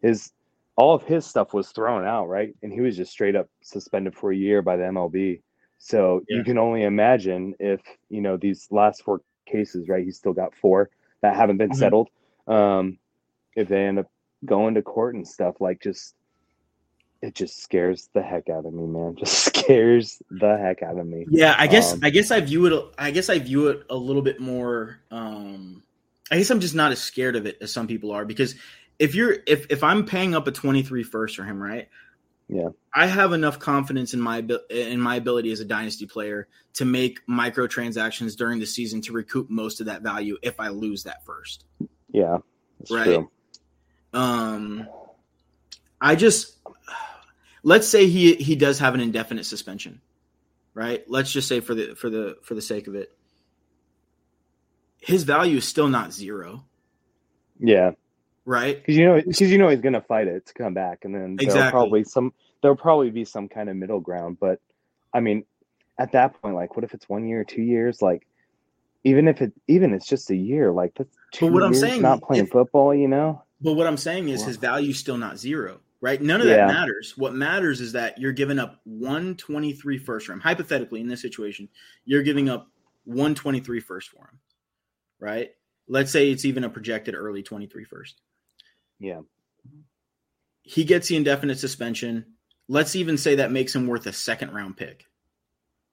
his, 0.01 0.33
all 0.77 0.95
of 0.95 1.03
his 1.03 1.27
stuff 1.27 1.53
was 1.53 1.71
thrown 1.71 2.07
out, 2.07 2.29
right? 2.29 2.55
And 2.63 2.73
he 2.73 2.81
was 2.81 2.97
just 2.97 3.13
straight 3.13 3.37
up 3.37 3.49
suspended 3.63 4.15
for 4.15 4.33
a 4.33 4.37
year 4.37 4.63
by 4.63 4.77
the 4.77 4.85
MLB. 4.85 5.41
So 5.79 6.23
yeah. 6.29 6.39
you 6.39 6.45
can 6.45 6.59
only 6.59 6.85
imagine 6.85 7.55
if, 7.59 7.81
you 8.09 8.21
know, 8.21 8.37
these 8.37 8.69
last 8.71 9.03
four 9.03 9.21
cases, 9.47 9.89
right? 9.89 10.05
He's 10.05 10.17
still 10.17 10.33
got 10.33 10.55
four 10.55 10.91
that 11.21 11.37
haven't 11.37 11.59
been 11.59 11.71
mm-hmm. 11.71 11.79
settled. 11.79 12.09
Um, 12.47 12.99
if 13.57 13.69
they 13.69 13.87
end 13.87 13.99
up 13.99 14.11
going 14.45 14.75
to 14.75 14.83
court 14.83 15.15
and 15.15 15.27
stuff, 15.27 15.61
like 15.61 15.81
just 15.81 16.15
it 17.25 17.35
just 17.35 17.63
scares 17.63 18.11
the 18.13 18.23
heck 18.23 18.51
out 18.51 18.67
of 18.67 18.75
me, 18.75 18.87
man. 18.87 19.17
Just 19.19 19.45
scares 19.45 20.23
the 20.31 20.59
heck 20.59 20.83
out 20.83 20.99
of 20.99 21.07
me. 21.07 21.25
Yeah, 21.31 21.55
I 21.57 21.67
guess 21.67 21.95
um, 21.95 22.01
I 22.03 22.11
guess 22.11 22.31
I 22.31 22.41
view 22.41 22.67
it. 22.67 22.95
I 22.99 23.11
guess 23.11 23.31
I 23.31 23.39
view 23.39 23.69
it 23.69 23.87
a 23.89 23.97
little 23.97 24.21
bit 24.21 24.41
more. 24.41 25.01
Um, 25.11 25.83
I 26.31 26.37
guess 26.37 26.51
I'm 26.51 26.61
just 26.61 26.75
not 26.75 26.93
as 26.93 27.01
scared 27.01 27.37
of 27.37 27.47
it 27.47 27.59
as 27.63 27.73
some 27.73 27.87
people 27.87 28.13
are 28.13 28.27
because 28.27 28.57
if 28.99 29.15
you're 29.15 29.39
if 29.47 29.71
if 29.71 29.83
I'm 29.83 30.05
paying 30.05 30.35
up 30.35 30.47
a 30.47 30.53
23 30.53 31.03
first 31.03 31.37
for 31.37 31.45
him, 31.45 31.63
right? 31.63 31.89
Yeah, 32.49 32.69
I 32.95 33.07
have 33.07 33.33
enough 33.33 33.59
confidence 33.59 34.13
in 34.13 34.21
my 34.21 34.45
in 34.69 35.01
my 35.01 35.17
ability 35.17 35.51
as 35.51 35.61
a 35.61 35.65
dynasty 35.65 36.07
player 36.07 36.47
to 36.75 36.85
make 36.85 37.27
microtransactions 37.27 38.37
during 38.37 38.61
the 38.61 38.67
season 38.67 39.01
to 39.03 39.13
recoup 39.13 39.49
most 39.49 39.81
of 39.81 39.87
that 39.87 40.03
value 40.03 40.37
if 40.43 40.61
I 40.61 40.69
lose 40.69 41.05
that 41.05 41.25
first. 41.25 41.65
Yeah, 42.13 42.39
right. 42.91 43.05
True. 43.05 43.31
Um, 44.13 44.87
I 46.03 46.17
just 46.17 46.54
let's 47.65 47.89
say 47.89 48.07
he 48.07 48.35
he 48.35 48.55
does 48.55 48.79
have 48.79 48.95
an 48.95 49.01
indefinite 49.01 49.47
suspension, 49.47 50.01
right? 50.75 51.03
Let's 51.09 51.33
just 51.33 51.49
say 51.49 51.59
for 51.59 51.75
the 51.75 51.97
for 51.97 52.09
the 52.09 52.37
for 52.43 52.55
the 52.55 52.63
sake 52.63 52.87
of 52.87 52.95
it, 52.95 53.13
his 55.01 55.25
value 55.25 55.57
is 55.57 55.67
still 55.67 55.89
not 55.89 56.13
zero. 56.13 56.65
Yeah. 57.59 57.93
Right. 58.45 58.77
Because 58.77 58.97
you 58.97 59.07
know, 59.07 59.17
because 59.17 59.51
you 59.51 59.59
know 59.59 59.69
he's 59.69 59.81
gonna 59.81 60.03
fight 60.03 60.29
it 60.29 60.47
to 60.47 60.55
come 60.55 60.75
back, 60.75 61.05
and 61.05 61.15
then 61.15 61.33
exactly. 61.35 61.55
there'll 61.55 61.71
probably 61.71 62.05
some 62.05 62.33
there'll 62.63 62.77
probably 62.77 63.11
be 63.11 63.25
some 63.25 63.49
kind 63.49 63.69
of 63.69 63.77
middle 63.77 64.01
ground. 64.01 64.39
But 64.39 64.61
I 65.13 65.21
mean, 65.21 65.45
at 65.99 66.13
that 66.13 66.41
point, 66.41 66.55
like, 66.55 66.77
what 66.77 66.85
if 66.85 66.95
it's 66.95 67.09
one 67.09 67.27
year, 67.27 67.45
two 67.45 67.63
years? 67.63 68.03
Like, 68.03 68.27
even 69.03 69.29
if 69.29 69.41
it 69.41 69.53
even 69.67 69.95
it's 69.95 70.07
just 70.07 70.31
a 70.31 70.37
year, 70.37 70.71
like 70.71 70.95
that's 70.95 71.17
two 71.33 71.47
but 71.47 71.53
what 71.55 71.63
years 71.63 71.83
I'm 71.83 71.89
saying, 71.89 72.03
not 72.03 72.23
playing 72.23 72.45
if, 72.45 72.51
football. 72.51 72.95
You 72.95 73.09
know. 73.09 73.43
But 73.63 73.75
what 73.75 73.87
I'm 73.87 73.97
saying 73.97 74.29
is 74.29 74.45
his 74.45 74.59
value 74.59 74.91
is 74.91 74.99
still 74.99 75.17
not 75.17 75.39
zero, 75.39 75.81
right? 76.05 76.21
None 76.21 76.43
of 76.43 76.47
yeah. 76.47 76.57
that 76.57 76.67
matters. 76.67 77.15
What 77.17 77.35
matters 77.35 77.81
is 77.81 77.93
that 77.93 78.19
you're 78.19 78.31
giving 78.31 78.59
up 78.59 78.79
123 78.85 79.97
first 79.97 80.29
round. 80.29 80.43
Hypothetically, 80.43 81.01
in 81.01 81.09
this 81.09 81.23
situation, 81.23 81.67
you're 82.05 82.23
giving 82.23 82.51
up 82.51 82.69
123 83.05 83.81
first 83.81 84.11
for 84.11 84.19
him, 84.19 84.39
right? 85.19 85.53
Let's 85.89 86.13
say 86.13 86.31
it's 86.31 86.45
even 86.45 86.63
a 86.63 86.69
projected 86.69 87.15
early 87.15 87.43
23 87.43 87.85
first. 87.85 88.21
Yeah. 89.01 89.21
He 90.61 90.85
gets 90.85 91.09
the 91.09 91.17
indefinite 91.17 91.59
suspension. 91.59 92.35
Let's 92.69 92.95
even 92.97 93.17
say 93.17 93.37
that 93.37 93.51
makes 93.51 93.75
him 93.75 93.87
worth 93.87 94.07
a 94.07 94.13
second 94.13 94.53
round 94.53 94.77
pick, 94.77 95.07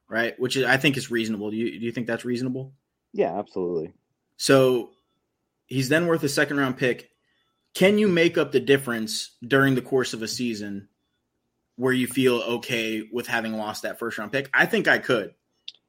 right? 0.10 0.38
Which 0.38 0.58
I 0.58 0.76
think 0.76 0.98
is 0.98 1.10
reasonable. 1.10 1.52
Do 1.52 1.56
you, 1.56 1.80
do 1.80 1.86
you 1.86 1.92
think 1.94 2.08
that's 2.08 2.26
reasonable? 2.26 2.74
Yeah, 3.14 3.40
absolutely. 3.40 3.94
So 4.36 4.90
he's 5.68 5.88
then 5.88 6.08
worth 6.08 6.24
a 6.24 6.30
second 6.30 6.58
round 6.58 6.76
pick 6.76 7.11
can 7.74 7.98
you 7.98 8.08
make 8.08 8.38
up 8.38 8.52
the 8.52 8.60
difference 8.60 9.32
during 9.46 9.76
the 9.76 9.82
course 9.82 10.14
of 10.14 10.22
a 10.22 10.28
season 10.28 10.90
where 11.78 11.94
you 11.94 12.08
feel 12.08 12.42
okay 12.42 13.08
with 13.12 13.28
having 13.28 13.54
lost 13.54 13.84
that 13.84 14.00
first 14.00 14.18
round 14.18 14.32
pick? 14.32 14.50
I 14.54 14.66
think 14.66 14.88
I 14.88 14.98
could. 14.98 15.34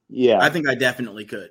Yeah. 0.08 0.38
I 0.40 0.50
think 0.50 0.68
I 0.68 0.74
definitely 0.74 1.24
could. 1.24 1.50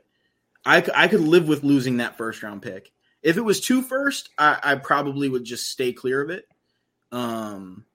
I, 0.65 0.83
I 0.95 1.07
could 1.07 1.21
live 1.21 1.47
with 1.47 1.63
losing 1.63 1.97
that 1.97 2.17
first 2.17 2.43
round 2.43 2.61
pick. 2.61 2.91
If 3.23 3.37
it 3.37 3.41
was 3.41 3.59
two 3.59 3.81
first, 3.81 4.29
I, 4.37 4.59
I 4.63 4.75
probably 4.75 5.29
would 5.29 5.43
just 5.43 5.67
stay 5.67 5.93
clear 5.93 6.21
of 6.21 6.29
it. 6.29 6.47
Um, 7.11 7.85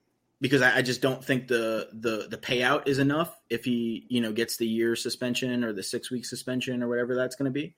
because 0.41 0.61
I, 0.61 0.79
I, 0.79 0.83
just 0.83 1.01
don't 1.01 1.25
think 1.25 1.49
the, 1.49 1.89
the 1.95 2.27
the 2.29 2.37
payout 2.37 2.87
is 2.87 2.99
enough 2.99 3.35
if 3.49 3.65
he 3.65 4.05
you 4.11 4.21
know 4.21 4.31
gets 4.31 4.59
the 4.59 4.67
year 4.67 4.95
suspension 4.95 5.65
or 5.65 5.73
the 5.73 5.83
six 5.83 6.11
week 6.11 6.27
suspension 6.27 6.83
or 6.83 6.89
whatever 6.89 7.15
that's 7.15 7.35
going 7.35 7.51
to 7.51 7.51
be. 7.51 7.75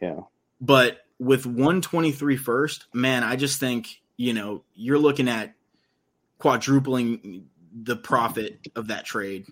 Yeah. 0.00 0.20
But 0.60 0.98
with 1.18 1.46
123 1.46 2.36
first, 2.36 2.86
man, 2.92 3.22
I 3.22 3.36
just 3.36 3.60
think, 3.60 4.00
you 4.16 4.32
know, 4.32 4.64
you're 4.74 4.98
looking 4.98 5.28
at 5.28 5.54
quadrupling 6.38 7.46
the 7.72 7.96
profit 7.96 8.68
of 8.74 8.88
that 8.88 9.04
trade, 9.04 9.46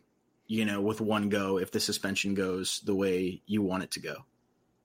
you 0.47 0.65
know, 0.65 0.81
with 0.81 1.01
one 1.01 1.29
go 1.29 1.59
if 1.59 1.71
the 1.71 1.81
suspension 1.81 2.35
goes 2.35 2.81
the 2.85 2.95
way 2.95 3.43
you 3.47 3.63
want 3.63 3.83
it 3.83 3.91
to 3.93 4.01
go. 4.01 4.25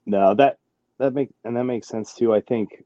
No, 0.05 0.33
that 0.35 0.57
that 0.97 1.13
makes 1.13 1.33
and 1.43 1.55
that 1.55 1.63
makes 1.63 1.87
sense 1.87 2.13
too. 2.13 2.33
I 2.33 2.41
think 2.41 2.83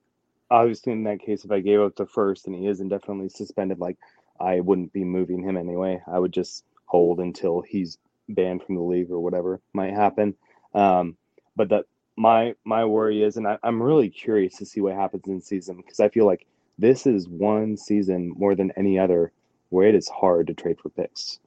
obviously 0.49 0.93
in 0.93 1.03
that 1.03 1.19
case 1.19 1.43
if 1.43 1.51
I 1.51 1.59
gave 1.59 1.81
up 1.81 1.95
the 1.95 2.05
first 2.05 2.45
and 2.47 2.55
he 2.55 2.67
is 2.67 2.79
indefinitely 2.79 3.29
suspended, 3.29 3.79
like 3.79 3.97
I 4.39 4.59
wouldn't 4.59 4.93
be 4.93 5.03
moving 5.03 5.43
him 5.43 5.57
anyway. 5.57 6.01
I 6.07 6.19
would 6.19 6.33
just 6.33 6.63
hold 6.85 7.19
until 7.19 7.61
he's 7.61 7.97
banned 8.27 8.63
from 8.63 8.75
the 8.75 8.81
league 8.81 9.11
or 9.11 9.19
whatever 9.19 9.61
might 9.73 9.93
happen. 9.93 10.35
Um, 10.73 11.17
but 11.55 11.69
that 11.69 11.85
my 12.15 12.55
my 12.63 12.85
worry 12.85 13.23
is, 13.23 13.37
and 13.37 13.47
I, 13.47 13.57
am 13.63 13.81
really 13.81 14.09
curious 14.09 14.55
to 14.57 14.65
see 14.65 14.81
what 14.81 14.95
happens 14.95 15.23
in 15.27 15.41
season 15.41 15.77
because 15.77 15.99
I 15.99 16.09
feel 16.09 16.25
like 16.25 16.45
this 16.77 17.05
is 17.05 17.27
one 17.27 17.77
season 17.77 18.33
more 18.37 18.55
than 18.55 18.71
any 18.77 18.97
other 18.99 19.31
where 19.69 19.87
it 19.87 19.95
is 19.95 20.07
hard 20.07 20.47
to 20.47 20.53
trade 20.53 20.79
for 20.79 20.89
picks 20.89 21.39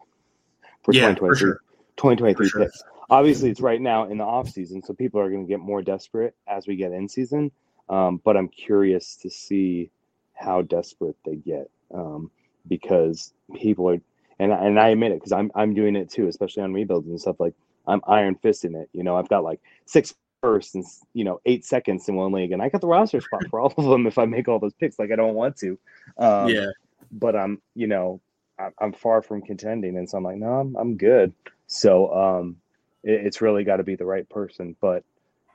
for 0.82 0.92
yeah, 0.92 1.14
2023, 1.14 1.28
for 1.28 1.36
sure. 1.36 1.60
2023 1.96 2.48
sure. 2.48 2.60
picks. 2.64 2.82
Obviously, 3.10 3.50
it's 3.50 3.60
right 3.60 3.80
now 3.80 4.04
in 4.04 4.18
the 4.18 4.24
off 4.24 4.50
season, 4.50 4.82
so 4.82 4.92
people 4.92 5.20
are 5.20 5.30
going 5.30 5.46
to 5.46 5.48
get 5.48 5.60
more 5.60 5.80
desperate 5.80 6.34
as 6.46 6.66
we 6.66 6.76
get 6.76 6.92
in 6.92 7.08
season. 7.08 7.50
Um, 7.88 8.20
but 8.22 8.36
I'm 8.36 8.48
curious 8.48 9.16
to 9.16 9.30
see 9.30 9.90
how 10.34 10.62
desperate 10.62 11.16
they 11.24 11.36
get 11.36 11.70
um, 11.92 12.30
because 12.68 13.32
people 13.54 13.88
are, 13.88 14.00
and 14.38 14.52
and 14.52 14.78
I 14.78 14.88
admit 14.88 15.12
it 15.12 15.16
because 15.16 15.32
I'm 15.32 15.50
I'm 15.54 15.72
doing 15.72 15.96
it 15.96 16.10
too, 16.10 16.28
especially 16.28 16.62
on 16.62 16.74
rebuilds 16.74 17.08
and 17.08 17.18
stuff. 17.18 17.40
Like 17.40 17.54
I'm 17.86 18.02
iron 18.06 18.36
fisting 18.36 18.80
it. 18.80 18.90
You 18.92 19.02
know, 19.04 19.16
I've 19.16 19.30
got 19.30 19.42
like 19.42 19.60
six 19.86 20.14
first 20.40 20.74
and 20.74 20.84
you 21.14 21.24
know 21.24 21.40
eight 21.46 21.64
seconds 21.64 22.08
in 22.08 22.14
one 22.14 22.32
league, 22.32 22.52
and 22.52 22.62
I 22.62 22.68
got 22.68 22.80
the 22.80 22.86
roster 22.86 23.20
spot 23.20 23.42
for 23.50 23.60
all 23.60 23.74
of 23.76 23.84
them 23.84 24.06
if 24.06 24.18
I 24.18 24.24
make 24.24 24.48
all 24.48 24.58
those 24.58 24.74
picks. 24.74 24.98
Like 24.98 25.12
I 25.12 25.16
don't 25.16 25.34
want 25.34 25.56
to. 25.58 25.78
Um, 26.18 26.48
yeah. 26.48 26.66
But 27.10 27.36
I'm 27.36 27.60
you 27.74 27.86
know 27.86 28.20
I'm, 28.58 28.72
I'm 28.78 28.92
far 28.92 29.22
from 29.22 29.42
contending, 29.42 29.96
and 29.96 30.08
so 30.08 30.18
I'm 30.18 30.24
like, 30.24 30.36
no, 30.36 30.52
I'm 30.52 30.76
I'm 30.76 30.96
good. 30.96 31.32
So 31.66 32.12
um, 32.14 32.56
it, 33.02 33.26
it's 33.26 33.40
really 33.40 33.64
got 33.64 33.76
to 33.76 33.84
be 33.84 33.96
the 33.96 34.06
right 34.06 34.28
person. 34.28 34.76
But 34.80 35.04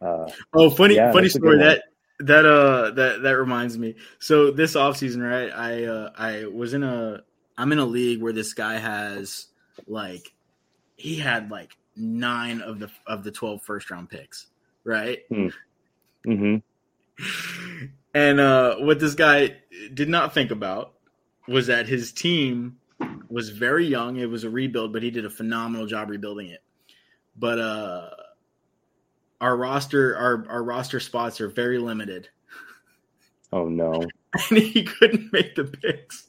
uh, 0.01 0.29
oh, 0.53 0.69
funny 0.69 0.95
yeah, 0.95 1.11
funny 1.11 1.27
that's 1.27 1.35
a 1.35 1.39
good 1.39 1.47
story 1.47 1.59
that 1.59 1.83
that 2.19 2.45
uh 2.45 2.91
that 2.91 3.21
that 3.21 3.37
reminds 3.37 3.77
me. 3.77 3.95
So 4.19 4.51
this 4.51 4.75
offseason, 4.75 5.21
right? 5.21 5.51
I 5.51 5.85
uh 5.85 6.11
I 6.17 6.45
was 6.45 6.73
in 6.73 6.83
a 6.83 7.23
I'm 7.57 7.71
in 7.71 7.79
a 7.79 7.85
league 7.85 8.21
where 8.21 8.33
this 8.33 8.53
guy 8.53 8.77
has 8.77 9.47
like 9.87 10.33
he 10.95 11.15
had 11.17 11.51
like 11.51 11.75
nine 11.95 12.61
of 12.61 12.79
the 12.79 12.89
of 13.07 13.23
the 13.23 13.31
12 13.31 13.61
first 13.61 13.91
round 13.91 14.09
picks, 14.09 14.47
right? 14.83 15.19
mhm. 16.25 16.61
And 18.13 18.39
uh 18.39 18.75
what 18.77 18.99
this 18.99 19.15
guy 19.15 19.57
did 19.93 20.09
not 20.09 20.33
think 20.33 20.51
about 20.51 20.93
was 21.47 21.67
that 21.67 21.87
his 21.87 22.11
team 22.11 22.77
was 23.29 23.49
very 23.49 23.85
young. 23.87 24.17
It 24.17 24.29
was 24.29 24.43
a 24.43 24.49
rebuild, 24.49 24.93
but 24.93 25.03
he 25.03 25.11
did 25.11 25.25
a 25.25 25.29
phenomenal 25.29 25.85
job 25.87 26.09
rebuilding 26.09 26.47
it. 26.47 26.63
But 27.37 27.59
uh 27.59 28.09
our 29.41 29.57
roster 29.57 30.15
our 30.15 30.45
our 30.49 30.63
roster 30.63 30.99
spots 30.99 31.41
are 31.41 31.49
very 31.49 31.77
limited. 31.79 32.29
oh 33.51 33.67
no, 33.67 33.93
and 34.49 34.57
he 34.59 34.83
couldn't 34.83 35.33
make 35.33 35.55
the 35.55 35.65
picks. 35.65 36.27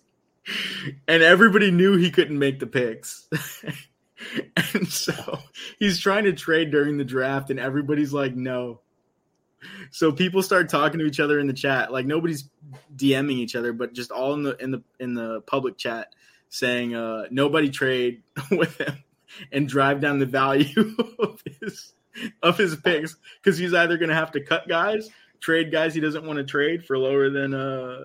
And 1.09 1.23
everybody 1.23 1.71
knew 1.71 1.97
he 1.97 2.11
couldn't 2.11 2.39
make 2.39 2.59
the 2.61 2.67
picks. 2.67 3.27
and 4.75 4.89
so 4.89 5.39
he's 5.79 5.99
trying 5.99 6.25
to 6.25 6.33
trade 6.33 6.71
during 6.71 6.97
the 6.97 7.05
draft, 7.05 7.51
and 7.51 7.59
everybody's 7.59 8.13
like, 8.13 8.35
no. 8.35 8.81
So 9.91 10.13
people 10.13 10.43
start 10.43 10.69
talking 10.69 11.01
to 11.01 11.07
each 11.07 11.21
other 11.21 11.39
in 11.39 11.47
the 11.47 11.55
chat. 11.55 11.91
Like 11.91 12.05
nobody's 12.05 12.49
DMing 12.95 13.39
each 13.39 13.57
other, 13.57 13.73
but 13.73 13.95
just 13.95 14.11
all 14.11 14.35
in 14.35 14.43
the 14.43 14.57
in 14.59 14.71
the 14.71 14.83
in 15.01 15.15
the 15.15 15.41
public 15.43 15.79
chat 15.79 16.15
saying 16.55 16.95
uh 16.95 17.25
nobody 17.33 17.69
trade 17.69 18.23
with 18.53 18.79
him 18.79 19.03
and 19.51 19.69
drive 19.69 20.01
down 20.01 20.21
the 20.21 20.27
value 20.27 20.95
of 21.19 21.43
his 21.61 21.95
of 22.45 22.57
his 22.57 22.77
picks 22.77 23.17
because 23.43 23.59
he's 23.59 23.75
either 23.75 23.99
gonna 23.99 24.15
have 24.15 24.31
to 24.31 24.41
cut 24.41 24.69
guys 24.69 25.11
trade 25.41 25.73
guys 25.73 25.95
he 25.95 26.01
doesn't 26.01 26.25
want 26.25 26.37
to 26.37 26.45
trade 26.45 26.85
for 26.85 26.97
lower 26.97 27.29
than 27.29 27.55
uh 27.55 28.05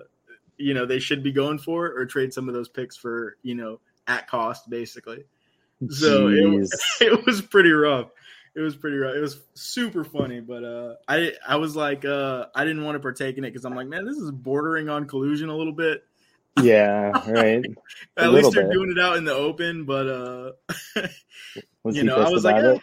you 0.56 0.74
know 0.74 0.84
they 0.84 0.98
should 0.98 1.22
be 1.22 1.30
going 1.30 1.58
for 1.58 1.86
or 1.86 2.04
trade 2.04 2.32
some 2.32 2.48
of 2.48 2.54
those 2.54 2.68
picks 2.68 2.96
for 2.96 3.36
you 3.42 3.54
know 3.54 3.78
at 4.08 4.26
cost 4.26 4.68
basically 4.68 5.22
so 5.88 6.28
it, 6.28 6.68
it 7.00 7.26
was 7.26 7.40
pretty 7.42 7.70
rough 7.70 8.10
it 8.54 8.60
was 8.60 8.76
pretty 8.76 8.96
rough 8.96 9.14
it 9.14 9.20
was 9.20 9.40
super 9.54 10.04
funny 10.04 10.40
but 10.40 10.64
uh 10.64 10.94
i 11.08 11.32
i 11.46 11.56
was 11.56 11.76
like 11.76 12.04
uh 12.04 12.46
i 12.54 12.64
didn't 12.64 12.84
want 12.84 12.96
to 12.96 13.00
partake 13.00 13.38
in 13.38 13.44
it 13.44 13.50
because 13.50 13.64
i'm 13.64 13.74
like 13.74 13.88
man 13.88 14.04
this 14.04 14.16
is 14.16 14.30
bordering 14.30 14.88
on 14.88 15.06
collusion 15.06 15.48
a 15.48 15.56
little 15.56 15.72
bit 15.72 16.04
yeah, 16.60 17.12
right. 17.30 17.64
A 18.16 18.24
at 18.24 18.32
least 18.32 18.52
they're 18.52 18.64
bit. 18.64 18.72
doing 18.72 18.90
it 18.90 19.00
out 19.00 19.16
in 19.16 19.24
the 19.24 19.32
open 19.32 19.84
but 19.84 20.08
uh 20.08 20.52
You 21.84 22.04
know, 22.04 22.16
I 22.16 22.28
was 22.28 22.44
like, 22.44 22.62
it? 22.62 22.82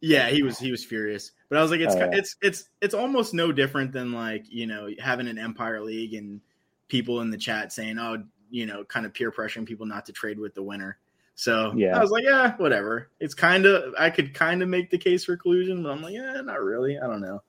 Yeah, 0.00 0.28
he 0.28 0.42
was 0.42 0.58
he 0.58 0.70
was 0.70 0.84
furious. 0.84 1.32
But 1.48 1.58
I 1.58 1.62
was 1.62 1.70
like, 1.70 1.80
it's 1.80 1.94
Oh, 1.94 1.98
yeah. 1.98 2.10
it's 2.12 2.36
it's 2.40 2.68
it's 2.80 2.94
almost 2.94 3.34
no 3.34 3.52
different 3.52 3.92
than 3.92 4.12
like 4.12 4.44
you 4.48 4.66
know 4.66 4.88
having 4.98 5.26
an 5.26 5.38
Empire 5.38 5.80
League 5.82 6.14
and 6.14 6.40
people 6.88 7.20
in 7.20 7.30
the 7.30 7.36
chat 7.36 7.72
saying, 7.72 7.98
oh, 7.98 8.22
you 8.50 8.66
know, 8.66 8.84
kind 8.84 9.04
of 9.04 9.14
peer 9.14 9.30
pressuring 9.32 9.66
people 9.66 9.86
not 9.86 10.06
to 10.06 10.12
trade 10.12 10.38
with 10.38 10.54
the 10.54 10.62
winner. 10.62 10.98
So 11.40 11.72
Yeah. 11.74 11.96
I 11.96 12.02
was 12.02 12.10
like, 12.10 12.24
yeah, 12.24 12.54
whatever. 12.58 13.08
It's 13.18 13.32
kind 13.32 13.64
of 13.64 13.94
I 13.98 14.10
could 14.10 14.34
kind 14.34 14.62
of 14.62 14.68
make 14.68 14.90
the 14.90 14.98
case 14.98 15.24
for 15.24 15.38
collusion, 15.38 15.82
but 15.82 15.88
I'm 15.88 16.02
like, 16.02 16.12
yeah, 16.12 16.38
not 16.42 16.62
really. 16.62 16.98
I 16.98 17.06
don't 17.06 17.22
know. 17.22 17.42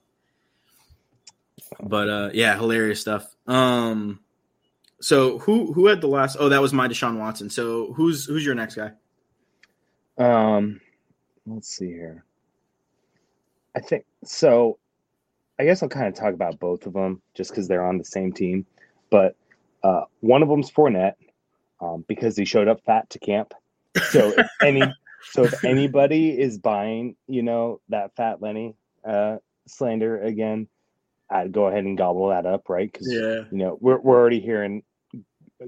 But 1.83 2.07
uh, 2.07 2.29
yeah, 2.33 2.55
hilarious 2.55 3.01
stuff. 3.01 3.35
Um, 3.47 4.21
so 5.01 5.39
who 5.39 5.73
who 5.73 5.87
had 5.87 5.99
the 5.99 6.07
last? 6.07 6.37
Oh, 6.39 6.47
that 6.47 6.61
was 6.61 6.71
my 6.71 6.87
Deshaun 6.87 7.19
Watson. 7.19 7.49
So 7.49 7.91
who's 7.91 8.25
who's 8.25 8.45
your 8.45 8.55
next 8.55 8.75
guy? 8.75 8.93
Um, 10.17 10.79
let's 11.45 11.67
see 11.67 11.87
here. 11.87 12.23
I 13.75 13.81
think 13.81 14.05
so. 14.23 14.79
I 15.59 15.65
guess 15.65 15.83
I'll 15.83 15.89
kind 15.89 16.07
of 16.07 16.15
talk 16.15 16.33
about 16.33 16.61
both 16.61 16.85
of 16.85 16.93
them 16.93 17.21
just 17.33 17.49
because 17.49 17.67
they're 17.67 17.85
on 17.85 17.97
the 17.97 18.05
same 18.05 18.31
team. 18.31 18.65
But 19.09 19.35
uh, 19.83 20.03
one 20.21 20.43
of 20.43 20.47
them's 20.47 20.71
Fournette 20.71 21.15
um, 21.81 22.05
because 22.07 22.37
he 22.37 22.45
showed 22.45 22.69
up 22.69 22.85
fat 22.85 23.09
to 23.09 23.19
camp. 23.19 23.53
So 24.09 24.33
if 24.37 24.47
any, 24.61 24.83
so 25.31 25.43
if 25.43 25.63
anybody 25.63 26.39
is 26.39 26.57
buying, 26.57 27.15
you 27.27 27.43
know, 27.43 27.81
that 27.89 28.15
fat 28.15 28.41
Lenny 28.41 28.75
uh, 29.05 29.37
slander 29.67 30.21
again, 30.21 30.67
I'd 31.29 31.51
go 31.51 31.67
ahead 31.67 31.85
and 31.85 31.97
gobble 31.97 32.29
that 32.29 32.45
up, 32.45 32.69
right? 32.69 32.91
Because 32.91 33.07
Yeah, 33.07 33.43
you 33.51 33.57
know 33.57 33.77
we're 33.79 33.99
we're 33.99 34.19
already 34.19 34.39
hearing 34.39 34.83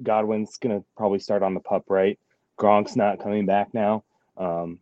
Godwin's 0.02 0.58
gonna 0.58 0.84
probably 0.98 1.20
start 1.20 1.44
on 1.44 1.54
the 1.54 1.60
pup, 1.60 1.86
right? 1.90 2.20
Gronk's 2.60 2.96
not 2.96 3.20
coming 3.20 3.46
back 3.46 3.74
now. 3.74 4.04
Um, 4.38 4.80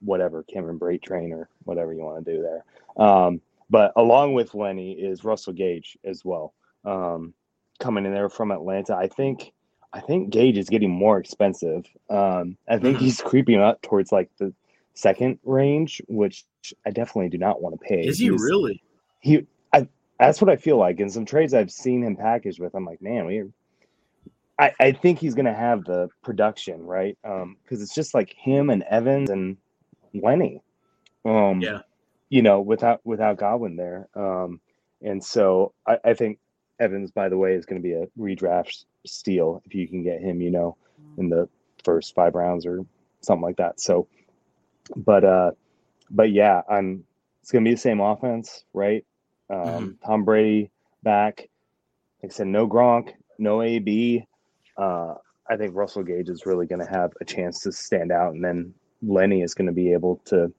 whatever, 0.00 0.42
Cameron 0.44 0.78
Brate 0.78 1.02
train 1.02 1.32
or 1.32 1.48
whatever 1.64 1.92
you 1.92 2.02
want 2.02 2.24
to 2.24 2.32
do 2.32 2.42
there. 2.42 2.64
Um, 2.96 3.40
but 3.68 3.92
along 3.96 4.34
with 4.34 4.54
Lenny 4.54 4.92
is 4.92 5.24
Russell 5.24 5.52
Gage 5.52 5.96
as 6.04 6.24
well, 6.24 6.54
um, 6.84 7.34
coming 7.78 8.04
in 8.04 8.12
there 8.12 8.28
from 8.28 8.50
Atlanta. 8.50 8.96
I 8.96 9.06
think 9.06 9.52
I 9.92 10.00
think 10.00 10.30
Gage 10.30 10.56
is 10.56 10.68
getting 10.68 10.90
more 10.90 11.18
expensive. 11.18 11.84
Um, 12.08 12.56
I 12.68 12.78
think 12.78 12.98
Mhm. 12.98 13.00
he's 13.00 13.20
creeping 13.20 13.60
up 13.60 13.82
towards 13.82 14.12
like 14.12 14.30
the 14.38 14.52
second 14.94 15.38
range, 15.44 16.00
which 16.08 16.44
I 16.86 16.90
definitely 16.90 17.28
do 17.30 17.38
not 17.38 17.60
want 17.60 17.78
to 17.80 17.84
pay. 17.86 18.06
is 18.06 18.18
he 18.18 18.26
He's- 18.26 18.40
really? 18.40 18.82
he 19.20 19.46
I 19.72 19.88
that's 20.18 20.40
what 20.40 20.50
I 20.50 20.56
feel 20.56 20.76
like. 20.76 21.00
In 21.00 21.08
some 21.10 21.24
trades 21.24 21.54
I've 21.54 21.70
seen 21.72 22.02
him 22.02 22.14
packaged 22.16 22.60
with, 22.60 22.74
I'm 22.74 22.84
like, 22.84 23.00
man, 23.02 23.26
we 23.26 23.44
I, 24.58 24.72
I 24.78 24.92
think 24.92 25.18
he's 25.18 25.34
gonna 25.34 25.54
have 25.54 25.84
the 25.84 26.08
production, 26.22 26.84
right? 26.84 27.16
Um, 27.24 27.56
because 27.62 27.82
it's 27.82 27.94
just 27.94 28.14
like 28.14 28.32
him 28.34 28.68
and 28.70 28.82
Evans 28.84 29.30
and 29.30 29.56
Lenny. 30.14 30.62
Um 31.24 31.60
Yeah. 31.60 31.80
you 32.28 32.42
know, 32.42 32.60
without 32.60 33.00
without 33.04 33.38
Godwin 33.38 33.76
there. 33.76 34.08
Um 34.14 34.60
and 35.02 35.24
so 35.24 35.72
I, 35.86 35.98
I 36.04 36.14
think 36.14 36.38
Evans, 36.78 37.10
by 37.10 37.28
the 37.28 37.38
way, 37.38 37.54
is 37.54 37.66
gonna 37.66 37.80
be 37.80 37.94
a 37.94 38.06
redraft 38.18 38.84
steal 39.06 39.62
if 39.66 39.74
you 39.74 39.88
can 39.88 40.02
get 40.02 40.20
him, 40.20 40.40
you 40.40 40.50
know, 40.50 40.76
in 41.18 41.28
the 41.28 41.48
first 41.84 42.14
five 42.14 42.34
rounds 42.34 42.66
or 42.66 42.84
something 43.20 43.42
like 43.42 43.56
that. 43.56 43.80
So 43.80 44.06
but 44.96 45.24
uh 45.24 45.50
but 46.10 46.32
yeah, 46.32 46.62
I'm 46.68 47.04
it's 47.42 47.50
gonna 47.50 47.64
be 47.64 47.72
the 47.74 47.80
same 47.80 48.00
offense, 48.00 48.64
right? 48.74 49.04
Um 49.50 49.96
Tom 50.04 50.24
Brady 50.24 50.70
back. 51.02 51.48
Like 52.22 52.32
I 52.32 52.34
said, 52.34 52.48
no 52.48 52.68
Gronk, 52.68 53.12
no 53.38 53.62
AB. 53.62 54.24
Uh 54.76 55.14
I 55.48 55.56
think 55.56 55.74
Russell 55.74 56.04
Gage 56.04 56.28
is 56.28 56.46
really 56.46 56.66
gonna 56.66 56.88
have 56.88 57.12
a 57.20 57.24
chance 57.24 57.60
to 57.60 57.72
stand 57.72 58.12
out 58.12 58.34
and 58.34 58.44
then 58.44 58.74
Lenny 59.02 59.42
is 59.42 59.54
gonna 59.54 59.72
be 59.72 59.92
able 59.92 60.20
to 60.26 60.52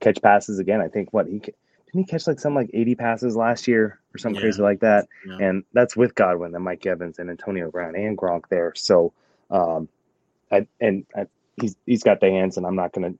catch 0.00 0.20
passes 0.22 0.58
again. 0.58 0.80
I 0.80 0.88
think 0.88 1.12
what 1.12 1.26
he 1.26 1.42
didn't 1.88 2.06
he 2.06 2.10
catch 2.10 2.26
like 2.26 2.38
some 2.40 2.54
like 2.54 2.70
80 2.72 2.94
passes 2.96 3.36
last 3.36 3.66
year 3.68 4.00
or 4.14 4.18
something 4.18 4.36
Yeah. 4.36 4.42
crazy 4.42 4.62
like 4.62 4.80
that. 4.80 5.06
Yeah. 5.26 5.38
And 5.40 5.64
that's 5.72 5.96
with 5.96 6.14
Godwin 6.14 6.54
and 6.54 6.64
Mike 6.64 6.86
Evans 6.86 7.18
and 7.18 7.30
Antonio 7.30 7.70
Brown 7.70 7.96
and 7.96 8.16
Gronk 8.16 8.48
there. 8.48 8.72
So 8.76 9.12
um 9.50 9.88
I, 10.50 10.66
and 10.80 11.06
I, 11.16 11.26
he's 11.60 11.76
he's 11.86 12.02
got 12.02 12.20
the 12.20 12.30
hands 12.30 12.56
and 12.56 12.66
I'm 12.66 12.76
not 12.76 12.92
gonna 12.92 13.14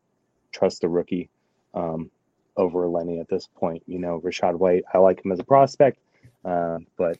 trust 0.53 0.81
the 0.83 0.89
rookie 0.89 1.29
um, 1.75 2.11
over 2.57 2.89
Lenny 2.89 3.21
at 3.21 3.29
this 3.29 3.49
point. 3.57 3.83
You 3.87 3.99
know, 3.99 4.21
Rachaad 4.21 4.57
White, 4.57 4.85
I 4.93 4.99
like 4.99 5.25
him 5.25 5.33
as 5.33 5.39
a 5.39 5.45
prospect, 5.45 5.99
uh, 6.45 6.79
but 6.97 7.19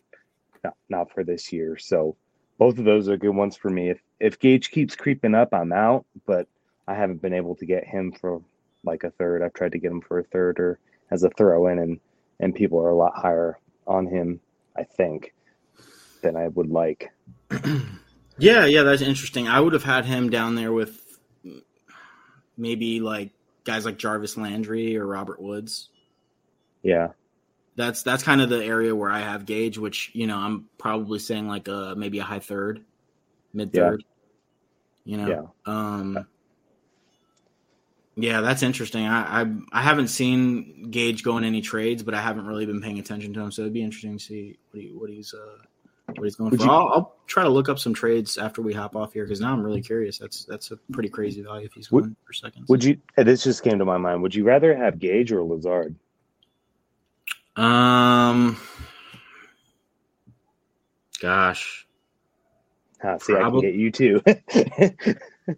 not, 0.65 0.75
not 0.89 1.13
for 1.13 1.25
this 1.25 1.53
year. 1.53 1.77
So 1.77 2.17
both 2.59 2.79
of 2.79 2.85
those 2.85 3.09
are 3.09 3.17
good 3.17 3.35
ones 3.35 3.57
for 3.57 3.71
me. 3.71 3.91
If 3.91 4.01
if 4.21 4.39
Gage 4.39 4.71
keeps 4.71 4.97
creeping 4.97 5.35
up, 5.35 5.53
I'm 5.53 5.73
out, 5.73 6.05
but 6.27 6.49
I 6.87 6.95
haven't 6.95 7.23
been 7.23 7.35
able 7.35 7.55
to 7.57 7.67
get 7.67 7.85
him 7.87 8.13
for 8.13 8.41
like 8.85 9.05
a 9.05 9.11
third. 9.11 9.43
I've 9.43 9.55
tried 9.55 9.73
to 9.73 9.79
get 9.79 9.93
him 9.93 10.01
for 10.01 10.19
a 10.19 10.25
third 10.25 10.59
or 10.59 10.79
as 11.11 11.23
a 11.25 11.31
throw 11.31 11.67
in, 11.69 11.79
and 11.79 12.01
and 12.41 12.55
people 12.55 12.79
are 12.81 12.91
a 12.91 12.97
lot 12.97 13.17
higher 13.17 13.59
on 13.87 14.07
him, 14.07 14.41
I 14.77 14.85
think, 14.85 15.35
than 16.23 16.37
I 16.37 16.49
would 16.49 16.71
like. 16.71 17.11
yeah, 18.39 18.65
yeah, 18.67 18.83
that's 18.83 19.03
interesting. 19.03 19.49
I 19.49 19.61
would 19.61 19.73
have 19.73 19.85
had 19.85 20.05
him 20.05 20.31
down 20.31 20.55
there 20.55 20.73
with 20.73 21.01
maybe 22.57 23.01
like 23.01 23.31
guys 23.65 23.85
like 23.85 23.99
Jarvis 23.99 24.37
Landry 24.37 24.97
or 24.97 25.07
Robert 25.07 25.41
Woods. 25.41 25.91
Yeah, 26.83 27.09
That's 27.77 28.03
that's 28.03 28.23
kind 28.23 28.41
of 28.41 28.49
the 28.51 28.65
area 28.65 28.95
where 28.95 29.11
I 29.11 29.19
have 29.21 29.47
Gage, 29.47 29.79
which 29.79 30.11
you 30.15 30.27
know 30.27 30.37
I'm 30.37 30.69
probably 30.79 31.19
saying 31.19 31.49
like 31.49 31.69
a 31.69 31.95
maybe 31.97 32.19
a 32.21 32.25
high 32.25 32.39
third, 32.39 32.85
mid 33.53 33.73
third. 33.73 34.05
You 35.05 35.17
know, 35.17 35.29
Yeah. 35.29 35.43
um, 35.67 36.27
yeah, 38.19 38.41
that's 38.41 38.63
interesting. 38.63 39.07
I, 39.07 39.43
I 39.43 39.47
I 39.73 39.83
haven't 39.83 40.09
seen 40.09 40.91
Gage 40.91 41.23
go 41.23 41.39
in 41.39 41.45
any 41.45 41.61
trades, 41.61 42.03
but 42.03 42.15
I 42.15 42.21
haven't 42.21 42.47
really 42.47 42.67
been 42.67 42.83
paying 42.83 42.99
attention 42.99 43.33
to 43.35 43.41
him, 43.41 43.53
so 43.53 43.63
it'd 43.63 43.73
be 43.73 43.83
interesting 43.83 44.19
to 44.19 44.23
see 44.25 44.59
what 44.73 44.83
he 44.83 44.89
what 44.91 45.11
he's 45.11 45.33
uh 45.35 45.59
what 46.17 46.25
he's 46.25 46.37
going 46.37 46.51
Would 46.51 46.61
for. 46.61 46.67
you- 46.67 46.73
I'll, 46.73 46.89
I'll 46.89 47.17
try 47.27 47.43
to 47.45 47.49
look 47.51 47.69
up 47.69 47.79
some 47.79 47.93
trades 47.95 48.39
after 48.39 48.63
we 48.63 48.73
hop 48.73 48.97
off 48.97 49.13
here 49.13 49.25
because 49.25 49.41
now 49.41 49.53
I'm 49.53 49.63
really 49.63 49.83
curious. 49.83 50.19
That's 50.19 50.45
that's 50.47 50.71
a 50.71 50.77
pretty 50.93 51.09
crazy 51.11 51.43
value 51.43 51.67
if 51.67 51.73
he's 51.75 51.91
Would- 51.93 52.05
going 52.05 52.17
for 52.25 52.33
seconds. 52.33 52.69
Would 52.69 52.83
you? 52.83 52.99
This 53.17 53.45
just 53.45 53.63
came 53.63 53.79
to 53.79 53.85
my 53.85 53.99
mind. 53.99 54.23
Would 54.23 54.35
you 54.35 54.45
rather 54.45 54.75
have 54.77 54.99
Gage 54.99 55.31
or 55.33 55.43
Lazard? 55.43 55.95
Um, 57.57 58.57
gosh, 61.21 61.87
Ah, 63.03 63.17
see, 63.19 63.33
Probably- 63.35 63.59
I 63.69 63.71
can 63.71 63.71
get 63.71 63.75
you 63.79 63.91
too. 63.93 64.23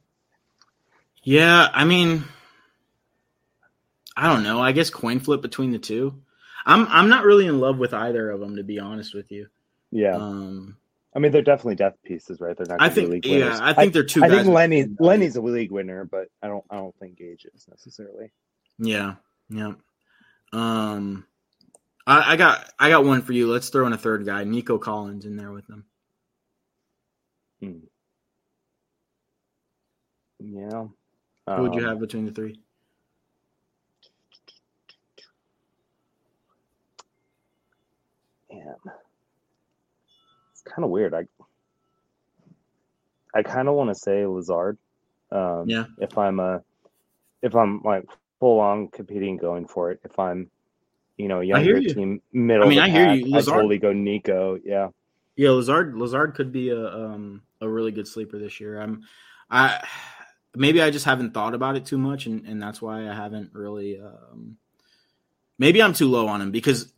yeah. 1.22 1.68
I 1.72 1.84
mean, 1.84 2.24
I 4.20 4.28
don't 4.28 4.42
know. 4.42 4.60
I 4.60 4.72
guess 4.72 4.90
coin 4.90 5.18
flip 5.18 5.40
between 5.40 5.72
the 5.72 5.78
two. 5.78 6.20
I'm 6.66 6.86
I'm 6.88 7.08
not 7.08 7.24
really 7.24 7.46
in 7.46 7.58
love 7.58 7.78
with 7.78 7.94
either 7.94 8.28
of 8.30 8.38
them, 8.38 8.56
to 8.56 8.62
be 8.62 8.78
honest 8.78 9.14
with 9.14 9.32
you. 9.32 9.46
yeah, 9.90 10.14
Um, 10.14 10.76
I 11.16 11.18
mean 11.20 11.32
they're 11.32 11.40
definitely 11.40 11.76
death 11.76 11.96
pieces, 12.04 12.38
right? 12.38 12.54
They're 12.54 12.66
not. 12.66 12.82
I 12.82 12.90
think 12.90 13.08
league 13.08 13.24
yeah. 13.24 13.58
I 13.62 13.72
think 13.72 13.94
they're 13.94 14.04
two. 14.04 14.22
I 14.22 14.28
think 14.28 14.46
Lenny. 14.46 14.86
Lenny's 14.98 15.36
a 15.36 15.40
league 15.40 15.70
winner, 15.72 16.04
but 16.04 16.28
I 16.42 16.48
don't 16.48 16.64
I 16.70 16.76
don't 16.76 16.94
think 16.96 17.16
Gage 17.16 17.46
is 17.54 17.66
necessarily. 17.68 18.30
Yeah, 18.78 19.14
yeah. 19.48 19.72
Um, 20.52 21.24
I, 22.06 22.32
I 22.34 22.36
got 22.36 22.70
I 22.78 22.90
got 22.90 23.06
one 23.06 23.22
for 23.22 23.32
you. 23.32 23.50
Let's 23.50 23.70
throw 23.70 23.86
in 23.86 23.94
a 23.94 23.98
third 23.98 24.26
guy, 24.26 24.44
Nico 24.44 24.76
Collins, 24.76 25.24
in 25.24 25.36
there 25.36 25.52
with 25.52 25.66
them. 25.66 25.84
Hmm. 27.60 27.78
Yeah. 30.40 30.86
Who 31.56 31.62
would 31.62 31.74
you 31.74 31.80
Um, 31.80 31.88
have 31.88 32.00
between 32.00 32.26
the 32.26 32.32
three? 32.32 32.60
Man, 38.50 38.74
it's 40.62 40.72
kind 40.72 40.84
of 40.84 40.90
weird. 40.90 41.14
I 41.14 41.24
I 43.34 43.42
kind 43.42 43.68
of 43.68 43.74
want 43.74 43.90
to 43.90 43.94
say 43.94 44.26
Lazard. 44.26 44.78
Um, 45.30 45.68
Yeah. 45.68 45.84
If 45.98 46.18
I'm 46.18 46.40
a, 46.40 46.62
if 47.42 47.54
I'm 47.54 47.80
like 47.82 48.04
full 48.40 48.60
on 48.60 48.88
competing, 48.88 49.36
going 49.36 49.66
for 49.66 49.92
it. 49.92 50.00
If 50.04 50.18
I'm, 50.18 50.50
you 51.16 51.28
know, 51.28 51.40
I 51.40 51.44
younger 51.44 51.78
you. 51.78 51.94
team, 51.94 52.22
middle. 52.32 52.66
I 52.66 52.68
mean, 52.68 52.78
I 52.78 52.86
the 52.86 52.92
hear 52.92 53.06
pack, 53.06 53.18
you. 53.18 53.36
I'd 53.36 53.44
totally 53.44 53.78
go 53.78 53.92
Nico. 53.92 54.58
Yeah. 54.64 54.88
Yeah, 55.36 55.50
Lazard 55.50 55.96
Lazard 55.96 56.34
could 56.34 56.52
be 56.52 56.70
a 56.70 56.86
um 56.86 57.42
a 57.60 57.68
really 57.68 57.92
good 57.92 58.08
sleeper 58.08 58.38
this 58.38 58.60
year. 58.60 58.80
I'm 58.80 59.04
I 59.50 59.86
maybe 60.54 60.82
I 60.82 60.90
just 60.90 61.04
haven't 61.04 61.32
thought 61.32 61.54
about 61.54 61.76
it 61.76 61.86
too 61.86 61.98
much 61.98 62.26
and, 62.26 62.44
and 62.46 62.60
that's 62.60 62.82
why 62.82 63.08
I 63.08 63.14
haven't 63.14 63.50
really 63.54 64.00
um 64.00 64.56
maybe 65.58 65.82
I'm 65.82 65.92
too 65.94 66.08
low 66.08 66.26
on 66.26 66.42
him 66.42 66.50
because 66.50 66.92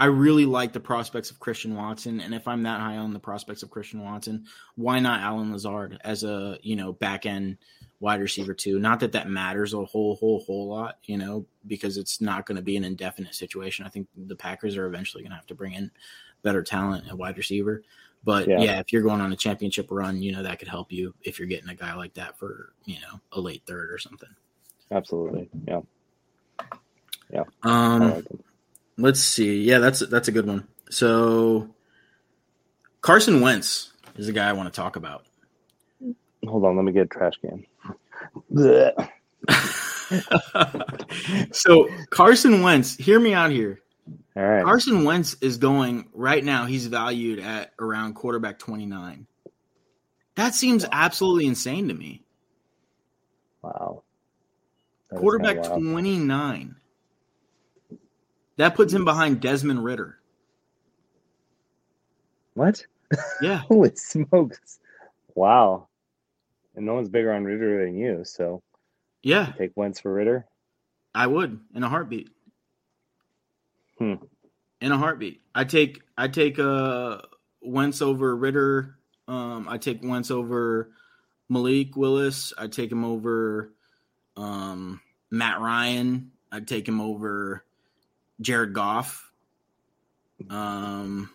I 0.00 0.06
really 0.06 0.46
like 0.46 0.72
the 0.72 0.80
prospects 0.80 1.30
of 1.30 1.38
Christian 1.38 1.76
Watson 1.76 2.20
and 2.20 2.34
if 2.34 2.48
I'm 2.48 2.62
that 2.62 2.80
high 2.80 2.96
on 2.96 3.12
the 3.12 3.18
prospects 3.20 3.62
of 3.62 3.70
Christian 3.70 4.02
Watson, 4.02 4.46
why 4.74 4.98
not 4.98 5.20
Allen 5.20 5.52
Lazard 5.52 5.98
as 6.02 6.24
a, 6.24 6.58
you 6.62 6.74
know, 6.74 6.94
back 6.94 7.26
end 7.26 7.58
wide 8.00 8.20
receiver 8.22 8.54
too? 8.54 8.78
Not 8.78 9.00
that 9.00 9.12
that 9.12 9.28
matters 9.28 9.74
a 9.74 9.84
whole 9.84 10.16
whole 10.16 10.40
whole 10.40 10.68
lot, 10.68 10.96
you 11.04 11.18
know, 11.18 11.44
because 11.66 11.98
it's 11.98 12.18
not 12.18 12.46
going 12.46 12.56
to 12.56 12.62
be 12.62 12.78
an 12.78 12.84
indefinite 12.84 13.34
situation. 13.34 13.84
I 13.84 13.90
think 13.90 14.08
the 14.16 14.34
Packers 14.34 14.74
are 14.78 14.86
eventually 14.86 15.22
going 15.22 15.32
to 15.32 15.36
have 15.36 15.46
to 15.48 15.54
bring 15.54 15.74
in 15.74 15.90
better 16.42 16.62
talent 16.62 17.06
at 17.06 17.18
wide 17.18 17.36
receiver. 17.36 17.82
But 18.24 18.48
Yeah. 18.48 18.60
yeah. 18.60 18.80
if 18.80 18.94
you're 18.94 19.02
going 19.02 19.20
on 19.20 19.32
a 19.32 19.36
championship 19.36 19.88
run, 19.90 20.22
you 20.22 20.32
know 20.32 20.42
that 20.42 20.58
could 20.58 20.68
help 20.68 20.90
you 20.90 21.14
if 21.22 21.38
you're 21.38 21.48
getting 21.48 21.68
a 21.68 21.74
guy 21.74 21.92
like 21.94 22.14
that 22.14 22.38
for 22.38 22.72
you 22.86 22.96
know 23.00 23.20
a 23.32 23.40
late 23.40 23.64
third 23.66 23.90
or 23.92 23.98
something. 23.98 24.30
Absolutely. 24.90 25.50
Yeah. 25.68 25.80
yeah. 27.30 27.44
Um. 27.64 28.24
Let's 29.00 29.20
see. 29.20 29.62
Yeah, 29.62 29.78
that's 29.78 30.00
that's 30.00 30.28
a 30.28 30.32
good 30.32 30.46
one. 30.46 30.66
So 30.90 31.70
Carson 33.00 33.40
Wentz 33.40 33.92
is 34.16 34.26
the 34.26 34.32
guy 34.32 34.48
I 34.48 34.52
want 34.52 34.72
to 34.72 34.76
talk 34.76 34.96
about. 34.96 35.26
Hold 36.46 36.64
on. 36.64 36.76
Let 36.76 36.84
me 36.84 36.92
get 36.92 37.02
a 37.02 37.06
trash 37.06 37.34
can. 37.40 37.66
So 41.52 41.88
Carson 42.10 42.62
Wentz, 42.62 42.96
hear 42.96 43.20
me 43.20 43.32
out 43.32 43.50
here. 43.50 43.80
All 44.36 44.42
right. 44.42 44.64
Carson 44.64 45.04
Wentz 45.04 45.36
is 45.40 45.58
going 45.58 46.08
right 46.12 46.44
now. 46.44 46.66
He's 46.66 46.86
valued 46.86 47.38
at 47.38 47.72
around 47.78 48.14
quarterback 48.14 48.58
twenty 48.58 48.86
nine. 48.86 49.26
That 50.36 50.54
seems 50.54 50.86
absolutely 50.90 51.46
insane 51.46 51.88
to 51.88 51.94
me. 51.94 52.22
Wow. 53.62 54.02
That 55.10 55.20
Quarterback 55.20 55.62
twenty 55.62 56.18
nine. 56.18 56.76
That 58.60 58.74
puts 58.74 58.92
him 58.92 59.06
behind 59.06 59.40
Desmond 59.40 59.82
Ridder. 59.82 60.18
What? 62.52 62.84
Yeah, 63.40 63.56
Holy 63.68 63.96
smokes. 63.96 64.80
Wow. 65.34 65.88
And 66.76 66.84
no 66.84 66.92
one's 66.92 67.08
bigger 67.08 67.32
on 67.32 67.44
Ridder 67.44 67.86
than 67.86 67.96
you, 67.96 68.22
so 68.22 68.62
yeah, 69.22 69.54
take 69.56 69.72
Wentz 69.76 70.00
for 70.00 70.12
Ridder. 70.12 70.44
I 71.14 71.26
would 71.26 71.58
in 71.74 71.82
a 71.82 71.88
heartbeat. 71.88 72.28
Hmm. 73.98 74.16
In 74.82 74.92
a 74.92 74.98
heartbeat, 74.98 75.40
I 75.54 75.64
take 75.64 76.02
I 76.18 76.28
take 76.28 76.58
uh 76.58 77.22
Wentz 77.62 78.02
over 78.02 78.36
Ridder. 78.36 78.98
Um, 79.26 79.68
I 79.70 79.78
take 79.78 80.00
Wentz 80.02 80.30
over 80.30 80.90
Malik 81.48 81.96
Willis. 81.96 82.52
I 82.58 82.66
take 82.66 82.92
him 82.92 83.06
over 83.06 83.72
um 84.36 85.00
Matt 85.30 85.60
Ryan. 85.60 86.32
I'd 86.52 86.68
take 86.68 86.86
him 86.86 87.00
over 87.00 87.64
Jared 88.40 88.72
Goff. 88.72 89.30
Um, 90.48 91.30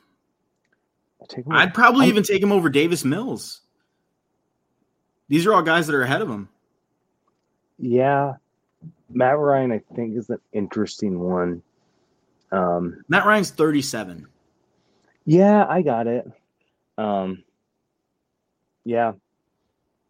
I'll 1.21 1.27
take 1.27 1.45
him. 1.45 1.51
I'd 1.51 1.73
probably 1.73 2.01
I'm- 2.01 2.09
even 2.09 2.23
take 2.23 2.41
him 2.41 2.51
over 2.51 2.69
Davis 2.69 3.05
Mills. 3.05 3.61
These 5.27 5.45
are 5.47 5.53
all 5.53 5.61
guys 5.63 5.87
that 5.87 5.95
are 5.95 6.01
ahead 6.03 6.21
of 6.21 6.29
him. 6.29 6.49
yeah. 7.77 8.33
Matt 9.07 9.37
Ryan, 9.37 9.71
I 9.71 9.81
think, 9.95 10.17
is 10.17 10.29
an 10.31 10.39
interesting 10.51 11.19
one. 11.19 11.61
Um, 12.51 13.03
Matt 13.07 13.25
Ryan's 13.25 13.51
37. 13.51 14.27
yeah, 15.25 15.65
I 15.69 15.83
got 15.83 16.07
it. 16.07 16.29
Um, 16.97 17.43
yeah, 18.83 19.13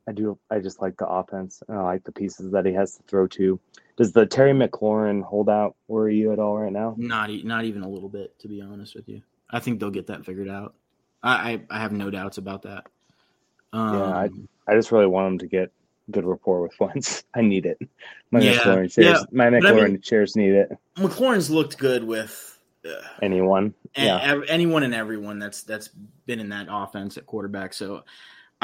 I 0.07 0.11
do. 0.13 0.37
I 0.49 0.59
just 0.59 0.81
like 0.81 0.95
the 0.97 1.07
offense. 1.07 1.61
and 1.67 1.77
I 1.77 1.81
like 1.83 2.03
the 2.05 2.11
pieces 2.13 2.51
that 2.53 2.65
he 2.65 2.71
has 2.73 2.95
to 2.95 3.03
throw 3.03 3.27
to. 3.27 3.59
Does 3.97 4.11
the 4.11 4.25
Terry 4.25 4.51
McLaurin 4.51 5.23
holdout 5.23 5.75
worry 5.87 6.17
you 6.17 6.33
at 6.33 6.39
all 6.39 6.57
right 6.57 6.71
now? 6.71 6.95
Not 6.97 7.29
not 7.43 7.63
even 7.65 7.81
a 7.83 7.89
little 7.89 8.09
bit, 8.09 8.37
to 8.39 8.47
be 8.47 8.61
honest 8.61 8.95
with 8.95 9.07
you. 9.07 9.21
I 9.49 9.59
think 9.59 9.79
they'll 9.79 9.89
get 9.91 10.07
that 10.07 10.25
figured 10.25 10.49
out. 10.49 10.73
I 11.23 11.53
I, 11.53 11.61
I 11.69 11.79
have 11.79 11.91
no 11.93 12.09
doubts 12.09 12.37
about 12.37 12.63
that. 12.63 12.85
Um, 13.73 13.93
Yeah, 13.99 14.03
I- 14.05 14.29
I 14.67 14.73
just 14.73 14.91
really 14.91 15.05
want 15.05 15.27
him 15.33 15.37
to 15.39 15.47
get 15.47 15.71
good 16.11 16.25
rapport 16.25 16.61
with 16.61 16.73
Wentz. 16.79 17.23
I 17.35 17.41
need 17.41 17.65
it. 17.67 17.77
My 18.31 18.39
Yeah, 18.41 18.53
McLaurin 18.55 18.91
shares, 18.91 18.97
yeah, 18.97 19.19
my 19.31 19.49
but 19.51 19.65
I 19.65 19.71
McLaurin 19.71 19.91
mean- 19.91 20.01
shares 20.01 20.35
need 20.35 20.53
it. 20.53 20.75
McLaurin's 20.97 21.49
looked 21.51 21.77
good 21.77 22.03
with 22.03 22.59
uh, 22.85 22.89
Anyone? 23.21 23.73
a- 23.95 24.03
Yeah. 24.05 24.19
ev- 24.21 24.43
anyone 24.49 24.83
and 24.83 24.93
everyone 24.93 25.39
that's 25.39 25.61
that's 25.63 25.89
been 26.25 26.39
in 26.39 26.49
that 26.49 26.67
offense 26.69 27.17
at 27.17 27.25
quarterback. 27.27 27.73
So, 27.73 28.03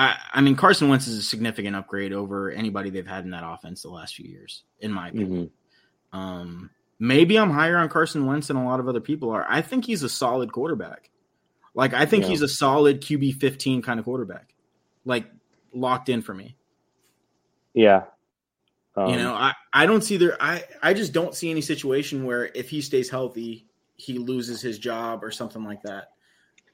I 0.02 0.18
I 0.34 0.42
mean 0.42 0.56
Carson 0.56 0.90
Wentz 0.90 1.08
is 1.08 1.18
a 1.18 1.22
significant 1.24 1.76
upgrade 1.76 2.14
over 2.14 2.50
anybody 2.52 2.90
they've 2.90 3.06
had 3.08 3.24
in 3.26 3.32
that 3.32 3.44
offense 3.46 3.82
the 3.84 3.90
last 3.90 4.16
few 4.16 4.28
years, 4.30 4.64
in 4.80 4.92
my 4.92 5.10
opinion. 5.10 5.52
Mhm. 6.14 6.18
Um, 6.18 6.70
maybe 7.00 7.38
I'm 7.38 7.52
higher 7.52 7.78
on 7.78 7.90
Carson 7.90 8.26
Wentz 8.26 8.48
than 8.48 8.58
a 8.58 8.66
lot 8.66 8.80
of 8.80 8.88
other 8.88 9.00
people 9.02 9.30
are. 9.32 9.46
I 9.50 9.62
think 9.62 9.86
he's 9.86 10.04
a 10.04 10.10
solid 10.10 10.52
quarterback. 10.52 11.10
Like 11.74 11.94
I 11.94 12.06
think 12.06 12.24
Yeah. 12.24 12.30
he's 12.32 12.42
a 12.42 12.48
solid 12.48 13.02
QB 13.02 13.32
15 13.40 13.82
kind 13.82 14.00
of 14.00 14.06
quarterback. 14.06 14.54
Like 15.06 15.26
locked 15.74 16.10
in 16.10 16.22
for 16.22 16.34
me. 16.34 16.56
Yeah. 17.74 18.04
Um, 18.96 19.10
you 19.10 19.16
know, 19.16 19.34
I 19.34 19.54
I 19.72 19.86
don't 19.86 20.02
see 20.04 20.18
there 20.18 20.36
I 20.42 20.64
I 20.84 20.94
just 20.94 21.14
don't 21.14 21.34
see 21.34 21.50
any 21.50 21.62
situation 21.62 22.26
where 22.26 22.46
if 22.54 22.70
he 22.70 22.82
stays 22.82 23.10
healthy, 23.10 23.68
he 23.96 24.18
loses 24.18 24.62
his 24.62 24.78
job 24.80 25.24
or 25.24 25.32
something 25.32 25.64
like 25.64 25.82
that. 25.84 26.12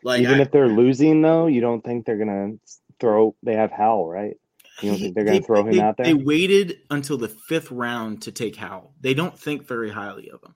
Like 0.04 0.22
even 0.22 0.40
I- 0.40 0.42
if 0.44 0.52
they're 0.52 0.68
losing, 0.70 1.22
though, 1.22 1.48
you 1.48 1.62
don't 1.62 1.84
think 1.84 2.06
they're 2.06 2.18
gonna 2.18 2.54
throw? 3.00 3.36
They 3.44 3.56
have 3.56 3.72
Howell, 3.72 4.08
right? 4.10 4.38
You 4.82 4.92
don't 4.92 5.00
think 5.00 5.16
they're 5.16 5.24
gonna 5.26 5.40
they- 5.40 5.46
throw 5.46 5.66
him 5.66 5.72
they- 5.72 5.80
out 5.82 5.98
there? 5.98 6.06
They 6.06 6.14
waited 6.14 6.78
until 6.90 7.18
the 7.18 7.28
fifth 7.30 7.72
round 7.72 8.22
to 8.24 8.32
take 8.32 8.56
Howell. 8.56 8.94
They 9.02 9.14
don't 9.14 9.38
think 9.38 9.68
very 9.68 9.90
highly 9.90 10.30
of 10.30 10.44
him. 10.44 10.54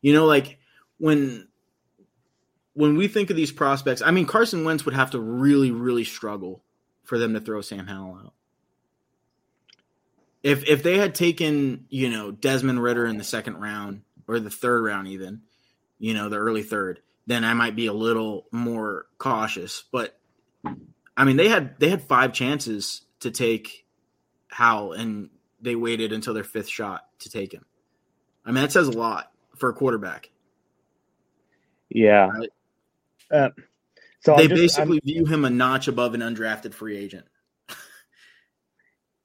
You 0.00 0.12
know, 0.12 0.26
like 0.26 0.58
when 0.98 1.48
when 2.74 2.96
we 2.96 3.06
think 3.06 3.28
of 3.30 3.36
these 3.36 3.52
prospects, 3.52 4.00
I 4.02 4.10
mean 4.10 4.26
Carson 4.26 4.64
Wentz 4.64 4.84
would 4.84 4.94
have 4.94 5.10
to 5.12 5.20
really, 5.20 5.70
really 5.70 6.04
struggle 6.04 6.62
for 7.04 7.18
them 7.18 7.34
to 7.34 7.40
throw 7.40 7.60
Sam 7.60 7.86
Howell 7.86 8.16
out. 8.24 8.32
If 10.42 10.68
if 10.68 10.82
they 10.82 10.98
had 10.98 11.14
taken, 11.14 11.86
you 11.88 12.10
know, 12.10 12.30
Desmond 12.32 12.82
Ridder 12.82 13.06
in 13.06 13.16
the 13.18 13.24
second 13.24 13.56
round 13.60 14.02
or 14.26 14.40
the 14.40 14.50
third 14.50 14.82
round 14.84 15.06
even, 15.08 15.42
you 15.98 16.14
know, 16.14 16.28
the 16.28 16.36
early 16.36 16.62
third, 16.62 17.00
then 17.26 17.44
I 17.44 17.54
might 17.54 17.76
be 17.76 17.86
a 17.86 17.92
little 17.92 18.46
more 18.50 19.06
cautious. 19.18 19.84
But 19.92 20.18
I 21.16 21.24
mean, 21.24 21.36
they 21.36 21.48
had 21.48 21.78
they 21.78 21.88
had 21.90 22.02
five 22.02 22.32
chances 22.32 23.02
to 23.20 23.30
take 23.30 23.86
Howell, 24.48 24.92
and 24.94 25.30
they 25.60 25.74
waited 25.76 26.12
until 26.12 26.34
their 26.34 26.44
fifth 26.44 26.68
shot 26.68 27.06
to 27.20 27.30
take 27.30 27.52
him. 27.52 27.64
I 28.44 28.50
mean, 28.50 28.62
that 28.62 28.72
says 28.72 28.88
a 28.88 28.92
lot 28.92 29.30
for 29.56 29.68
a 29.68 29.74
quarterback. 29.74 30.30
yeah. 31.90 32.28
Right. 32.28 32.48
Uh, 33.30 33.50
so 34.20 34.36
they 34.36 34.44
I'm 34.44 34.48
just, 34.50 34.78
I'm- 34.78 34.88
basically 34.88 35.00
view 35.04 35.26
him 35.26 35.44
a 35.44 35.50
notch 35.50 35.88
above 35.88 36.14
an 36.14 36.20
undrafted 36.20 36.74
free 36.74 36.96
agent. 36.96 37.26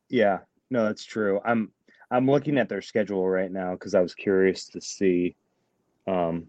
yeah. 0.09 0.39
No, 0.69 0.85
that's 0.85 1.05
true. 1.05 1.39
I'm 1.45 1.71
I'm 2.11 2.29
looking 2.29 2.57
at 2.57 2.69
their 2.69 2.81
schedule 2.81 3.27
right 3.27 3.51
now 3.51 3.71
because 3.73 3.95
I 3.95 4.01
was 4.01 4.13
curious 4.15 4.67
to 4.69 4.81
see 4.81 5.35
um, 6.07 6.47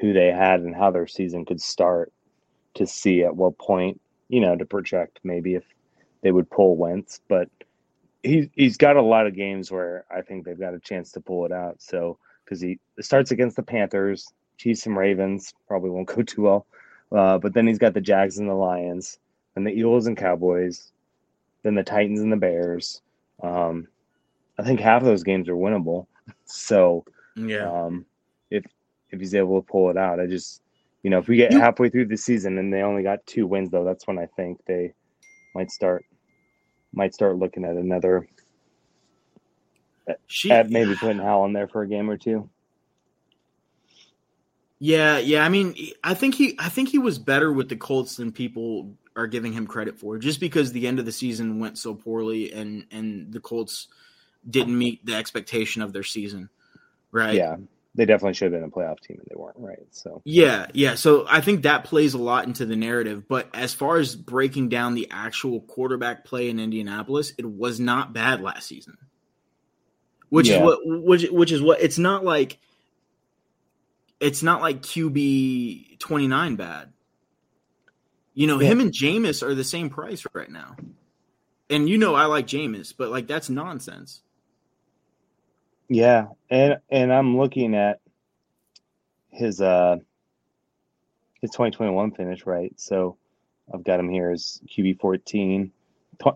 who 0.00 0.12
they 0.12 0.28
had 0.32 0.60
and 0.60 0.74
how 0.74 0.90
their 0.90 1.06
season 1.06 1.44
could 1.44 1.60
start 1.60 2.12
to 2.74 2.86
see 2.86 3.22
at 3.24 3.34
what 3.34 3.58
point, 3.58 4.00
you 4.32 4.42
know, 4.42 4.56
to 4.56 4.66
project 4.66 5.20
maybe 5.24 5.56
if 5.56 5.64
they 6.22 6.32
would 6.32 6.50
pull 6.50 6.76
Wentz. 6.76 7.22
But 7.28 7.50
he's 8.24 8.48
he's 8.54 8.78
got 8.78 8.96
a 8.96 9.02
lot 9.02 9.28
of 9.28 9.36
games 9.36 9.72
where 9.72 10.06
I 10.10 10.22
think 10.22 10.44
they've 10.46 10.60
got 10.60 10.74
a 10.74 10.80
chance 10.80 11.12
to 11.14 11.20
pull 11.20 11.46
it 11.46 11.52
out. 11.52 11.82
So 11.82 12.18
because 12.44 12.60
he 12.62 12.80
starts 13.00 13.32
against 13.32 13.56
the 13.56 13.64
Panthers, 13.64 14.32
Chiefs 14.58 14.86
and 14.86 14.96
Ravens 14.96 15.54
probably 15.68 15.90
won't 15.90 16.08
go 16.08 16.22
too 16.26 16.42
well, 16.42 16.66
uh, 17.16 17.38
but 17.38 17.54
then 17.54 17.68
he's 17.68 17.78
got 17.78 17.94
the 17.94 18.02
Jags 18.02 18.38
and 18.38 18.50
the 18.50 18.54
Lions, 18.54 19.20
and 19.56 19.66
the 19.66 19.72
Eagles 19.72 20.08
and 20.08 20.16
Cowboys, 20.16 20.92
then 21.62 21.74
the 21.74 21.84
Titans 21.84 22.20
and 22.20 22.32
the 22.32 22.36
Bears. 22.36 23.02
Um, 23.42 23.88
I 24.58 24.64
think 24.64 24.80
half 24.80 25.02
of 25.02 25.06
those 25.08 25.24
games 25.24 25.48
are 25.48 25.56
winnable. 25.56 26.06
So 26.46 27.04
Yeah. 27.36 27.72
um, 27.72 28.06
if 28.50 28.64
if 29.10 29.20
he's 29.20 29.34
able 29.34 29.60
to 29.62 29.66
pull 29.68 29.90
it 29.90 29.98
out, 29.98 30.20
I 30.20 30.26
just 30.26 30.61
you 31.02 31.10
know 31.10 31.18
if 31.18 31.28
we 31.28 31.36
get 31.36 31.52
You- 31.52 31.60
halfway 31.60 31.88
through 31.88 32.06
the 32.06 32.16
season 32.16 32.58
and 32.58 32.72
they 32.72 32.82
only 32.82 33.02
got 33.02 33.26
two 33.26 33.46
wins 33.46 33.70
though, 33.70 33.84
that's 33.84 34.06
when 34.06 34.18
I 34.18 34.26
think 34.26 34.64
they 34.66 34.94
might 35.54 35.70
start 35.70 36.04
might 36.92 37.14
start 37.14 37.38
looking 37.38 37.64
at 37.64 37.76
another 37.76 38.28
She, 40.26 40.50
at 40.50 40.68
maybe 40.70 40.94
putting 40.94 41.18
Howell 41.18 41.46
in 41.46 41.52
there 41.52 41.68
for 41.68 41.82
a 41.82 41.88
game 41.88 42.10
or 42.10 42.16
two. 42.16 42.48
Yeah, 44.78 45.18
yeah. 45.18 45.44
I 45.44 45.48
mean, 45.48 45.76
I 46.02 46.14
think 46.14 46.34
he, 46.34 46.56
I 46.58 46.68
think 46.68 46.88
he 46.88 46.98
was 46.98 47.18
better 47.18 47.52
with 47.52 47.68
the 47.68 47.76
Colts 47.76 48.16
than 48.16 48.32
people 48.32 48.94
are 49.14 49.28
giving 49.28 49.52
him 49.52 49.66
credit 49.66 49.96
for, 49.96 50.18
just 50.18 50.40
because 50.40 50.72
the 50.72 50.88
end 50.88 50.98
of 50.98 51.04
the 51.04 51.12
season 51.12 51.60
went 51.60 51.78
so 51.78 51.94
poorly, 51.94 52.52
and 52.52 52.86
and 52.90 53.32
the 53.32 53.38
Colts 53.38 53.86
didn't 54.48 54.76
meet 54.76 55.06
the 55.06 55.14
expectation 55.14 55.82
of 55.82 55.92
their 55.92 56.02
season, 56.02 56.48
right? 57.12 57.34
Yeah, 57.34 57.56
they 57.94 58.06
definitely 58.06 58.34
should 58.34 58.52
have 58.52 58.60
been 58.60 58.68
a 58.68 58.72
playoff 58.72 59.00
team 59.00 59.18
and 59.18 59.26
they 59.28 59.36
weren't 59.36 59.58
right. 59.58 59.78
So 59.90 60.22
Yeah, 60.24 60.66
yeah. 60.72 60.94
So 60.94 61.26
I 61.28 61.40
think 61.42 61.62
that 61.62 61.84
plays 61.84 62.14
a 62.14 62.18
lot 62.18 62.46
into 62.46 62.64
the 62.64 62.76
narrative. 62.76 63.28
But 63.28 63.48
as 63.54 63.74
far 63.74 63.98
as 63.98 64.16
breaking 64.16 64.70
down 64.70 64.94
the 64.94 65.08
actual 65.10 65.60
quarterback 65.60 66.24
play 66.24 66.48
in 66.48 66.58
Indianapolis, 66.58 67.32
it 67.36 67.44
was 67.44 67.78
not 67.78 68.12
bad 68.14 68.40
last 68.40 68.66
season. 68.66 68.96
Which 70.30 70.48
Yeah. 70.48 70.56
is 70.56 70.62
what 70.62 70.78
which 70.84 71.30
which 71.30 71.52
is 71.52 71.60
what 71.60 71.82
it's 71.82 71.98
not 71.98 72.24
like 72.24 72.58
it's 74.20 74.42
not 74.42 74.62
like 74.62 74.80
QB 74.80 75.98
twenty 75.98 76.28
nine 76.28 76.56
bad. 76.56 76.92
You 78.32 78.46
know, 78.46 78.58
Yeah. 78.58 78.68
him 78.68 78.80
and 78.80 78.90
Jameis 78.92 79.42
are 79.42 79.54
the 79.54 79.64
same 79.64 79.90
price 79.90 80.24
right 80.32 80.50
now. 80.50 80.76
And 81.68 81.88
you 81.90 81.98
know 81.98 82.14
I 82.14 82.24
like 82.24 82.46
Jameis, 82.46 82.94
but 82.96 83.10
like 83.10 83.26
that's 83.26 83.50
nonsense. 83.50 84.22
Yeah, 85.92 86.28
and 86.50 86.78
and 86.90 87.12
I'm 87.12 87.36
looking 87.38 87.74
at 87.74 88.00
his 89.30 89.60
uh 89.60 89.96
his 91.40 91.50
2021 91.50 92.12
finish 92.12 92.46
right. 92.46 92.72
So 92.78 93.16
I've 93.72 93.84
got 93.84 94.00
him 94.00 94.08
here 94.08 94.30
as 94.30 94.60
QB 94.68 95.00
14. 95.00 95.72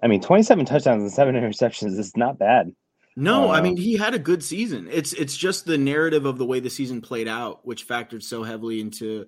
I 0.03 0.07
mean, 0.09 0.21
27 0.21 0.65
touchdowns 0.65 1.03
and 1.03 1.13
seven 1.13 1.35
interceptions 1.37 1.99
is 1.99 2.17
not 2.17 2.39
bad. 2.39 2.75
No, 3.15 3.49
I 3.51 3.61
Uh, 3.61 3.63
mean 3.63 3.77
he 3.77 3.97
had 3.97 4.15
a 4.15 4.19
good 4.19 4.43
season. 4.43 4.89
It's 4.91 5.13
it's 5.15 5.37
just 5.37 5.65
the 5.65 5.79
narrative 5.79 6.27
of 6.27 6.39
the 6.39 6.45
way 6.45 6.61
the 6.61 6.71
season 6.71 7.01
played 7.01 7.29
out, 7.29 7.67
which 7.67 7.89
factored 7.89 8.23
so 8.23 8.43
heavily 8.43 8.81
into 8.81 9.27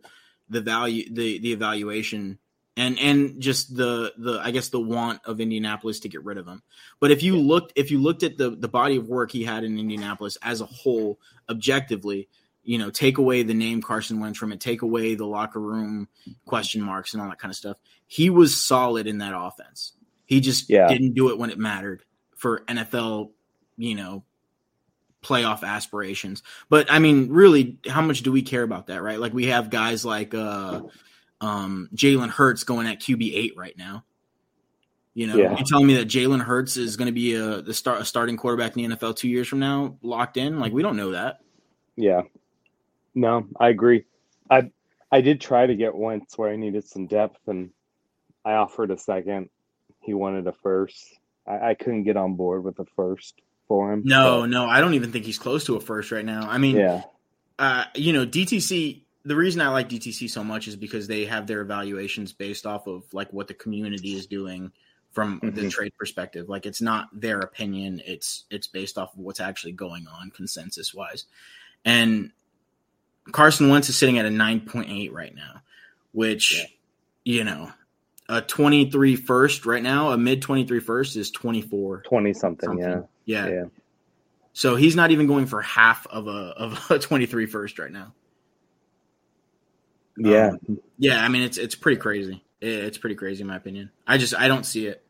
the 0.50 0.60
value, 0.60 1.08
the 1.12 1.38
the 1.38 1.52
evaluation, 1.52 2.38
and 2.78 2.98
and 2.98 3.40
just 3.40 3.74
the 3.76 4.12
the 4.16 4.40
I 4.42 4.50
guess 4.52 4.68
the 4.68 4.80
want 4.80 5.20
of 5.24 5.40
Indianapolis 5.40 6.00
to 6.00 6.08
get 6.08 6.24
rid 6.24 6.38
of 6.38 6.46
him. 6.46 6.62
But 7.00 7.10
if 7.10 7.22
you 7.22 7.36
looked 7.36 7.72
if 7.76 7.90
you 7.90 7.98
looked 7.98 8.22
at 8.22 8.38
the 8.38 8.50
the 8.50 8.68
body 8.68 8.96
of 8.96 9.08
work 9.08 9.30
he 9.32 9.44
had 9.44 9.64
in 9.64 9.78
Indianapolis 9.78 10.38
as 10.42 10.60
a 10.60 10.66
whole, 10.66 11.18
objectively, 11.50 12.28
you 12.62 12.78
know, 12.78 12.90
take 12.90 13.18
away 13.18 13.42
the 13.42 13.54
name 13.54 13.82
Carson 13.82 14.20
Wentz 14.20 14.38
from 14.38 14.52
it, 14.52 14.60
take 14.60 14.82
away 14.82 15.14
the 15.14 15.26
locker 15.26 15.60
room 15.60 16.08
question 16.46 16.80
marks 16.80 17.12
and 17.12 17.22
all 17.22 17.28
that 17.28 17.38
kind 17.38 17.50
of 17.50 17.56
stuff. 17.56 17.76
He 18.06 18.30
was 18.30 18.56
solid 18.56 19.06
in 19.06 19.18
that 19.18 19.34
offense. 19.36 19.92
He 20.24 20.40
just 20.40 20.70
Yeah. 20.70 20.88
didn't 20.88 21.14
do 21.14 21.30
it 21.30 21.38
when 21.38 21.50
it 21.50 21.58
mattered 21.58 22.04
for 22.36 22.60
NFL 22.68 23.32
you 23.76 23.94
know 23.94 24.24
playoff 25.22 25.64
aspirations 25.64 26.42
but 26.68 26.90
i 26.92 26.98
mean 27.00 27.28
really 27.28 27.78
how 27.88 28.00
much 28.00 28.22
do 28.22 28.30
we 28.30 28.42
care 28.42 28.62
about 28.62 28.86
that 28.86 29.02
right 29.02 29.18
like 29.18 29.32
we 29.32 29.46
have 29.46 29.68
guys 29.68 30.04
like 30.04 30.32
uh 30.32 30.80
um 31.40 31.88
jalen 31.94 32.28
hurts 32.30 32.64
going 32.64 32.86
at 32.86 32.98
qb8 33.00 33.56
right 33.56 33.76
now 33.78 34.04
you 35.14 35.26
know 35.26 35.36
Yeah. 35.36 35.56
you 35.56 35.64
telling 35.64 35.86
me 35.86 35.94
that 35.94 36.08
jalen 36.08 36.40
hurts 36.42 36.76
is 36.76 36.96
going 36.96 37.06
to 37.06 37.12
be 37.12 37.34
a 37.34 37.62
the 37.62 37.74
start 37.74 38.00
a 38.00 38.04
starting 38.04 38.36
quarterback 38.36 38.76
in 38.76 38.90
the 38.90 38.96
nfl 38.96 39.14
two 39.14 39.28
years 39.28 39.46
from 39.46 39.60
now 39.60 39.96
locked 40.02 40.36
in 40.36 40.58
like 40.58 40.72
we 40.72 40.82
don't 40.82 40.96
know 40.96 41.12
that 41.12 41.38
Yeah. 41.96 42.22
No, 43.14 43.48
I 43.58 43.70
agree. 43.70 44.04
I 44.48 44.70
I 45.10 45.20
did 45.22 45.40
try 45.40 45.66
to 45.66 45.74
get 45.74 45.96
Wentz 45.96 46.38
where 46.38 46.50
I 46.50 46.56
needed 46.56 46.86
some 46.86 47.08
depth, 47.08 47.40
and 47.48 47.70
I 48.44 48.52
offered 48.52 48.92
a 48.92 48.98
second. 48.98 49.48
He 50.00 50.14
wanted 50.14 50.46
a 50.46 50.52
first. 50.52 51.18
I, 51.44 51.70
I 51.70 51.74
couldn't 51.74 52.04
get 52.04 52.16
on 52.16 52.36
board 52.36 52.62
with 52.62 52.76
the 52.76 52.84
first 52.94 53.40
for 53.66 53.92
him. 53.92 54.02
no 54.04 54.42
but, 54.42 54.50
no 54.50 54.66
i 54.66 54.80
don't 54.80 54.94
even 54.94 55.10
think 55.10 55.24
he's 55.24 55.38
close 55.38 55.64
to 55.64 55.74
a 55.76 55.80
first 55.80 56.12
right 56.12 56.24
now 56.24 56.48
i 56.48 56.58
mean 56.58 56.76
yeah, 56.76 57.02
uh, 57.58 57.84
you 57.94 58.12
know, 58.12 58.24
DTC. 58.24 59.02
The 59.24 59.36
reason 59.36 59.60
I 59.60 59.68
like 59.68 59.88
DTC 59.88 60.28
so 60.30 60.42
much 60.44 60.68
is 60.68 60.76
because 60.76 61.06
they 61.06 61.24
have 61.26 61.46
their 61.46 61.60
evaluations 61.60 62.32
based 62.32 62.66
off 62.66 62.86
of 62.86 63.04
like 63.12 63.32
what 63.32 63.48
the 63.48 63.54
community 63.54 64.14
is 64.14 64.26
doing 64.26 64.72
from 65.12 65.40
the 65.42 65.62
Mhm. 65.62 65.70
trade 65.70 65.92
perspective. 65.98 66.48
Like 66.48 66.66
it's 66.66 66.80
not 66.80 67.08
their 67.12 67.40
opinion; 67.40 68.00
it's 68.06 68.44
it's 68.50 68.66
based 68.66 68.96
off 68.96 69.12
of 69.14 69.18
what's 69.20 69.40
actually 69.40 69.72
going 69.72 70.06
on 70.06 70.30
consensus 70.30 70.94
wise. 70.94 71.24
And 71.84 72.30
Carson 73.32 73.68
Wentz 73.68 73.88
is 73.88 73.96
sitting 73.98 74.18
at 74.18 74.24
a 74.26 74.30
nine 74.30 74.60
point 74.60 74.88
eight 74.90 75.12
right 75.12 75.34
now, 75.34 75.62
which 76.12 76.58
Yeah. 76.58 76.66
you 77.24 77.44
know, 77.44 77.72
a 78.28 78.40
23 78.40 79.16
first 79.16 79.66
right 79.66 79.82
now, 79.82 80.10
a 80.12 80.16
mid 80.18 80.40
23 80.42 80.80
first 80.80 81.16
is 81.16 81.30
24 81.30 82.02
twenty 82.02 82.32
something. 82.32 82.68
something. 82.68 83.06
Yeah, 83.26 83.46
Yeah. 83.46 83.52
yeah, 83.52 83.64
So 84.52 84.76
he's 84.76 84.96
not 84.96 85.10
even 85.10 85.26
going 85.26 85.46
for 85.46 85.60
half 85.60 86.06
of 86.06 86.26
a 86.28 86.30
of 86.56 86.90
a 86.90 86.98
23 86.98 87.46
first 87.46 87.78
right 87.78 87.92
now. 87.92 88.14
Yeah. 90.18 90.50
Um, 90.68 90.78
Yeah, 90.98 91.22
I 91.24 91.28
mean 91.28 91.42
it's 91.42 91.58
it's 91.58 91.74
pretty 91.74 92.00
crazy. 92.00 92.42
It's 92.60 92.98
pretty 92.98 93.14
crazy 93.16 93.42
in 93.42 93.46
my 93.46 93.56
opinion. 93.56 93.90
I 94.06 94.18
just 94.18 94.34
I 94.34 94.48
don't 94.48 94.64
see 94.66 94.86
it. 94.86 95.04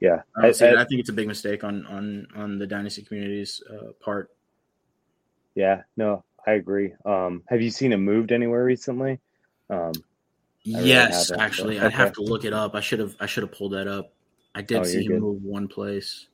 yeah. 0.00 0.22
I, 0.36 0.40
don't 0.42 0.48
I- 0.50 0.52
see 0.52 0.64
it. 0.66 0.76
I- 0.76 0.82
I 0.82 0.84
think 0.84 1.00
it's 1.00 1.08
a 1.10 1.12
big 1.14 1.28
mistake 1.28 1.62
on 1.64 1.86
on 1.86 2.26
on 2.34 2.58
the 2.58 2.66
dynasty 2.66 3.02
community's 3.02 3.62
uh, 3.70 3.92
part. 4.00 4.30
yeah. 5.54 5.82
No, 5.96 6.24
I 6.46 6.52
agree. 6.52 6.92
Um, 7.04 7.42
have 7.48 7.62
you 7.62 7.70
seen 7.70 7.92
him 7.92 8.04
moved 8.04 8.32
anywhere 8.32 8.64
recently? 8.64 9.20
Um, 9.70 9.92
yes, 10.64 11.30
actually, 11.30 11.78
so- 11.78 11.86
I'd 11.86 11.92
have 11.92 12.12
to 12.14 12.22
look 12.22 12.44
it 12.44 12.52
up. 12.52 12.74
I 12.74 12.80
should 12.80 12.98
have 12.98 13.14
I 13.20 13.26
should 13.26 13.42
have 13.44 13.52
pulled 13.52 13.72
that 13.72 13.86
up. 13.86 14.12
I 14.54 14.62
did 14.62 14.78
Oh, 14.80 14.82
see 14.84 15.04
him 15.04 15.12
good. 15.12 15.20
move 15.22 15.42
one 15.44 15.68
place. 15.68 16.26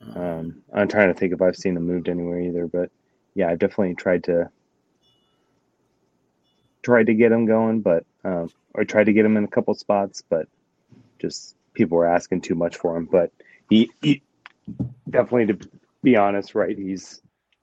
Um, 0.00 0.16
Um, 0.22 0.62
I'm 0.74 0.88
trying 0.88 1.08
to 1.08 1.14
think 1.18 1.32
if 1.32 1.40
I've 1.40 1.56
seen 1.56 1.76
him 1.76 1.84
moved 1.86 2.08
anywhere 2.08 2.40
either, 2.40 2.66
but 2.66 2.90
yeah, 3.34 3.48
I've 3.48 3.58
definitely 3.58 3.94
tried 3.94 4.24
to 4.24 4.50
tried 6.86 7.06
to 7.06 7.14
get 7.14 7.32
him 7.32 7.46
going, 7.46 7.80
but 7.80 8.06
um, 8.24 8.48
or 8.72 8.84
tried 8.84 9.04
to 9.04 9.12
get 9.12 9.24
him 9.24 9.36
in 9.36 9.42
a 9.42 9.48
couple 9.48 9.74
spots, 9.74 10.22
but 10.30 10.46
just 11.18 11.56
people 11.74 11.98
were 11.98 12.06
asking 12.06 12.40
too 12.40 12.54
much 12.54 12.76
for 12.76 12.96
him. 12.96 13.06
But 13.10 13.32
he, 13.68 13.90
he 14.00 14.22
definitely, 15.10 15.46
to 15.46 15.68
be 16.04 16.16
honest, 16.16 16.54
right? 16.54 16.78
He's 16.78 17.20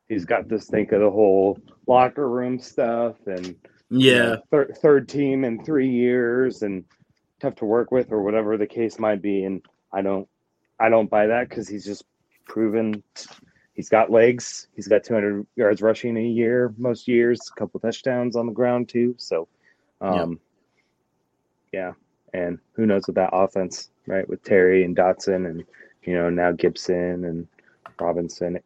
he's 0.09 0.25
got 0.25 0.49
this 0.49 0.67
think 0.67 0.91
of 0.91 0.99
the 0.99 1.09
whole 1.09 1.57
locker 1.87 2.29
room 2.29 2.59
stuff 2.59 3.15
and 3.25 3.45
you 3.47 3.55
yeah, 3.89 4.23
know, 4.23 4.41
third 4.51 4.77
third 4.81 5.07
team 5.07 5.45
in 5.45 5.63
three 5.63 5.89
years 5.89 6.61
and 6.61 6.83
tough 7.39 7.55
to 7.55 7.65
work 7.65 7.91
with 7.91 8.11
or 8.11 8.21
whatever 8.21 8.57
the 8.57 8.67
case 8.67 8.99
might 8.99 9.21
be. 9.21 9.45
And 9.45 9.65
I 9.93 10.01
don't 10.01 10.27
I 10.81 10.89
don't 10.89 11.09
buy 11.09 11.27
that 11.27 11.47
because 11.47 11.69
he's 11.69 11.85
just 11.85 12.03
proven 12.45 13.01
he's 13.73 13.89
got 13.89 14.11
legs. 14.11 14.67
He's 14.75 14.87
got 14.87 15.03
200 15.03 15.45
yards 15.55 15.81
rushing 15.81 16.17
a 16.17 16.21
year 16.21 16.73
most 16.77 17.07
years, 17.07 17.39
a 17.55 17.59
couple 17.59 17.79
touchdowns 17.79 18.35
on 18.35 18.45
the 18.45 18.53
ground 18.53 18.89
too. 18.89 19.15
So, 19.17 19.47
um, 20.01 20.39
yeah. 21.71 21.93
And 22.33 22.59
who 22.73 22.85
knows 22.85 23.07
with 23.07 23.15
that 23.15 23.29
offense, 23.33 23.89
right? 24.07 24.27
With 24.27 24.43
Terry 24.43 24.83
and 24.83 24.95
Dotson 24.95 25.49
and 25.49 25.63
you 26.03 26.13
know 26.13 26.29
now 26.29 26.51
Gibson 26.51 27.25
and 27.25 27.47
Robinson, 27.99 28.55
it 28.55 28.65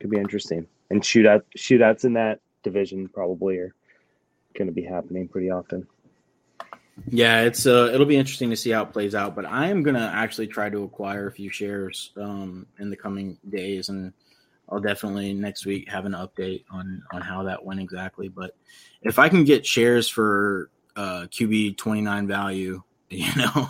could 0.00 0.10
be 0.10 0.18
interesting. 0.18 0.66
And 0.90 1.02
shootout 1.02 1.42
shootouts 1.56 2.04
in 2.04 2.12
that 2.14 2.40
division 2.62 3.08
probably 3.08 3.58
are 3.58 3.74
going 4.54 4.66
to 4.66 4.74
be 4.74 4.82
happening 4.82 5.28
pretty 5.28 5.50
often. 5.50 5.86
Yeah. 7.08 7.42
It's 7.42 7.66
uh, 7.66 7.90
it'll 7.92 8.06
be 8.06 8.16
interesting 8.16 8.50
to 8.50 8.56
see 8.56 8.70
how 8.70 8.82
it 8.82 8.92
plays 8.92 9.14
out. 9.14 9.34
But 9.34 9.46
I 9.46 9.68
am 9.68 9.82
gonna 9.82 10.10
actually 10.14 10.46
try 10.46 10.70
to 10.70 10.82
acquire 10.84 11.26
a 11.26 11.32
few 11.32 11.50
shares 11.50 12.12
um 12.16 12.66
in 12.78 12.90
the 12.90 12.96
coming 12.96 13.38
days, 13.48 13.88
and 13.88 14.12
I'll 14.68 14.80
definitely 14.80 15.32
next 15.34 15.66
week 15.66 15.88
have 15.88 16.04
an 16.06 16.12
update 16.12 16.64
on 16.70 17.02
on 17.12 17.20
how 17.20 17.42
that 17.44 17.64
went 17.64 17.80
exactly. 17.80 18.28
But 18.28 18.56
if 19.02 19.18
I 19.18 19.28
can 19.28 19.44
get 19.44 19.66
shares 19.66 20.08
for 20.08 20.70
uh 20.96 21.26
QB 21.30 21.76
29 21.76 22.26
value, 22.26 22.82
you 23.10 23.34
know, 23.36 23.68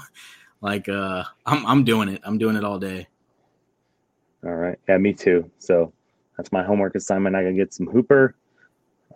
like 0.60 0.88
uh 0.88 1.24
I'm 1.44 1.66
I'm 1.66 1.84
doing 1.84 2.08
it. 2.08 2.22
I'm 2.24 2.38
doing 2.38 2.56
it 2.56 2.64
all 2.64 2.78
day. 2.78 3.08
All 4.44 4.54
right. 4.54 4.78
Yeah, 4.88 4.98
me 4.98 5.12
too. 5.12 5.50
So 5.58 5.92
that's 6.36 6.52
my 6.52 6.62
homework 6.62 6.94
assignment. 6.94 7.34
I 7.34 7.42
gotta 7.42 7.54
get 7.54 7.74
some 7.74 7.86
Hooper. 7.86 8.34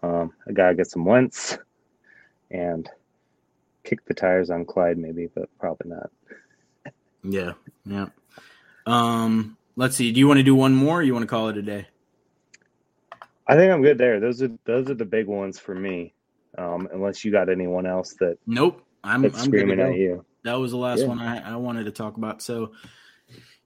Um, 0.03 0.33
I 0.49 0.53
gotta 0.53 0.75
get 0.75 0.91
some 0.91 1.05
Wentz 1.05 1.59
and 2.51 2.89
kick 3.85 4.05
the 4.07 4.15
tires 4.15 4.51
on 4.51 4.65
Clyde, 4.65 4.99
maybe, 4.99 5.29
but 5.35 5.49
probably 5.59 5.91
not. 5.91 6.11
Yeah, 7.23 7.53
yeah. 7.85 8.07
Um, 8.87 9.57
let's 9.77 9.97
see. 9.97 10.13
Do 10.13 10.21
you 10.21 10.27
want 10.29 10.39
to 10.39 10.43
do 10.45 10.55
one 10.55 10.75
more? 10.75 11.01
or 11.01 11.03
You 11.03 11.13
want 11.13 11.23
to 11.25 11.29
call 11.29 11.49
it 11.49 11.57
a 11.57 11.63
day? 11.63 11.87
I 13.47 13.57
think 13.57 13.73
I'm 13.73 13.83
good 13.83 13.99
there. 13.99 14.21
Those 14.21 14.43
are 14.43 14.51
those 14.65 14.89
are 14.91 14.95
the 14.95 15.05
big 15.05 15.27
ones 15.27 15.59
for 15.59 15.75
me. 15.75 16.15
Um, 16.57 16.89
unless 16.93 17.25
you 17.25 17.31
got 17.31 17.49
anyone 17.49 17.87
else 17.87 18.15
that 18.21 18.39
Nope. 18.47 18.85
I'm, 19.05 19.25
I'm 19.25 19.33
screaming 19.33 19.79
go. 19.79 19.87
at 19.87 19.97
you. 19.97 20.25
That 20.45 20.55
was 20.55 20.73
the 20.73 20.77
last 20.77 21.01
Yeah. 21.01 21.07
one 21.07 21.19
I, 21.21 21.53
I 21.53 21.57
wanted 21.57 21.85
to 21.85 21.91
talk 21.93 22.17
about. 22.17 22.43
So, 22.43 22.73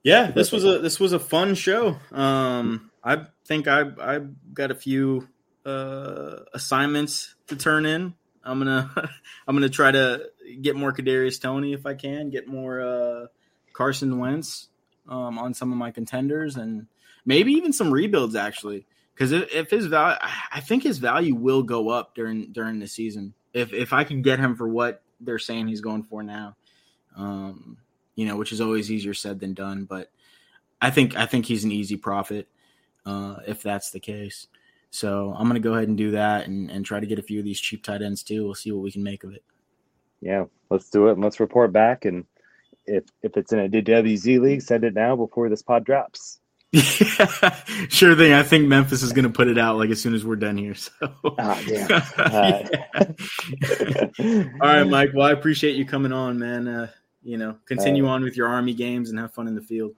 yeah, 0.03 0.31
this 0.31 0.53
was 0.53 0.65
a 0.65 0.79
this 0.81 1.01
was 1.01 1.13
a 1.13 1.19
fun 1.19 1.55
show. 1.55 1.97
Um, 2.13 2.91
I 3.03 3.27
think 3.47 3.69
I 3.69 3.85
I 4.01 4.21
got 4.53 4.71
a 4.71 4.75
few 4.75 5.29
uh, 5.65 6.41
assignments 6.53 7.35
to 7.49 7.57
turn 7.57 7.87
in. 7.87 8.15
I'm 8.45 8.59
gonna 8.59 8.91
I'm 9.49 9.57
gonna 9.57 9.69
try 9.69 9.91
to 9.91 10.31
get 10.61 10.77
more 10.77 10.93
Kadarius 10.93 11.41
Toney 11.41 11.73
if 11.73 11.87
I 11.87 11.95
can, 11.95 12.31
get 12.31 12.47
more 12.47 12.81
uh, 12.81 13.27
Carson 13.73 14.19
Wentz 14.19 14.69
um, 15.09 15.39
on 15.39 15.55
some 15.55 15.73
of 15.73 15.79
my 15.79 15.91
contenders, 15.91 16.57
and 16.57 16.87
maybe 17.25 17.53
even 17.53 17.73
some 17.73 17.91
rebuilds 17.93 18.37
actually. 18.37 18.87
Because 19.15 19.31
if, 19.33 19.55
if 19.55 19.71
his 19.71 19.87
value, 19.87 20.19
I 20.53 20.61
think 20.61 20.83
his 20.83 20.99
value 20.99 21.35
will 21.35 21.63
go 21.63 21.89
up 21.89 22.15
during 22.15 22.53
during 22.53 22.81
the 22.81 22.89
season. 22.89 23.35
If 23.53 23.73
if 23.73 23.93
I 23.93 24.05
can 24.05 24.23
get 24.23 24.39
him 24.41 24.57
for 24.57 24.69
what 24.69 25.03
they're 25.21 25.39
saying 25.39 25.69
he's 25.69 25.81
going 25.81 26.03
for 26.03 26.23
now, 26.23 26.57
um, 27.17 27.79
you 28.17 28.27
know, 28.27 28.37
which 28.37 28.53
is 28.53 28.61
always 28.61 28.91
easier 28.91 29.15
said 29.15 29.41
than 29.41 29.55
done. 29.55 29.85
But 29.85 30.11
I 30.81 30.91
think 30.91 31.17
I 31.17 31.27
think 31.27 31.47
he's 31.47 31.65
an 31.65 31.73
easy 31.73 31.97
profit 31.97 32.49
uh, 33.07 33.37
if 33.47 33.63
that's 33.63 33.91
the 33.91 34.01
case. 34.01 34.49
So 34.95 35.35
I'm 35.37 35.49
gonna 35.49 35.59
go 35.59 35.75
ahead 35.75 35.89
and 35.89 35.97
do 35.99 36.13
that 36.13 36.47
and, 36.47 36.71
and 36.71 36.87
try 36.87 37.01
to 37.01 37.07
get 37.07 37.19
a 37.19 37.23
few 37.23 37.41
of 37.41 37.45
these 37.45 37.59
cheap 37.61 37.83
tight 37.83 38.01
ends 38.01 38.23
too. 38.23 38.45
We'll 38.45 38.55
see 38.55 38.71
what 38.71 38.85
we 38.85 38.93
can 38.93 39.03
make 39.03 39.25
of 39.25 39.33
it. 39.33 39.43
Yeah, 40.21 40.45
let's 40.71 40.89
do 40.89 41.09
it 41.09 41.15
and 41.15 41.21
let's 41.21 41.41
report 41.41 41.73
back. 41.73 42.05
And 42.05 42.25
if 42.87 43.03
if 43.21 43.37
it's 43.37 43.53
in 43.53 43.59
a 43.59 43.69
DWZ 43.69 44.41
league, 44.41 44.63
send 44.63 44.85
it 44.85 44.95
now 44.95 45.17
before 45.17 45.49
this 45.49 45.63
pod 45.63 45.85
drops. 45.85 46.39
sure 47.89 48.15
thing. 48.15 48.35
I 48.35 48.45
think 48.45 48.69
Memphis 48.69 49.03
is 49.03 49.13
gonna 49.13 49.31
put 49.31 49.49
it 49.49 49.59
out 49.59 49.79
like 49.79 49.91
as 49.91 50.01
soon 50.01 50.15
as 50.15 50.25
we're 50.25 50.37
done 50.37 50.57
here. 50.57 50.77
So 50.77 50.93
Ah, 51.41 51.61
damn. 51.67 51.91
Uh, 54.21 54.47
All 54.61 54.69
right, 54.69 54.85
Mike. 54.85 55.11
Well, 55.13 55.27
I 55.27 55.33
appreciate 55.33 55.75
you 55.75 55.85
coming 55.85 56.13
on, 56.13 56.39
man. 56.39 56.69
Uh, 56.69 56.89
you 57.25 57.37
know, 57.37 57.57
continue 57.67 58.07
on 58.07 58.23
with 58.23 58.37
your 58.37 58.47
army 58.47 58.75
games 58.75 59.11
and 59.11 59.19
have 59.19 59.35
fun 59.35 59.49
in 59.49 59.57
the 59.57 59.61
field. 59.61 59.95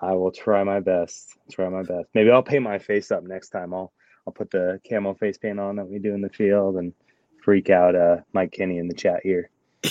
I 0.00 0.14
will 0.14 0.32
try 0.32 0.64
my 0.64 0.80
best. 0.80 1.36
Try 1.48 1.68
my 1.68 1.82
best. 1.82 2.08
Maybe 2.12 2.32
I'll 2.32 2.42
paint 2.42 2.64
my 2.64 2.80
face 2.80 3.12
up 3.12 3.22
next 3.22 3.50
time. 3.50 3.72
I'll 3.72 3.92
I'll 4.26 4.32
put 4.32 4.50
the 4.50 4.80
camo 4.88 5.14
face 5.14 5.38
paint 5.38 5.60
on 5.60 5.76
that 5.76 5.88
we 5.88 5.98
do 5.98 6.14
in 6.14 6.20
the 6.20 6.28
field 6.28 6.76
and 6.76 6.92
freak 7.42 7.70
out 7.70 7.94
uh, 7.94 8.18
Mike 8.32 8.52
Kenny 8.52 8.78
in 8.78 8.88
the 8.88 8.94
chat 8.94 9.20
here. 9.22 9.50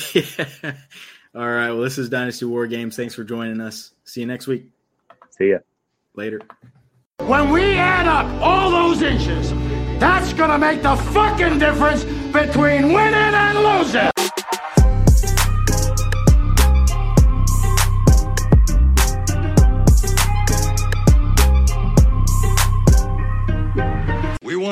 All 1.35 1.47
right. 1.47 1.71
Well, 1.71 1.81
this 1.81 1.97
is 1.97 2.09
Dynasty 2.09 2.45
War 2.45 2.67
Games. 2.67 2.95
Thanks 2.95 3.13
for 3.13 3.23
joining 3.23 3.61
us. 3.61 3.93
See 4.03 4.21
you 4.21 4.27
next 4.27 4.47
week. 4.47 4.65
See 5.31 5.51
ya. 5.51 5.59
Later. 6.15 6.41
When 7.19 7.49
we 7.49 7.75
add 7.75 8.07
up 8.07 8.25
all 8.41 8.71
those 8.71 9.01
inches, 9.01 9.51
that's 9.99 10.33
gonna 10.33 10.57
make 10.57 10.81
the 10.81 10.95
fucking 10.95 11.59
difference 11.59 12.03
between 12.03 12.93
winning 12.93 13.13
and 13.13 13.57
losing. 13.57 14.24